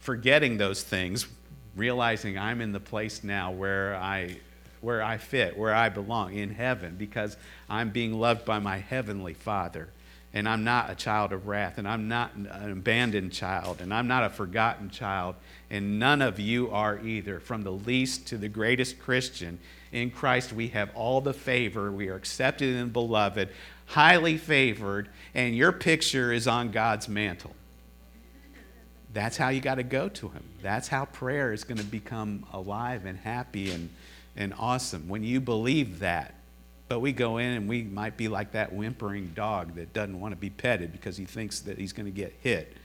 forgetting 0.00 0.56
those 0.56 0.82
things 0.82 1.28
realizing 1.76 2.36
i'm 2.36 2.60
in 2.60 2.72
the 2.72 2.80
place 2.80 3.22
now 3.22 3.52
where 3.52 3.94
i 3.94 4.36
where 4.86 5.02
I 5.02 5.16
fit, 5.18 5.58
where 5.58 5.74
I 5.74 5.88
belong 5.88 6.34
in 6.34 6.54
heaven, 6.54 6.94
because 6.96 7.36
I'm 7.68 7.90
being 7.90 8.12
loved 8.12 8.44
by 8.44 8.60
my 8.60 8.78
heavenly 8.78 9.34
Father. 9.34 9.88
And 10.32 10.48
I'm 10.48 10.62
not 10.62 10.90
a 10.90 10.94
child 10.94 11.32
of 11.32 11.48
wrath, 11.48 11.78
and 11.78 11.88
I'm 11.88 12.06
not 12.06 12.36
an 12.36 12.70
abandoned 12.70 13.32
child, 13.32 13.80
and 13.80 13.92
I'm 13.92 14.06
not 14.06 14.22
a 14.22 14.30
forgotten 14.30 14.88
child, 14.88 15.34
and 15.70 15.98
none 15.98 16.22
of 16.22 16.38
you 16.38 16.70
are 16.70 17.00
either. 17.00 17.40
From 17.40 17.62
the 17.62 17.72
least 17.72 18.28
to 18.28 18.38
the 18.38 18.48
greatest 18.48 19.00
Christian, 19.00 19.58
in 19.90 20.12
Christ 20.12 20.52
we 20.52 20.68
have 20.68 20.94
all 20.94 21.20
the 21.20 21.34
favor. 21.34 21.90
We 21.90 22.06
are 22.08 22.14
accepted 22.14 22.76
and 22.76 22.92
beloved, 22.92 23.48
highly 23.86 24.38
favored, 24.38 25.08
and 25.34 25.56
your 25.56 25.72
picture 25.72 26.32
is 26.32 26.46
on 26.46 26.70
God's 26.70 27.08
mantle. 27.08 27.56
That's 29.12 29.36
how 29.36 29.48
you 29.48 29.60
got 29.60 29.76
to 29.76 29.82
go 29.82 30.08
to 30.10 30.28
Him. 30.28 30.44
That's 30.62 30.86
how 30.86 31.06
prayer 31.06 31.52
is 31.52 31.64
going 31.64 31.78
to 31.78 31.84
become 31.84 32.46
alive 32.52 33.04
and 33.04 33.18
happy 33.18 33.72
and 33.72 33.90
and 34.36 34.54
awesome 34.58 35.08
when 35.08 35.24
you 35.24 35.40
believe 35.40 36.00
that. 36.00 36.34
But 36.88 37.00
we 37.00 37.12
go 37.12 37.38
in 37.38 37.52
and 37.52 37.68
we 37.68 37.82
might 37.82 38.16
be 38.16 38.28
like 38.28 38.52
that 38.52 38.72
whimpering 38.72 39.32
dog 39.34 39.74
that 39.74 39.92
doesn't 39.92 40.20
want 40.20 40.32
to 40.32 40.36
be 40.36 40.50
petted 40.50 40.92
because 40.92 41.16
he 41.16 41.24
thinks 41.24 41.60
that 41.60 41.78
he's 41.78 41.92
going 41.92 42.06
to 42.06 42.12
get 42.12 42.34
hit. 42.40 42.76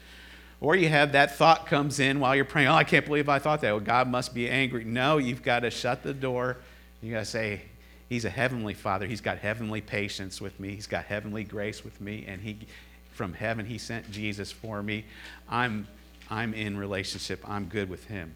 Or 0.60 0.76
you 0.76 0.90
have 0.90 1.12
that 1.12 1.36
thought 1.36 1.68
comes 1.68 2.00
in 2.00 2.20
while 2.20 2.36
you're 2.36 2.46
praying, 2.46 2.68
oh, 2.68 2.76
I 2.76 2.84
can't 2.84 3.06
believe 3.06 3.30
I 3.30 3.40
thought 3.40 3.62
that. 3.62 3.72
Well, 3.72 3.80
God 3.80 4.08
must 4.08 4.34
be 4.34 4.50
angry. 4.50 4.84
No, 4.84 5.18
you've 5.18 5.44
got 5.44 5.60
to 5.60 5.72
shut 5.72 6.04
the 6.04 6.14
door. 6.14 6.58
You 7.02 7.12
got 7.12 7.20
to 7.20 7.26
say, 7.26 7.62
He's 8.10 8.26
a 8.26 8.30
heavenly 8.30 8.74
Father. 8.74 9.08
He's 9.08 9.22
got 9.22 9.38
heavenly 9.38 9.80
patience 9.80 10.42
with 10.42 10.60
me. 10.60 10.76
He's 10.76 10.86
got 10.86 11.06
heavenly 11.06 11.46
grace 11.46 11.82
with 11.82 12.02
me. 12.02 12.26
And 12.28 12.42
he, 12.42 12.58
from 13.14 13.32
heaven, 13.32 13.66
He 13.66 13.78
sent 13.78 14.12
Jesus 14.12 14.52
for 14.52 14.84
me. 14.84 15.06
I'm, 15.50 15.88
I'm 16.30 16.54
in 16.54 16.78
relationship. 16.78 17.42
I'm 17.48 17.66
good 17.66 17.90
with 17.90 18.04
Him. 18.08 18.36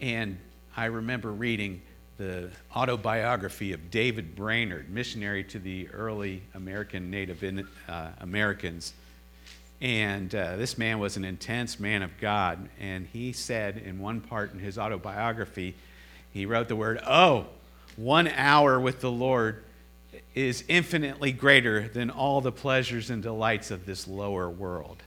And 0.00 0.38
I 0.78 0.86
remember 0.86 1.32
reading 1.32 1.80
the 2.18 2.50
autobiography 2.74 3.72
of 3.72 3.90
David 3.90 4.36
Brainerd, 4.36 4.90
missionary 4.90 5.42
to 5.44 5.58
the 5.58 5.88
early 5.88 6.42
American 6.52 7.10
Native 7.10 7.66
uh, 7.88 8.08
Americans. 8.20 8.92
And 9.80 10.34
uh, 10.34 10.56
this 10.56 10.76
man 10.76 10.98
was 10.98 11.16
an 11.16 11.24
intense 11.24 11.80
man 11.80 12.02
of 12.02 12.10
God. 12.20 12.68
And 12.78 13.06
he 13.10 13.32
said 13.32 13.78
in 13.78 14.00
one 14.00 14.20
part 14.20 14.52
in 14.52 14.58
his 14.58 14.76
autobiography, 14.76 15.74
he 16.34 16.44
wrote 16.44 16.68
the 16.68 16.76
word, 16.76 17.00
Oh, 17.06 17.46
one 17.96 18.28
hour 18.28 18.78
with 18.78 19.00
the 19.00 19.10
Lord 19.10 19.64
is 20.34 20.62
infinitely 20.68 21.32
greater 21.32 21.88
than 21.88 22.10
all 22.10 22.42
the 22.42 22.52
pleasures 22.52 23.08
and 23.08 23.22
delights 23.22 23.70
of 23.70 23.86
this 23.86 24.06
lower 24.06 24.50
world. 24.50 25.02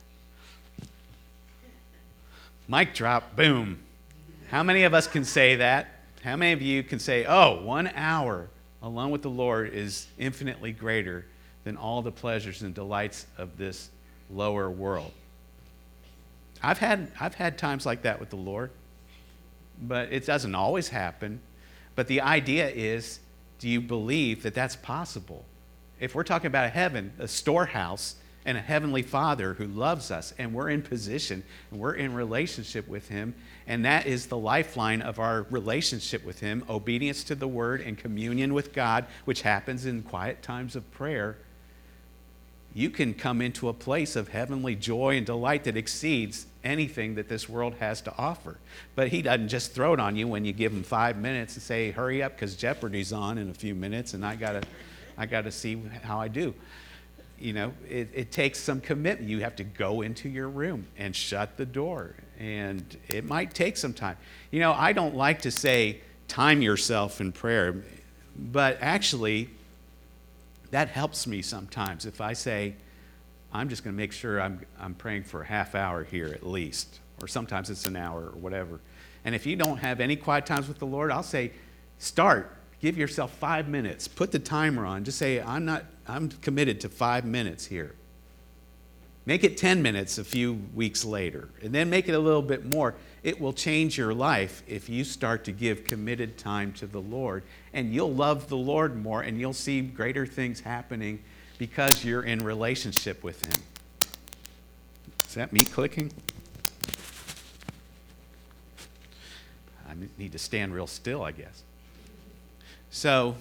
Mic 2.68 2.96
drop, 2.96 3.36
boom. 3.36 3.78
How 4.50 4.64
many 4.64 4.84
of 4.84 4.96
us 4.96 5.06
can 5.06 5.26
say 5.26 5.58
that? 5.58 5.88
How 6.24 6.36
many 6.36 6.54
of 6.54 6.62
you 6.62 6.82
can 6.82 6.98
say, 6.98 7.24
oh, 7.26 7.62
one 7.62 7.92
hour 7.94 8.50
alone 8.82 9.12
with 9.12 9.22
the 9.22 9.30
Lord 9.30 9.72
is 9.76 10.08
infinitely 10.18 10.72
greater 10.72 11.26
than 11.66 11.78
all 11.78 12.02
the 12.02 12.12
pleasures 12.12 12.64
and 12.64 12.74
delights 12.74 13.28
of 13.38 13.58
this 13.60 13.92
lower 14.32 14.68
world? 14.68 15.12
I've 16.64 16.80
had, 16.80 17.12
I've 17.20 17.36
had 17.36 17.60
times 17.60 17.86
like 17.86 18.02
that 18.02 18.20
with 18.20 18.32
the 18.32 18.38
Lord, 18.38 18.72
but 19.84 20.12
it 20.12 20.26
doesn't 20.26 20.56
always 20.56 20.90
happen. 20.90 21.42
But 21.96 22.08
the 22.08 22.22
idea 22.22 22.70
is 22.70 23.20
do 23.60 23.70
you 23.70 23.80
believe 23.80 24.42
that 24.42 24.56
that's 24.56 24.76
possible? 24.76 25.46
If 26.00 26.16
we're 26.16 26.24
talking 26.24 26.48
about 26.48 26.66
a 26.66 26.70
heaven, 26.70 27.14
a 27.20 27.28
storehouse, 27.28 28.16
and 28.46 28.58
a 28.58 28.62
heavenly 28.62 29.02
Father 29.02 29.54
who 29.54 29.66
loves 29.66 30.12
us, 30.12 30.34
and 30.38 30.54
we're 30.54 30.70
in 30.70 30.82
position, 30.82 31.44
and 31.72 31.80
we're 31.80 31.94
in 31.94 32.14
relationship 32.14 32.88
with 32.88 33.10
Him, 33.10 33.36
and 33.68 33.84
that 33.86 34.06
is 34.06 34.28
the 34.28 34.38
lifeline 34.38 35.02
of 35.02 35.20
our 35.20 35.46
relationship 35.50 36.26
with 36.26 36.40
Him 36.40 36.64
obedience 36.70 37.24
to 37.26 37.36
the 37.36 37.48
Word 37.48 37.82
and 37.82 37.98
communion 37.98 38.54
with 38.54 38.74
God, 38.74 39.06
which 39.26 39.42
happens 39.42 39.86
in 39.86 40.04
quiet 40.04 40.42
times 40.42 40.76
of 40.76 40.90
prayer. 40.92 41.38
You 42.74 42.90
can 42.90 43.14
come 43.14 43.42
into 43.42 43.68
a 43.68 43.74
place 43.74 44.16
of 44.16 44.30
heavenly 44.30 44.76
joy 44.76 45.18
and 45.18 45.26
delight 45.26 45.66
that 45.66 45.76
exceeds 45.76 46.46
anything 46.64 47.16
that 47.16 47.28
this 47.28 47.50
world 47.50 47.74
has 47.80 48.00
to 48.02 48.18
offer. 48.18 48.58
But 48.96 49.10
He 49.10 49.22
doesn't 49.22 49.50
just 49.50 49.74
throw 49.74 49.94
it 49.94 50.00
on 50.00 50.16
you 50.16 50.28
when 50.28 50.46
you 50.46 50.54
give 50.54 50.72
Him 50.72 50.84
five 50.84 51.18
minutes 51.18 51.56
and 51.56 51.64
say, 51.64 51.92
Hurry 51.92 52.24
up, 52.24 52.36
because 52.36 52.56
Jeopardy's 52.56 53.12
on 53.12 53.38
in 53.38 53.50
a 53.50 53.54
few 53.54 53.76
minutes, 53.76 54.14
and 54.14 54.26
I 54.26 54.36
got 54.36 54.54
to. 54.54 54.62
I 55.18 55.26
got 55.26 55.44
to 55.44 55.52
see 55.52 55.78
how 56.02 56.22
I 56.22 56.30
do 56.30 56.54
you 57.42 57.54
know, 57.54 57.74
it, 57.88 58.10
it, 58.14 58.32
takes 58.32 58.60
some 58.60 58.82
commitment. 58.82 59.30
You 59.30 59.40
have 59.40 59.56
to 59.58 59.64
go 59.64 60.02
into 60.02 60.30
your 60.30 60.50
room 60.50 60.88
and 60.98 61.16
shut 61.16 61.58
the 61.58 61.66
door, 61.66 62.16
and 62.38 62.84
it 63.08 63.26
might 63.26 63.54
take 63.54 63.78
some 63.78 63.94
time. 63.94 64.18
You 64.52 64.60
know, 64.60 64.74
I 64.74 64.94
don't 64.94 65.16
like 65.16 65.42
to 65.44 65.52
say 65.52 66.02
time 66.28 66.62
yourself 66.62 67.22
in 67.22 67.32
prayer, 67.32 67.84
but 68.38 68.78
actually, 68.82 69.50
that 70.72 70.90
helps 70.90 71.28
me 71.28 71.42
sometimes 71.42 72.06
if 72.06 72.22
I 72.22 72.34
say, 72.34 72.76
I'm 73.52 73.70
just 73.70 73.84
going 73.84 73.96
to 73.96 73.98
make 73.98 74.12
sure 74.12 74.40
I'm, 74.40 74.62
I'm 74.80 74.94
praying 74.94 75.24
for 75.24 75.42
a 75.42 75.46
half 75.46 75.76
hour 75.76 76.04
here 76.04 76.28
at 76.28 76.46
least, 76.46 77.00
or 77.22 77.28
sometimes 77.28 77.70
it's 77.70 77.86
an 77.88 77.96
hour 77.96 78.26
or 78.26 78.38
whatever. 78.38 78.80
And 79.26 79.36
if 79.36 79.46
you 79.46 79.56
don't 79.56 79.78
have 79.78 80.00
any 80.00 80.16
quiet 80.16 80.46
times 80.46 80.68
with 80.68 80.80
the 80.80 80.86
Lord, 80.86 81.12
I'll 81.12 81.24
say, 81.24 81.52
start. 81.98 82.56
Give 82.80 82.98
yourself 82.98 83.34
five 83.34 83.68
minutes. 83.68 84.08
Put 84.08 84.32
the 84.32 84.40
timer 84.40 84.86
on. 84.86 85.04
Just 85.04 85.18
say, 85.18 85.42
I'm 85.42 85.66
not 85.66 85.84
I'm 86.10 86.30
committed 86.30 86.82
to 86.82 86.90
five 86.90 87.24
minutes 87.24 87.66
here. 87.66 87.94
Make 89.26 89.44
it 89.44 89.58
10 89.58 89.84
minutes 89.84 90.18
a 90.18 90.24
few 90.24 90.54
weeks 90.74 91.06
later, 91.06 91.50
and 91.62 91.72
then 91.72 91.88
make 91.88 92.10
it 92.10 92.14
a 92.14 92.20
little 92.20 92.42
bit 92.42 92.74
more. 92.74 92.96
It 93.22 93.40
will 93.40 93.54
change 93.54 93.96
your 93.96 94.12
life 94.12 94.64
if 94.68 94.90
you 94.90 95.04
start 95.04 95.44
to 95.44 95.52
give 95.52 95.84
committed 95.84 96.38
time 96.38 96.74
to 96.74 96.88
the 96.88 97.00
Lord, 97.00 97.44
and 97.74 97.94
you'll 97.94 98.14
love 98.14 98.50
the 98.50 98.58
Lord 98.58 98.96
more, 98.96 99.22
and 99.22 99.40
you'll 99.40 99.54
see 99.54 99.82
greater 99.82 100.26
things 100.26 100.62
happening 100.62 101.20
because 101.60 102.04
you're 102.04 102.24
in 102.24 102.40
relationship 102.40 103.24
with 103.24 103.46
Him. 103.46 103.64
Is 105.28 105.36
that 105.36 105.54
me 105.54 105.60
clicking? 105.60 106.12
I 109.88 109.94
need 110.18 110.32
to 110.32 110.40
stand 110.40 110.74
real 110.74 110.88
still, 110.88 111.22
I 111.22 111.34
guess. 111.34 111.62
So, 112.90 113.36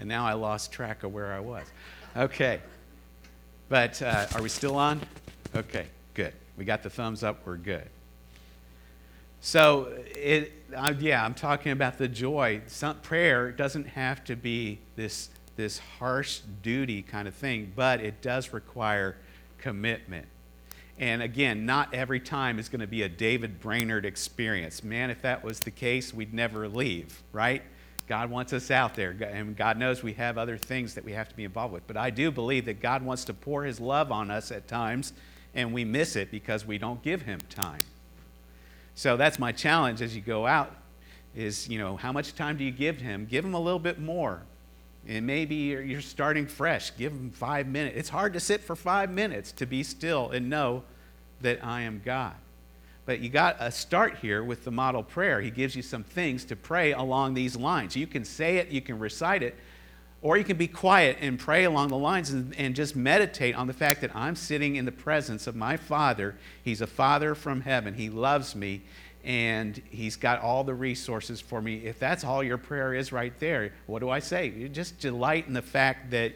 and 0.00 0.08
now 0.08 0.26
I 0.26 0.34
lost 0.34 0.72
track 0.72 1.02
of 1.02 1.12
where 1.12 1.32
I 1.32 1.40
was. 1.40 1.66
Okay. 2.16 2.60
But 3.68 4.00
uh, 4.00 4.26
are 4.34 4.42
we 4.42 4.48
still 4.48 4.76
on? 4.76 5.00
Okay, 5.54 5.86
good. 6.14 6.32
We 6.56 6.64
got 6.64 6.82
the 6.82 6.90
thumbs 6.90 7.22
up. 7.22 7.40
We're 7.44 7.56
good. 7.56 7.88
So, 9.40 9.92
it, 10.16 10.52
uh, 10.74 10.94
yeah, 10.98 11.24
I'm 11.24 11.34
talking 11.34 11.72
about 11.72 11.98
the 11.98 12.08
joy. 12.08 12.62
Some, 12.66 12.96
prayer 13.00 13.52
doesn't 13.52 13.86
have 13.86 14.24
to 14.24 14.36
be 14.36 14.78
this, 14.96 15.28
this 15.56 15.78
harsh 15.78 16.40
duty 16.62 17.02
kind 17.02 17.28
of 17.28 17.34
thing, 17.34 17.72
but 17.76 18.00
it 18.00 18.20
does 18.20 18.52
require 18.52 19.16
commitment. 19.58 20.26
And 20.98 21.22
again, 21.22 21.64
not 21.64 21.94
every 21.94 22.18
time 22.18 22.58
is 22.58 22.68
going 22.68 22.80
to 22.80 22.86
be 22.88 23.02
a 23.02 23.08
David 23.08 23.60
Brainerd 23.60 24.04
experience. 24.04 24.82
Man, 24.82 25.10
if 25.10 25.22
that 25.22 25.44
was 25.44 25.60
the 25.60 25.70
case, 25.70 26.12
we'd 26.12 26.34
never 26.34 26.68
leave, 26.68 27.22
right? 27.32 27.62
God 28.08 28.30
wants 28.30 28.52
us 28.52 28.70
out 28.70 28.94
there, 28.94 29.10
and 29.10 29.54
God 29.54 29.76
knows 29.78 30.02
we 30.02 30.14
have 30.14 30.38
other 30.38 30.56
things 30.56 30.94
that 30.94 31.04
we 31.04 31.12
have 31.12 31.28
to 31.28 31.36
be 31.36 31.44
involved 31.44 31.74
with. 31.74 31.86
But 31.86 31.98
I 31.98 32.10
do 32.10 32.30
believe 32.30 32.64
that 32.64 32.80
God 32.80 33.02
wants 33.02 33.24
to 33.26 33.34
pour 33.34 33.64
His 33.64 33.80
love 33.80 34.10
on 34.10 34.30
us 34.30 34.50
at 34.50 34.66
times, 34.66 35.12
and 35.54 35.72
we 35.74 35.84
miss 35.84 36.16
it 36.16 36.30
because 36.30 36.64
we 36.64 36.78
don't 36.78 37.02
give 37.02 37.22
Him 37.22 37.40
time. 37.50 37.82
So 38.94 39.16
that's 39.16 39.38
my 39.38 39.52
challenge 39.52 40.00
as 40.00 40.16
you 40.16 40.22
go 40.22 40.46
out 40.46 40.74
is, 41.36 41.68
you 41.68 41.78
know, 41.78 41.96
how 41.96 42.10
much 42.10 42.34
time 42.34 42.56
do 42.56 42.64
you 42.64 42.72
give 42.72 42.98
Him? 42.98 43.26
Give 43.26 43.44
Him 43.44 43.54
a 43.54 43.60
little 43.60 43.78
bit 43.78 44.00
more. 44.00 44.42
And 45.06 45.26
maybe 45.26 45.54
you're 45.54 46.00
starting 46.00 46.46
fresh. 46.46 46.96
Give 46.96 47.12
Him 47.12 47.30
five 47.30 47.66
minutes. 47.66 47.96
It's 47.96 48.08
hard 48.08 48.32
to 48.32 48.40
sit 48.40 48.62
for 48.62 48.74
five 48.74 49.10
minutes 49.10 49.52
to 49.52 49.66
be 49.66 49.82
still 49.82 50.30
and 50.30 50.48
know 50.50 50.82
that 51.42 51.64
I 51.64 51.82
am 51.82 52.02
God. 52.04 52.34
But 53.08 53.20
you 53.20 53.30
got 53.30 53.56
a 53.58 53.72
start 53.72 54.18
here 54.18 54.44
with 54.44 54.64
the 54.64 54.70
model 54.70 55.02
prayer. 55.02 55.40
He 55.40 55.50
gives 55.50 55.74
you 55.74 55.80
some 55.80 56.04
things 56.04 56.44
to 56.44 56.54
pray 56.54 56.92
along 56.92 57.32
these 57.32 57.56
lines. 57.56 57.96
You 57.96 58.06
can 58.06 58.22
say 58.22 58.58
it, 58.58 58.68
you 58.68 58.82
can 58.82 58.98
recite 58.98 59.42
it, 59.42 59.54
or 60.20 60.36
you 60.36 60.44
can 60.44 60.58
be 60.58 60.68
quiet 60.68 61.16
and 61.18 61.38
pray 61.38 61.64
along 61.64 61.88
the 61.88 61.96
lines 61.96 62.28
and, 62.28 62.54
and, 62.56 62.76
just 62.76 62.94
meditate 62.94 63.54
on 63.54 63.66
the 63.66 63.72
fact 63.72 64.02
that 64.02 64.14
I'm 64.14 64.36
sitting 64.36 64.76
in 64.76 64.84
the 64.84 64.92
presence 64.92 65.46
of 65.46 65.56
my 65.56 65.78
Father. 65.78 66.36
He's 66.62 66.82
a 66.82 66.86
Father 66.86 67.34
from 67.34 67.62
heaven. 67.62 67.94
He 67.94 68.10
loves 68.10 68.54
me, 68.54 68.82
and 69.24 69.80
He's 69.88 70.16
got 70.16 70.42
all 70.42 70.62
the 70.62 70.74
resources 70.74 71.40
for 71.40 71.62
me. 71.62 71.86
If 71.86 71.98
that's 71.98 72.24
all 72.24 72.44
your 72.44 72.58
prayer 72.58 72.92
is 72.92 73.10
right 73.10 73.32
there, 73.40 73.72
what 73.86 74.00
do 74.00 74.10
I 74.10 74.18
say? 74.18 74.50
You 74.50 74.68
just 74.68 74.98
delight 75.00 75.46
in 75.46 75.54
the 75.54 75.62
fact 75.62 76.10
that 76.10 76.34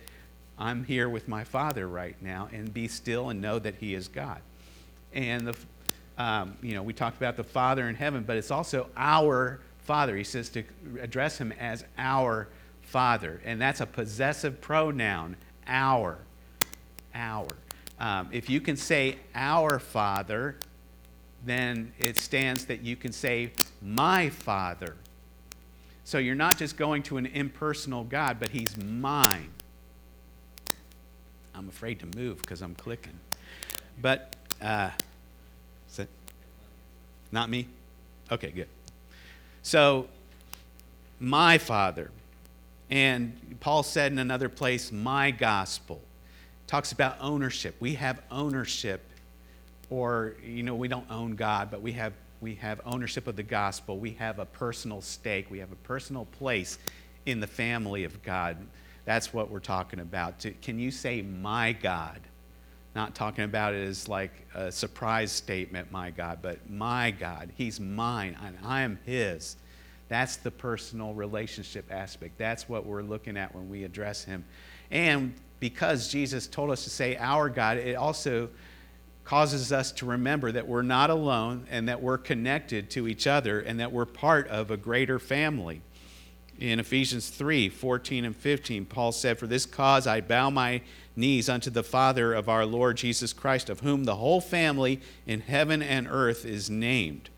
I'm 0.59 0.85
here 0.85 1.11
with 1.11 1.29
my 1.29 1.45
Father 1.45 1.87
right 1.87 2.17
now, 2.23 2.49
and 2.51 2.73
be 2.73 2.89
still 2.89 3.29
and 3.29 3.43
know 3.43 3.59
that 3.59 3.75
He 3.75 3.95
is 3.95 4.09
God. 4.09 4.41
And 5.13 5.47
the 5.47 5.55
um, 6.19 6.57
you 6.63 6.75
know, 6.75 6.83
we 6.83 6.93
talked 6.93 7.17
about 7.17 7.37
the 7.37 7.45
Father 7.45 7.89
in 7.89 7.95
heaven, 7.95 8.23
but 8.23 8.37
it's 8.37 8.51
also 8.51 8.89
our 8.97 9.61
Father. 9.85 10.17
He 10.17 10.25
says 10.25 10.49
to 10.51 10.65
address 11.01 11.39
him 11.39 11.53
as 11.53 11.85
our 11.99 12.49
Father. 12.83 13.41
And 13.45 13.61
that's 13.61 13.81
a 13.81 13.87
possessive 13.87 14.61
pronoun, 14.61 15.37
our. 15.67 16.19
Our. 17.15 17.49
Um, 17.99 18.29
if 18.33 18.51
you 18.51 18.61
can 18.61 18.77
say 18.77 19.17
our 19.35 19.79
Father, 19.79 20.57
then 21.45 21.93
it 21.99 22.19
stands 22.19 22.67
that 22.67 22.83
you 22.83 22.97
can 22.97 23.13
say 23.13 23.53
my 23.81 24.29
Father. 24.29 24.97
So 26.05 26.19
you're 26.19 26.35
not 26.35 26.59
just 26.59 26.77
going 26.77 27.03
to 27.05 27.17
an 27.17 27.27
impersonal 27.27 28.05
God, 28.05 28.39
but 28.39 28.51
He's 28.51 28.77
mine. 28.77 29.51
I'm 31.55 31.69
afraid 31.69 32.01
to 32.01 32.19
move 32.19 32.43
because 32.43 32.61
I'm 32.61 32.75
clicking. 32.75 33.19
But. 34.01 34.37
Uh, 34.61 34.91
not 37.33 37.51
me? 37.51 37.67
Okay, 38.31 38.51
good. 38.51 38.69
So, 39.63 40.09
my 41.19 41.59
Father. 41.59 42.11
And 42.91 43.57
Paul 43.61 43.83
said 43.83 44.13
in 44.13 44.19
another 44.19 44.49
place, 44.49 44.93
my 44.93 45.31
gospel. 45.31 46.01
Talks 46.67 46.93
about 46.93 47.17
ownership. 47.21 47.75
We 47.81 47.95
have 47.95 48.23
ownership, 48.31 49.03
or, 49.91 50.35
you 50.45 50.63
know, 50.63 50.75
we 50.75 50.89
don't 50.89 51.11
own 51.11 51.35
God, 51.35 51.71
but 51.71 51.81
we 51.83 51.93
have, 51.93 52.13
we 52.41 52.55
have 52.57 52.81
ownership 52.85 53.27
of 53.27 53.37
the 53.37 53.43
gospel. 53.43 53.99
We 53.99 54.13
have 54.13 54.39
a 54.39 54.47
personal 54.47 55.01
stake. 55.01 55.51
We 55.51 55.59
have 55.59 55.73
a 55.73 55.77
personal 55.77 56.27
place 56.39 56.79
in 57.25 57.41
the 57.41 57.47
family 57.47 58.05
of 58.05 58.23
God. 58.23 58.57
That's 59.05 59.33
what 59.33 59.51
we're 59.51 59.61
talking 59.61 60.01
about. 60.01 60.45
Can 60.61 60.79
you 60.79 60.91
say, 60.91 61.23
my 61.23 61.73
God? 61.73 62.21
Not 62.95 63.15
talking 63.15 63.45
about 63.45 63.75
it 63.75 63.87
as 63.87 64.09
like 64.09 64.33
a 64.55 64.71
surprise 64.71 65.33
statement, 65.33 65.91
my 65.91 66.11
God, 66.11 66.41
but 66.43 66.69
my 66.69 67.11
God. 67.11 67.51
He's 67.57 67.81
mine 67.81 68.37
and 68.45 68.59
I 68.65 68.83
am 68.83 68.99
His. 69.07 69.57
That's 70.09 70.37
the 70.37 70.51
personal 70.51 71.15
relationship 71.15 71.87
aspect. 71.91 72.37
That's 72.37 72.69
what 72.69 72.85
we're 72.85 73.03
looking 73.03 73.39
at 73.39 73.55
when 73.55 73.71
we 73.71 73.85
address 73.85 74.25
Him. 74.25 74.45
And 74.91 75.35
because 75.59 76.09
Jesus 76.09 76.47
told 76.47 76.71
us 76.71 76.85
to 76.85 76.91
say 76.91 77.17
our 77.17 77.49
God, 77.49 77.79
it 77.79 77.97
also 77.97 78.51
causes 79.25 79.73
us 79.73 79.93
to 79.93 80.07
remember 80.07 80.53
that 80.53 80.67
we're 80.67 80.83
not 80.83 81.09
alone 81.09 81.67
and 81.71 81.89
that 81.89 82.03
we're 82.03 82.19
connected 82.19 82.91
to 82.91 83.07
each 83.07 83.27
other 83.27 83.61
and 83.61 83.81
that 83.81 83.93
we're 83.93 84.05
part 84.05 84.49
of 84.49 84.71
a 84.71 84.77
greater 84.77 85.19
family. 85.19 85.81
In 86.59 86.79
Ephesians 86.79 87.29
3 87.29 87.69
14 87.69 88.25
and 88.25 88.37
15, 88.37 88.85
Paul 88.85 89.13
said, 89.13 89.39
For 89.39 89.47
this 89.47 89.65
cause 89.67 90.07
I 90.07 90.21
bow 90.21 90.51
my 90.51 90.83
knees 91.17 91.49
unto 91.49 91.71
the 91.71 91.83
Father 91.83 92.33
of 92.33 92.49
our 92.49 92.65
Lord 92.65 92.97
Jesus 92.97 93.33
Christ, 93.33 93.69
of 93.69 93.81
whom 93.81 94.05
the 94.05 94.17
whole 94.17 94.41
family 94.41 95.01
in 95.27 95.41
heaven 95.41 95.83
and 95.83 96.07
earth 96.11 96.45
is 96.45 96.71
named. 96.71 97.31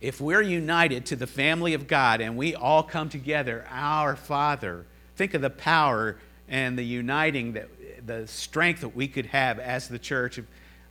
If 0.00 0.20
we're 0.20 0.42
united 0.42 1.06
to 1.06 1.16
the 1.16 1.26
family 1.26 1.74
of 1.74 1.86
God 1.86 2.20
and 2.20 2.36
we 2.36 2.54
all 2.54 2.82
come 2.82 3.08
together, 3.08 3.66
our 3.70 4.14
Father, 4.14 4.86
think 5.16 5.34
of 5.34 5.40
the 5.40 5.50
power 5.50 6.18
and 6.48 6.78
the 6.78 6.84
uniting, 6.84 7.54
that, 7.54 7.68
the 8.06 8.26
strength 8.26 8.82
that 8.82 8.94
we 8.94 9.08
could 9.08 9.26
have 9.26 9.58
as 9.58 9.88
the 9.88 9.98
church 9.98 10.38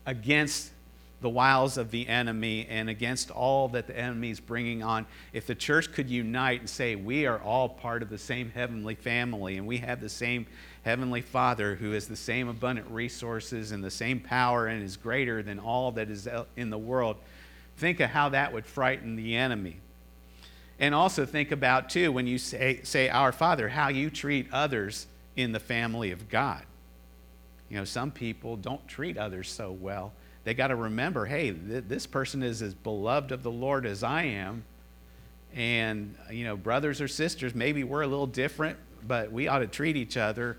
against 0.06 0.72
the 1.22 1.30
wiles 1.30 1.78
of 1.78 1.92
the 1.92 2.08
enemy 2.08 2.68
and 2.70 2.90
against 2.90 3.32
all 3.32 3.68
that 3.70 3.88
the 3.88 3.98
enemy 3.98 4.30
is 4.30 4.40
bringing 4.40 4.84
on. 4.84 5.06
If 5.34 5.48
the 5.48 5.56
church 5.56 5.92
could 5.92 6.10
unite 6.10 6.60
and 6.60 6.70
say, 6.70 6.96
we 6.96 7.26
are 7.26 7.40
all 7.40 7.70
part 7.70 8.04
of 8.04 8.10
the 8.10 8.18
same 8.18 8.52
heavenly 8.52 8.96
family 8.96 9.58
and 9.58 9.66
we 9.66 9.78
have 9.78 10.02
the 10.02 10.10
same 10.10 10.46
Heavenly 10.86 11.22
Father, 11.22 11.74
who 11.74 11.94
has 11.94 12.08
the 12.08 12.16
same 12.16 12.48
abundant 12.48 12.88
resources 12.92 13.72
and 13.72 13.84
the 13.84 13.90
same 13.90 14.20
power 14.20 14.68
and 14.68 14.84
is 14.84 14.98
greater 14.98 15.42
than 15.42 15.58
all 15.58 15.92
that 15.94 16.12
is 16.12 16.30
in 16.56 16.70
the 16.70 16.78
world, 16.78 17.18
think 17.78 18.00
of 18.00 18.12
how 18.12 18.30
that 18.30 18.54
would 18.54 18.68
frighten 18.68 19.16
the 19.16 19.36
enemy. 19.36 19.78
And 20.78 20.94
also 20.94 21.26
think 21.26 21.52
about, 21.52 21.90
too, 21.90 22.12
when 22.12 22.28
you 22.28 22.38
say, 22.38 22.82
say 22.84 23.10
Our 23.10 23.32
Father, 23.32 23.68
how 23.68 23.88
you 23.88 24.12
treat 24.12 24.46
others 24.54 25.08
in 25.36 25.54
the 25.54 25.60
family 25.60 26.12
of 26.12 26.30
God. 26.30 26.62
You 27.68 27.78
know, 27.78 27.86
some 27.86 28.12
people 28.12 28.56
don't 28.56 28.88
treat 28.88 29.18
others 29.18 29.50
so 29.50 29.72
well. 29.72 30.14
They 30.44 30.54
got 30.54 30.68
to 30.68 30.76
remember 30.76 31.26
hey, 31.26 31.52
th- 31.52 31.86
this 31.88 32.06
person 32.06 32.44
is 32.44 32.62
as 32.62 32.76
beloved 32.76 33.32
of 33.32 33.42
the 33.42 33.50
Lord 33.50 33.88
as 33.88 34.04
I 34.04 34.26
am. 34.26 34.64
And, 35.56 36.16
you 36.30 36.44
know, 36.44 36.56
brothers 36.56 37.02
or 37.02 37.08
sisters, 37.08 37.56
maybe 37.56 37.84
we're 37.84 38.04
a 38.04 38.08
little 38.08 38.28
different, 38.28 38.78
but 39.08 39.32
we 39.32 39.48
ought 39.48 39.60
to 39.60 39.68
treat 39.68 39.96
each 39.96 40.16
other 40.16 40.58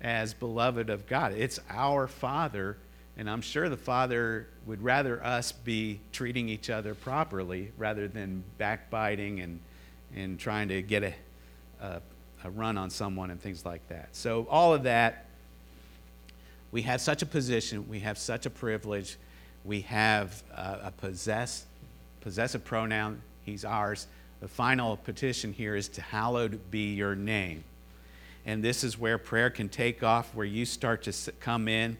as 0.00 0.34
beloved 0.34 0.90
of 0.90 1.06
God. 1.06 1.32
It's 1.32 1.60
our 1.68 2.06
Father, 2.06 2.76
and 3.16 3.28
I'm 3.28 3.42
sure 3.42 3.68
the 3.68 3.76
Father 3.76 4.48
would 4.66 4.82
rather 4.82 5.22
us 5.24 5.52
be 5.52 6.00
treating 6.12 6.48
each 6.48 6.70
other 6.70 6.94
properly 6.94 7.72
rather 7.76 8.08
than 8.08 8.42
backbiting 8.58 9.40
and, 9.40 9.60
and 10.14 10.38
trying 10.38 10.68
to 10.68 10.82
get 10.82 11.02
a, 11.02 11.14
a, 11.80 12.00
a 12.44 12.50
run 12.50 12.78
on 12.78 12.90
someone 12.90 13.30
and 13.30 13.40
things 13.40 13.64
like 13.64 13.86
that. 13.88 14.08
So, 14.12 14.46
all 14.50 14.72
of 14.72 14.84
that, 14.84 15.26
we 16.72 16.82
have 16.82 17.00
such 17.00 17.22
a 17.22 17.26
position, 17.26 17.88
we 17.88 18.00
have 18.00 18.16
such 18.16 18.46
a 18.46 18.50
privilege, 18.50 19.18
we 19.64 19.82
have 19.82 20.42
a, 20.54 20.78
a 20.84 20.92
possess, 20.96 21.66
possessive 22.20 22.64
pronoun, 22.64 23.20
he's 23.42 23.64
ours. 23.64 24.06
The 24.40 24.48
final 24.48 24.96
petition 24.96 25.52
here 25.52 25.76
is 25.76 25.88
to 25.88 26.00
hallowed 26.00 26.70
be 26.70 26.94
your 26.94 27.14
name. 27.14 27.64
And 28.46 28.64
this 28.64 28.84
is 28.84 28.98
where 28.98 29.18
prayer 29.18 29.50
can 29.50 29.68
take 29.68 30.02
off, 30.02 30.34
where 30.34 30.46
you 30.46 30.64
start 30.64 31.02
to 31.04 31.32
come 31.32 31.68
in 31.68 31.98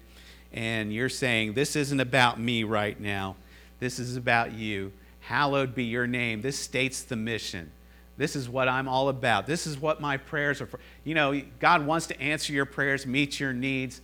and 0.53 0.93
you're 0.93 1.09
saying, 1.09 1.55
This 1.55 1.77
isn't 1.77 2.01
about 2.01 2.41
me 2.41 2.65
right 2.65 2.99
now. 2.99 3.37
This 3.79 3.99
is 3.99 4.17
about 4.17 4.53
you. 4.53 4.93
Hallowed 5.21 5.75
be 5.75 5.85
your 5.85 6.07
name. 6.07 6.43
This 6.43 6.59
states 6.59 7.03
the 7.03 7.17
mission. 7.17 7.71
This 8.17 8.37
is 8.37 8.49
what 8.49 8.69
I'm 8.69 8.89
all 8.89 9.09
about. 9.09 9.47
This 9.47 9.67
is 9.67 9.79
what 9.79 10.01
my 10.01 10.17
prayers 10.17 10.61
are 10.61 10.67
for. 10.67 10.81
You 11.05 11.15
know, 11.15 11.41
God 11.59 11.87
wants 11.87 12.07
to 12.09 12.21
answer 12.21 12.53
your 12.53 12.67
prayers, 12.67 13.07
meet 13.07 13.41
your 13.41 13.53
needs, 13.53 14.01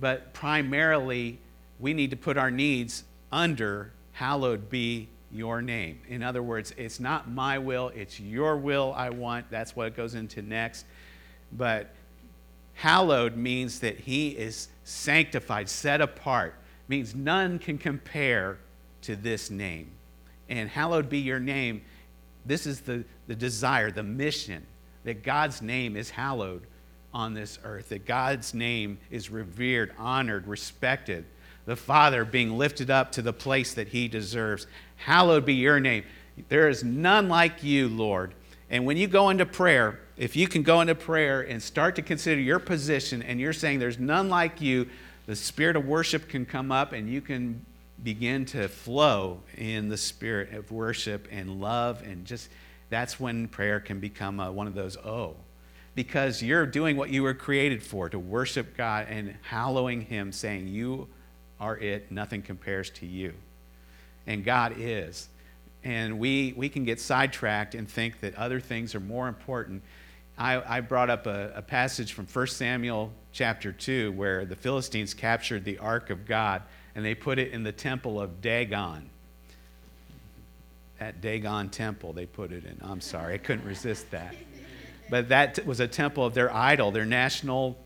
but 0.00 0.32
primarily 0.32 1.38
we 1.78 1.94
need 1.94 2.10
to 2.10 2.16
put 2.16 2.36
our 2.36 2.50
needs 2.50 3.04
under 3.30 3.92
hallowed 4.12 4.68
be 4.68 5.08
your 5.32 5.62
name. 5.62 6.00
In 6.08 6.22
other 6.22 6.42
words, 6.42 6.74
it's 6.76 6.98
not 6.98 7.30
my 7.30 7.58
will, 7.58 7.88
it's 7.94 8.18
your 8.18 8.56
will 8.56 8.92
I 8.96 9.10
want. 9.10 9.46
That's 9.50 9.76
what 9.76 9.86
it 9.86 9.96
goes 9.96 10.14
into 10.14 10.42
next. 10.42 10.84
But 11.52 11.90
hallowed 12.74 13.36
means 13.36 13.80
that 13.80 13.98
he 13.98 14.30
is 14.30 14.68
sanctified, 14.84 15.68
set 15.68 16.00
apart, 16.00 16.54
means 16.88 17.14
none 17.14 17.58
can 17.58 17.78
compare 17.78 18.58
to 19.02 19.16
this 19.16 19.50
name. 19.50 19.90
And 20.48 20.68
hallowed 20.68 21.08
be 21.08 21.18
your 21.18 21.40
name. 21.40 21.82
This 22.44 22.66
is 22.66 22.80
the, 22.80 23.04
the 23.26 23.34
desire, 23.34 23.90
the 23.90 24.02
mission 24.02 24.66
that 25.04 25.22
God's 25.22 25.62
name 25.62 25.96
is 25.96 26.10
hallowed 26.10 26.62
on 27.12 27.34
this 27.34 27.58
earth, 27.64 27.88
that 27.90 28.06
God's 28.06 28.54
name 28.54 28.98
is 29.10 29.30
revered, 29.30 29.92
honored, 29.98 30.46
respected. 30.46 31.24
The 31.66 31.76
Father 31.76 32.24
being 32.24 32.56
lifted 32.56 32.90
up 32.90 33.12
to 33.12 33.22
the 33.22 33.32
place 33.32 33.74
that 33.74 33.88
he 33.88 34.08
deserves. 34.08 34.66
Hallowed 34.96 35.44
be 35.44 35.54
your 35.54 35.80
name. 35.80 36.04
There 36.48 36.68
is 36.68 36.82
none 36.82 37.28
like 37.28 37.62
you, 37.62 37.88
Lord. 37.88 38.34
And 38.70 38.86
when 38.86 38.96
you 38.96 39.08
go 39.08 39.30
into 39.30 39.46
prayer, 39.46 40.00
if 40.20 40.36
you 40.36 40.46
can 40.46 40.62
go 40.62 40.82
into 40.82 40.94
prayer 40.94 41.40
and 41.40 41.62
start 41.62 41.96
to 41.96 42.02
consider 42.02 42.38
your 42.38 42.58
position 42.58 43.22
and 43.22 43.40
you're 43.40 43.54
saying 43.54 43.78
there's 43.78 43.98
none 43.98 44.28
like 44.28 44.60
you, 44.60 44.86
the 45.24 45.34
spirit 45.34 45.76
of 45.76 45.86
worship 45.86 46.28
can 46.28 46.44
come 46.44 46.70
up 46.70 46.92
and 46.92 47.08
you 47.08 47.22
can 47.22 47.64
begin 48.04 48.44
to 48.44 48.68
flow 48.68 49.40
in 49.56 49.88
the 49.88 49.96
spirit 49.96 50.52
of 50.52 50.70
worship 50.70 51.26
and 51.30 51.58
love 51.58 52.02
and 52.02 52.26
just 52.26 52.50
that's 52.90 53.18
when 53.18 53.48
prayer 53.48 53.80
can 53.80 53.98
become 53.98 54.40
a, 54.40 54.52
one 54.52 54.66
of 54.66 54.74
those 54.74 54.96
oh 54.98 55.34
because 55.94 56.42
you're 56.42 56.66
doing 56.66 56.96
what 56.96 57.10
you 57.10 57.22
were 57.22 57.34
created 57.34 57.82
for 57.82 58.08
to 58.08 58.18
worship 58.18 58.76
God 58.76 59.06
and 59.08 59.34
hallowing 59.42 60.00
him 60.02 60.32
saying 60.32 60.68
you 60.68 61.08
are 61.58 61.76
it 61.78 62.10
nothing 62.10 62.42
compares 62.42 62.90
to 62.90 63.06
you 63.06 63.32
and 64.26 64.44
God 64.44 64.74
is 64.78 65.28
and 65.84 66.18
we, 66.18 66.52
we 66.56 66.68
can 66.68 66.84
get 66.84 67.00
sidetracked 67.00 67.74
and 67.74 67.88
think 67.88 68.20
that 68.20 68.34
other 68.34 68.60
things 68.60 68.94
are 68.94 69.00
more 69.00 69.28
important. 69.28 69.82
I, 70.40 70.78
I 70.78 70.80
brought 70.80 71.10
up 71.10 71.26
a, 71.26 71.52
a 71.56 71.60
passage 71.60 72.14
from 72.14 72.26
1 72.26 72.46
Samuel 72.46 73.12
chapter 73.30 73.72
2 73.72 74.12
where 74.12 74.46
the 74.46 74.56
Philistines 74.56 75.12
captured 75.12 75.66
the 75.66 75.76
ark 75.76 76.08
of 76.08 76.24
God 76.24 76.62
and 76.94 77.04
they 77.04 77.14
put 77.14 77.38
it 77.38 77.52
in 77.52 77.62
the 77.62 77.72
temple 77.72 78.18
of 78.18 78.40
Dagon. 78.40 79.10
At 80.98 81.20
Dagon 81.20 81.68
temple, 81.68 82.14
they 82.14 82.24
put 82.24 82.52
it 82.52 82.64
in. 82.64 82.78
I'm 82.80 83.02
sorry, 83.02 83.34
I 83.34 83.38
couldn't 83.38 83.66
resist 83.66 84.10
that. 84.12 84.34
But 85.10 85.28
that 85.28 85.66
was 85.66 85.78
a 85.78 85.88
temple 85.88 86.24
of 86.24 86.32
their 86.32 86.52
idol, 86.54 86.90
their 86.90 87.04
national 87.04 87.76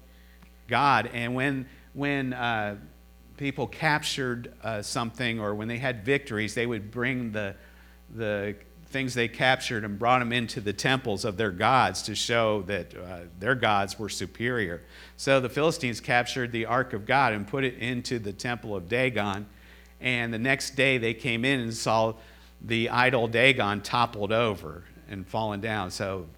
god. 0.69 1.11
And 1.13 1.35
when, 1.35 1.67
when 1.93 2.33
uh, 2.35 2.77
people 3.37 3.67
captured 3.67 4.55
uh, 4.63 4.81
something 4.83 5.41
or 5.41 5.57
when 5.57 5.67
they 5.67 5.79
had 5.79 6.05
victories, 6.05 6.55
they 6.55 6.67
would 6.67 6.93
bring 6.93 7.33
the, 7.33 7.57
the 8.15 8.55
things 8.95 9.13
they 9.13 9.27
captured 9.27 9.83
and 9.85 9.99
brought 9.99 10.21
them 10.21 10.33
into 10.33 10.61
the 10.61 10.73
temples 10.73 11.25
of 11.25 11.37
their 11.37 11.51
gods 11.51 12.01
to 12.03 12.15
show 12.15 12.63
that 12.63 12.95
uh, 12.97 13.19
their 13.41 13.57
gods 13.57 13.99
were 13.99 14.09
superior. 14.09 14.81
So 15.17 15.41
the 15.41 15.49
Philistines 15.49 16.01
captured 16.01 16.53
the 16.53 16.67
ark 16.67 16.93
of 16.93 17.05
God 17.05 17.33
and 17.33 17.45
put 17.45 17.65
it 17.65 17.77
into 17.79 18.21
the 18.21 18.33
temple 18.33 18.77
of 18.77 18.89
Dagon. 18.89 19.47
And 20.01 20.33
the 20.33 20.39
next 20.39 20.77
day 20.77 20.99
they 20.99 21.13
came 21.13 21.45
in 21.45 21.59
and 21.59 21.75
saw 21.75 22.15
the 22.63 22.89
idol 22.89 23.27
Dagon 23.27 23.81
toppled 23.81 24.31
over 24.31 24.85
and 25.11 25.27
fallen 25.27 25.61
down. 25.61 25.91
So 25.91 26.29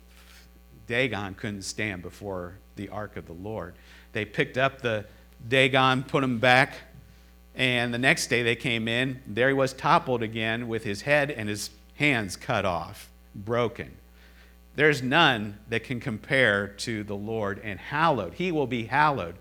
Dagon 0.86 1.34
couldn't 1.34 1.62
stand 1.62 2.00
before 2.00 2.56
the 2.76 2.88
ark 2.88 3.18
of 3.18 3.26
the 3.26 3.34
Lord. 3.34 3.74
They 4.12 4.24
picked 4.24 4.56
up 4.56 4.80
the 4.80 5.04
Dagon, 5.46 6.04
put 6.04 6.24
him 6.24 6.38
back 6.38 6.72
and 7.54 7.92
the 7.92 7.98
next 7.98 8.28
day 8.28 8.42
they 8.42 8.56
came 8.56 8.86
in. 8.88 9.20
There 9.26 9.48
he 9.48 9.54
was 9.54 9.72
toppled 9.72 10.22
again 10.22 10.68
with 10.68 10.84
his 10.84 11.02
head 11.02 11.30
and 11.30 11.48
his 11.48 11.70
hands 11.96 12.36
cut 12.36 12.64
off, 12.64 13.10
broken. 13.34 13.96
There's 14.74 15.02
none 15.02 15.58
that 15.68 15.84
can 15.84 16.00
compare 16.00 16.68
to 16.68 17.02
the 17.02 17.16
Lord 17.16 17.60
and 17.64 17.80
hallowed. 17.80 18.34
He 18.34 18.52
will 18.52 18.66
be 18.66 18.84
hallowed. 18.84 19.36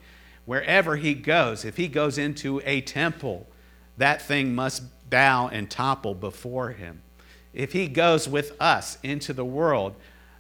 Wherever 0.46 0.96
he 0.96 1.14
goes, 1.14 1.66
if 1.66 1.78
he 1.78 1.88
goes 1.88 2.18
into 2.18 2.62
a 2.66 2.82
temple, 2.82 3.48
that 3.98 4.22
thing 4.22 4.56
must 4.56 4.84
bow 5.10 5.50
and 5.50 5.70
topple 5.70 6.14
before 6.14 6.72
him. 6.72 7.02
If 7.54 7.74
he 7.74 7.88
goes 7.88 8.28
with 8.28 8.56
us 8.62 8.98
into 9.04 9.34
the 9.34 9.46
world, 9.46 9.96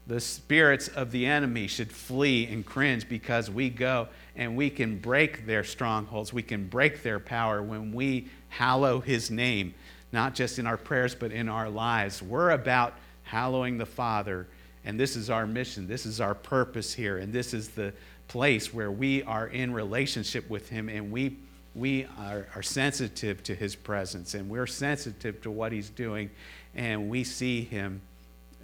the 0.07 0.19
spirits 0.19 0.87
of 0.87 1.11
the 1.11 1.25
enemy 1.25 1.67
should 1.67 1.91
flee 1.91 2.45
and 2.45 2.65
cringe 2.65 3.09
because 3.09 3.49
we 3.49 3.69
go 3.69 4.07
and 4.35 4.55
we 4.55 4.69
can 4.69 4.99
break 4.99 5.45
their 5.45 5.63
strongholds. 5.63 6.31
We 6.31 6.43
can 6.43 6.67
break 6.67 7.01
their 7.01 7.19
power 7.19 7.63
when 7.63 7.91
we 7.91 8.27
hallow 8.49 8.99
his 8.99 9.31
name, 9.31 9.73
not 10.11 10.35
just 10.35 10.59
in 10.59 10.67
our 10.67 10.77
prayers, 10.77 11.15
but 11.15 11.31
in 11.31 11.49
our 11.49 11.69
lives. 11.69 12.21
We're 12.21 12.51
about 12.51 12.93
hallowing 13.23 13.77
the 13.77 13.85
Father, 13.85 14.47
and 14.83 14.99
this 14.99 15.15
is 15.15 15.29
our 15.29 15.47
mission. 15.47 15.87
This 15.87 16.05
is 16.05 16.21
our 16.21 16.35
purpose 16.35 16.93
here, 16.93 17.17
and 17.17 17.33
this 17.33 17.53
is 17.53 17.69
the 17.69 17.93
place 18.27 18.73
where 18.73 18.91
we 18.91 19.23
are 19.23 19.47
in 19.47 19.73
relationship 19.73 20.49
with 20.49 20.69
him 20.69 20.89
and 20.89 21.11
we 21.11 21.37
we 21.75 22.07
are, 22.17 22.47
are 22.55 22.63
sensitive 22.63 23.43
to 23.43 23.53
his 23.53 23.75
presence 23.75 24.33
and 24.33 24.49
we're 24.49 24.65
sensitive 24.65 25.41
to 25.41 25.51
what 25.51 25.73
he's 25.73 25.89
doing 25.89 26.29
and 26.73 27.09
we 27.09 27.23
see 27.23 27.63
him 27.63 28.01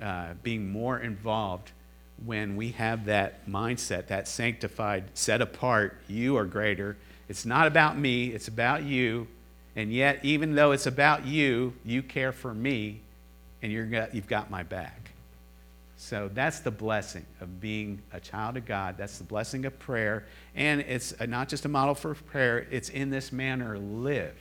uh, 0.01 0.33
being 0.43 0.71
more 0.71 0.99
involved 0.99 1.71
when 2.25 2.55
we 2.55 2.71
have 2.71 3.05
that 3.05 3.47
mindset, 3.49 4.07
that 4.07 4.27
sanctified, 4.27 5.03
set 5.13 5.41
apart, 5.41 5.97
you 6.07 6.37
are 6.37 6.45
greater. 6.45 6.97
It's 7.27 7.45
not 7.45 7.67
about 7.67 7.97
me, 7.97 8.27
it's 8.27 8.47
about 8.47 8.83
you. 8.83 9.27
And 9.75 9.93
yet, 9.93 10.19
even 10.23 10.55
though 10.55 10.71
it's 10.71 10.85
about 10.85 11.25
you, 11.25 11.73
you 11.85 12.03
care 12.03 12.31
for 12.31 12.53
me 12.53 13.01
and 13.61 13.71
you're, 13.71 14.07
you've 14.11 14.27
got 14.27 14.49
my 14.49 14.63
back. 14.63 15.11
So 15.97 16.29
that's 16.33 16.59
the 16.59 16.71
blessing 16.71 17.25
of 17.39 17.61
being 17.61 18.01
a 18.11 18.19
child 18.19 18.57
of 18.57 18.65
God. 18.65 18.95
That's 18.97 19.17
the 19.17 19.23
blessing 19.23 19.65
of 19.65 19.77
prayer. 19.79 20.25
And 20.55 20.81
it's 20.81 21.13
not 21.27 21.47
just 21.47 21.63
a 21.65 21.69
model 21.69 21.95
for 21.95 22.15
prayer, 22.15 22.67
it's 22.71 22.89
in 22.89 23.11
this 23.11 23.31
manner 23.31 23.77
live. 23.77 24.35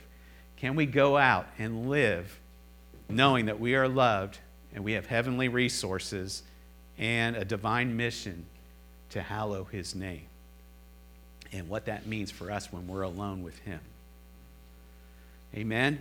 Can 0.57 0.75
we 0.75 0.85
go 0.85 1.17
out 1.17 1.47
and 1.59 1.89
live 1.89 2.39
knowing 3.09 3.45
that 3.45 3.59
we 3.59 3.75
are 3.75 3.87
loved 3.87 4.39
and 4.73 4.83
we 4.83 4.93
have 4.93 5.05
heavenly 5.05 5.49
resources? 5.49 6.43
and 7.01 7.35
a 7.35 7.43
divine 7.43 7.97
mission 7.97 8.45
to 9.09 9.21
hallow 9.21 9.65
his 9.65 9.95
name 9.95 10.27
and 11.51 11.67
what 11.67 11.85
that 11.85 12.05
means 12.05 12.31
for 12.31 12.51
us 12.51 12.71
when 12.71 12.87
we're 12.87 13.01
alone 13.01 13.43
with 13.43 13.57
him. 13.59 13.79
Amen. 15.55 15.99